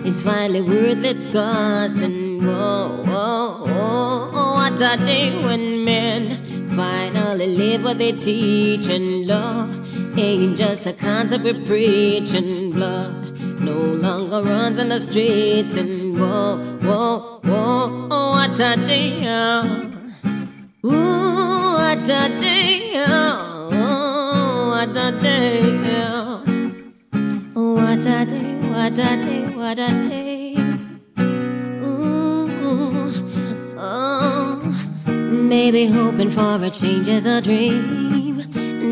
is 0.09 0.21
finally 0.23 0.63
worth 0.63 1.05
its 1.05 1.27
cost. 1.27 1.99
And 1.99 2.41
whoa, 2.47 3.03
whoa, 3.05 3.67
whoa, 3.67 4.55
what 4.55 4.81
a 4.81 4.97
day 5.05 5.27
when 5.45 5.85
men 5.85 6.23
finally 6.77 7.49
live 7.49 7.85
what 7.85 7.99
they 7.99 8.13
teach, 8.13 8.89
and 8.89 9.27
love 9.27 9.71
ain't 10.19 10.57
just 10.57 10.87
a 10.87 10.93
concept 10.93 11.45
we 11.45 11.53
preach, 11.67 12.33
and 12.33 12.73
blood 12.73 13.39
no 13.61 13.79
longer 14.07 14.43
runs 14.43 14.79
in 14.79 14.89
the 14.89 15.01
streets. 15.01 15.77
And 15.77 16.19
whoa, 16.19 16.57
whoa, 16.87 17.41
whoa, 17.45 17.53
oh? 17.53 18.09
oh, 18.11 18.31
what 18.31 18.59
a 18.59 18.77
day! 18.87 19.21
Ooh, 20.85 21.73
what 21.81 22.09
a 22.21 22.23
day! 22.41 22.95
Oh, 23.07 24.69
what 24.71 24.97
a 24.97 25.13
day! 25.21 25.89
Oh 27.61 27.75
what 27.75 28.07
a 28.07 28.25
day, 28.25 28.55
what 28.71 28.93
a 28.93 29.17
day, 29.27 29.48
what 29.59 29.77
a 29.77 29.91
day. 30.09 30.55
Ooh, 31.19 32.49
oh, 33.77 34.63
maybe 35.17 35.87
hoping 35.87 36.31
for 36.31 36.63
a 36.63 36.71
change 36.71 37.09
is 37.09 37.27
a 37.27 37.43
dream. 37.43 38.37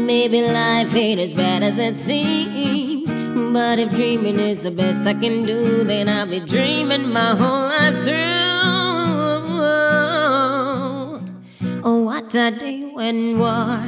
Maybe 0.06 0.42
life 0.42 0.92
ain't 0.96 1.20
as 1.20 1.34
bad 1.34 1.62
as 1.62 1.78
it 1.78 1.96
seems. 1.96 3.12
But 3.52 3.78
if 3.78 3.94
dreaming 3.94 4.40
is 4.40 4.58
the 4.58 4.72
best 4.72 5.06
I 5.06 5.14
can 5.14 5.44
do, 5.46 5.84
then 5.84 6.08
I'll 6.08 6.26
be 6.26 6.40
dreaming 6.40 7.12
my 7.12 7.36
whole 7.36 7.68
life 7.68 8.02
through. 8.02 8.46
Oh, 11.84 12.02
what 12.02 12.34
a 12.34 12.50
day 12.50 12.82
when 12.92 13.38
war 13.38 13.84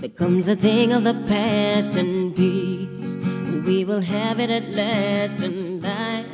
becomes 0.00 0.46
a 0.46 0.54
thing 0.54 0.92
of 0.92 1.02
the 1.02 1.14
past 1.26 1.96
and 1.96 2.36
peace. 2.36 3.16
We 3.64 3.84
will 3.84 4.00
have 4.00 4.40
it 4.40 4.50
at 4.50 4.68
last, 4.70 5.40
and 5.40 5.82
life 5.82 6.26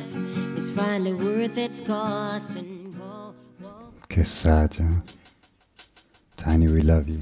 is 0.57 0.71
finally 0.71 1.13
worth 1.13 1.57
its 1.57 1.79
cost. 1.81 2.55
And 2.55 2.93
whoa, 2.95 3.35
yeah. 4.79 5.01
Tiny, 6.37 6.67
we 6.67 6.81
love 6.81 7.07
you. 7.07 7.19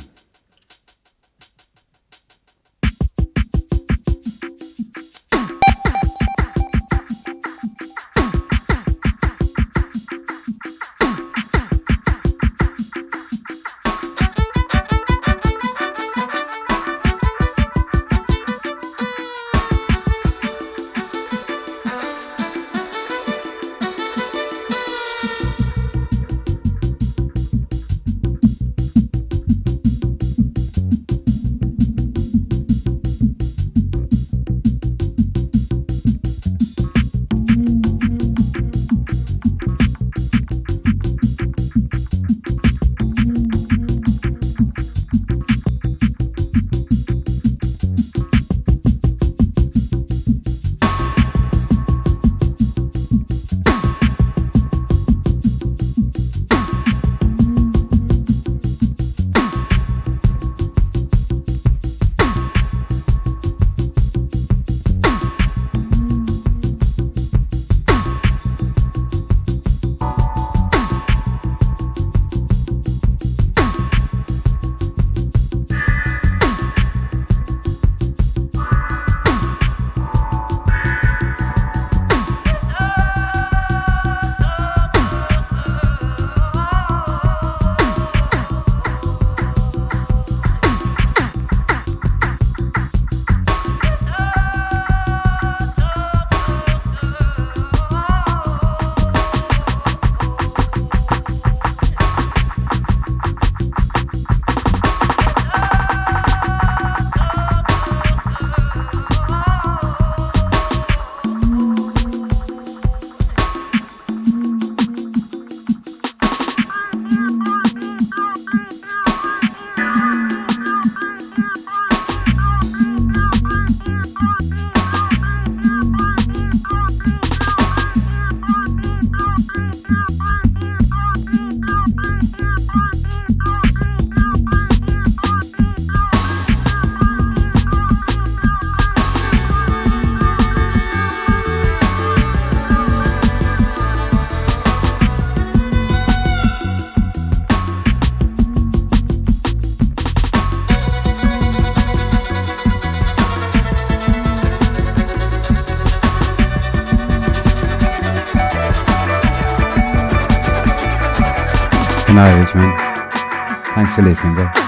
Thanks 163.97 164.21
for 164.21 164.29
listening, 164.29 164.51
bro. 164.51 164.66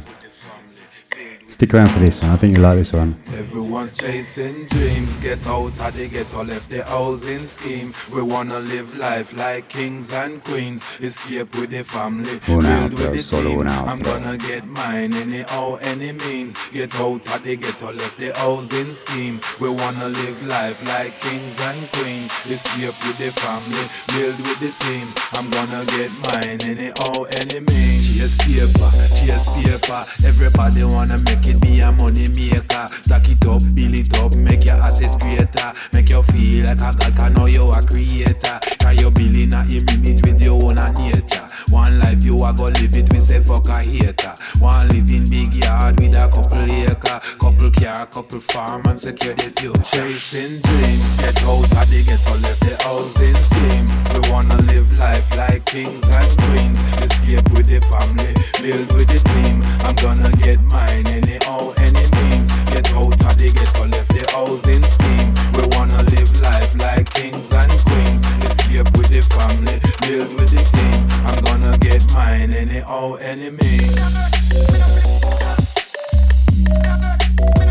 Stick 1.48 1.74
around 1.74 1.90
for 1.90 1.98
this 1.98 2.22
one. 2.22 2.30
I 2.30 2.36
think 2.36 2.56
you 2.56 2.62
like 2.62 2.78
this 2.78 2.92
one. 2.92 3.20
Everyone's 3.36 3.94
chasing 3.94 4.64
dreams. 4.64 5.18
Get 5.18 5.46
out 5.46 5.78
of 5.78 5.94
the 5.94 6.08
ghetto, 6.08 6.42
left 6.44 6.70
the 6.70 6.82
housing 6.84 7.44
scheme. 7.44 7.92
We 8.14 8.22
wanna 8.22 8.60
live 8.60 8.96
life 8.96 9.36
like 9.36 9.68
kings 9.68 10.12
and 10.12 10.42
queens. 10.42 10.86
Escape 11.00 11.54
with 11.56 11.70
the 11.70 11.84
family, 11.84 12.40
build 12.46 12.64
altro, 12.64 12.96
with 12.96 13.12
the 13.12 13.22
solo 13.22 13.50
team. 13.50 13.60
un 13.60 13.68
I'm 13.68 13.98
gonna 13.98 14.38
get 14.38 14.66
mine 14.66 15.12
any 15.12 15.44
all 15.44 15.78
any 15.82 16.12
means. 16.12 16.56
Get 16.70 16.94
out 16.94 17.26
of 17.26 17.42
the 17.42 17.56
ghetto, 17.56 17.92
left 17.92 18.18
the 18.18 18.32
housing 18.38 18.94
scheme. 18.94 19.40
We 19.60 19.68
wanna 19.68 20.08
live 20.08 20.42
life 20.46 20.82
like 20.86 21.20
kings 21.20 21.60
and 21.60 21.92
queens. 21.92 22.30
Escape 22.48 22.96
with 23.04 23.18
the 23.18 23.30
family, 23.32 23.84
build 24.14 24.38
with 24.46 24.60
the 24.64 24.72
team. 24.84 25.06
I'm 25.36 25.50
gonna 25.50 25.84
get 25.84 26.10
mine 26.24 26.58
any 26.64 26.90
all 26.92 27.26
any 27.26 27.60
means. 27.60 27.99
Chase 28.20 28.36
paper, 28.36 28.90
chase 29.16 29.48
paper. 29.48 30.04
Everybody 30.26 30.84
wanna 30.84 31.16
make 31.24 31.48
it 31.48 31.58
be 31.58 31.80
a 31.80 31.90
money 31.90 32.28
maker. 32.28 32.86
Stack 33.00 33.30
it 33.30 33.46
up, 33.46 33.62
build 33.74 33.94
it 33.94 34.18
up, 34.18 34.34
make 34.34 34.66
your 34.66 34.76
assets 34.76 35.16
greater. 35.16 35.72
Make 35.94 36.10
you 36.10 36.22
feel 36.24 36.66
like 36.66 36.80
a 36.80 36.92
god, 36.98 37.16
can 37.16 37.32
know 37.32 37.46
you 37.46 37.70
a 37.70 37.80
creator. 37.82 38.60
You 38.90 39.10
building 39.10 39.54
a 39.54 39.60
image 39.70 40.20
with 40.26 40.42
your 40.42 40.62
own 40.62 40.74
nature. 40.74 41.46
One 41.70 42.00
life 42.00 42.24
you 42.24 42.36
a 42.36 42.52
go 42.52 42.64
live 42.64 42.96
it, 42.96 43.10
we 43.10 43.20
say 43.20 43.40
fuck 43.40 43.68
a 43.68 43.78
hater. 43.78 44.34
One 44.58 44.88
living 44.88 45.24
big 45.30 45.54
yard 45.54 45.99
car, 48.00 48.06
couple 48.06 48.40
farm 48.40 48.82
and 48.86 49.00
secure 49.00 49.34
the 49.34 49.48
future. 49.60 49.82
Chasing 49.82 50.60
dreams, 50.60 51.16
get 51.20 51.36
out 51.44 51.64
of 51.64 51.90
the 51.90 52.02
ghetto, 52.06 52.34
left 52.40 52.60
the 52.60 52.76
housing 52.84 53.34
scheme. 53.48 53.86
We 54.14 54.20
wanna 54.30 54.56
live 54.72 54.98
life 54.98 55.28
like 55.36 55.64
kings 55.66 56.08
and 56.08 56.30
queens. 56.38 56.80
Escape 57.04 57.48
with 57.52 57.66
the 57.68 57.80
family, 57.92 58.32
build 58.62 58.88
with 58.94 59.08
the 59.08 59.20
team. 59.32 59.60
I'm 59.84 59.94
gonna 60.00 60.30
get 60.40 60.60
mine 60.72 61.06
any 61.08 61.38
all 61.46 61.74
any 61.78 62.06
means. 62.16 62.48
Get 62.72 62.92
out 62.94 63.12
of 63.12 63.34
the 63.36 63.48
ghetto, 63.52 63.84
left 63.88 64.10
the 64.14 64.24
housing 64.32 64.82
scheme. 64.82 65.30
We 65.56 65.62
wanna 65.76 66.00
live 66.14 66.32
life 66.40 66.72
like 66.80 67.08
kings 67.12 67.52
and 67.52 67.72
queens. 67.84 68.22
Escape 68.44 68.88
with 68.96 69.10
the 69.12 69.22
family, 69.34 69.76
build 70.06 70.30
with 70.38 70.50
the 70.50 70.62
team. 70.72 71.00
I'm 71.26 71.38
gonna 71.44 71.76
get 71.78 72.00
mine 72.12 72.52
any 72.52 72.80
all 72.80 73.18
any 73.18 73.50
means. 73.50 74.00
Chasing 77.40 77.69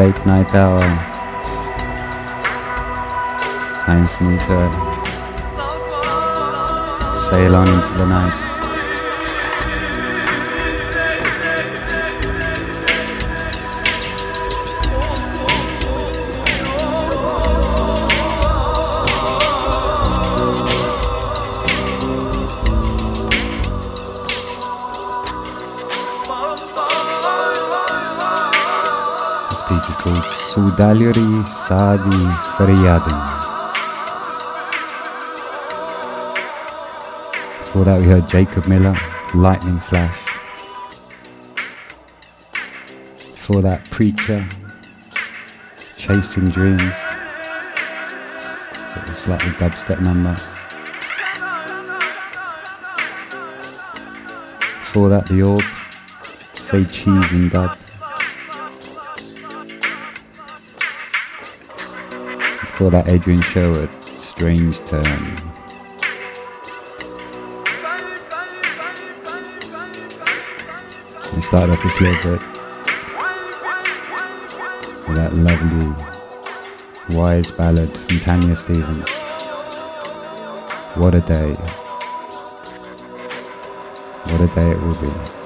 late 0.00 0.24
night 0.24 0.54
hour. 0.54 0.80
Time 3.84 4.06
for 4.08 4.24
me 4.24 4.38
to 4.38 4.58
sail 7.28 7.54
on 7.54 7.68
into 7.68 7.98
the 7.98 8.06
night. 8.06 8.49
Sudaliri 30.80 31.46
Sadi 31.46 32.24
Faryadin. 32.56 33.20
Before 37.58 37.84
that 37.84 38.00
we 38.00 38.06
heard 38.06 38.26
Jacob 38.26 38.66
Miller, 38.66 38.96
Lightning 39.34 39.78
Flash. 39.80 40.16
Before 43.34 43.60
that 43.60 43.84
Preacher, 43.90 44.48
Chasing 45.98 46.48
Dreams. 46.48 46.94
Slightly 49.12 49.50
dubstep 49.60 50.00
number. 50.00 50.32
Before 54.80 55.10
that 55.10 55.26
The 55.28 55.42
Orb, 55.42 55.64
Say 56.54 56.86
Cheese 56.86 57.32
and 57.32 57.50
Dub. 57.50 57.79
Before 62.80 62.92
that 62.92 63.08
Adrian 63.08 63.42
Sherwood, 63.42 63.90
Strange 64.16 64.78
Turn. 64.86 65.34
We 71.36 71.42
started 71.42 71.74
off 71.74 71.82
this 71.82 72.00
little 72.00 72.22
bit 72.22 72.40
with 75.06 75.16
that 75.18 75.34
lovely 75.34 77.14
wise 77.14 77.50
ballad 77.50 77.90
from 77.98 78.18
Tanya 78.20 78.56
Stephens. 78.56 79.06
What 80.94 81.14
a 81.14 81.20
day. 81.20 81.52
What 84.24 84.40
a 84.40 84.46
day 84.54 84.70
it 84.70 84.78
will 84.78 84.94
be. 84.94 85.39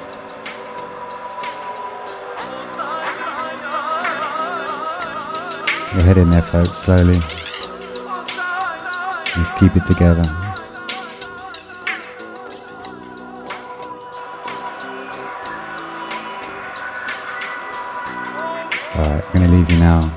We're 5.95 6.03
heading 6.03 6.31
there, 6.31 6.43
folks, 6.43 6.79
slowly. 6.79 7.21
Let's 9.37 9.51
keep 9.61 9.77
it 9.77 9.87
together. 9.87 10.25
Alright, 18.97 19.25
I'm 19.25 19.33
gonna 19.33 19.49
leave 19.49 19.71
you 19.71 19.79
now. 19.79 20.09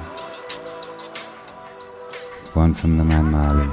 One 2.54 2.74
from 2.74 2.98
the 2.98 3.04
man 3.04 3.26
Marley. 3.26 3.70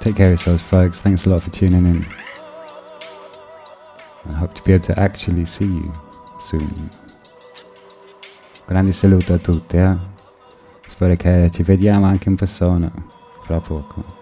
Take 0.00 0.16
care 0.16 0.26
of 0.26 0.32
yourselves, 0.32 0.62
folks. 0.62 1.00
Thanks 1.00 1.24
a 1.24 1.30
lot 1.30 1.42
for 1.42 1.50
tuning 1.50 1.86
in. 1.86 2.06
I 4.28 4.32
hope 4.32 4.52
to 4.54 4.62
be 4.62 4.74
able 4.74 4.84
to 4.84 5.00
actually 5.00 5.46
see 5.46 5.64
you 5.64 5.92
soon. 6.38 6.90
Grandi 8.70 8.92
saluto 8.92 9.32
a 9.32 9.38
tutti, 9.38 9.78
eh? 9.78 9.96
Spero 10.86 11.16
che 11.16 11.50
ci 11.52 11.64
vediamo 11.64 12.06
anche 12.06 12.28
in 12.28 12.36
persona 12.36 12.88
fra 13.42 13.58
poco. 13.58 14.19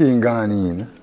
Everything 0.00 0.22
gone 0.22 0.50
in. 0.50 0.78
Radio. 0.78 0.86
Radio. 0.86 0.99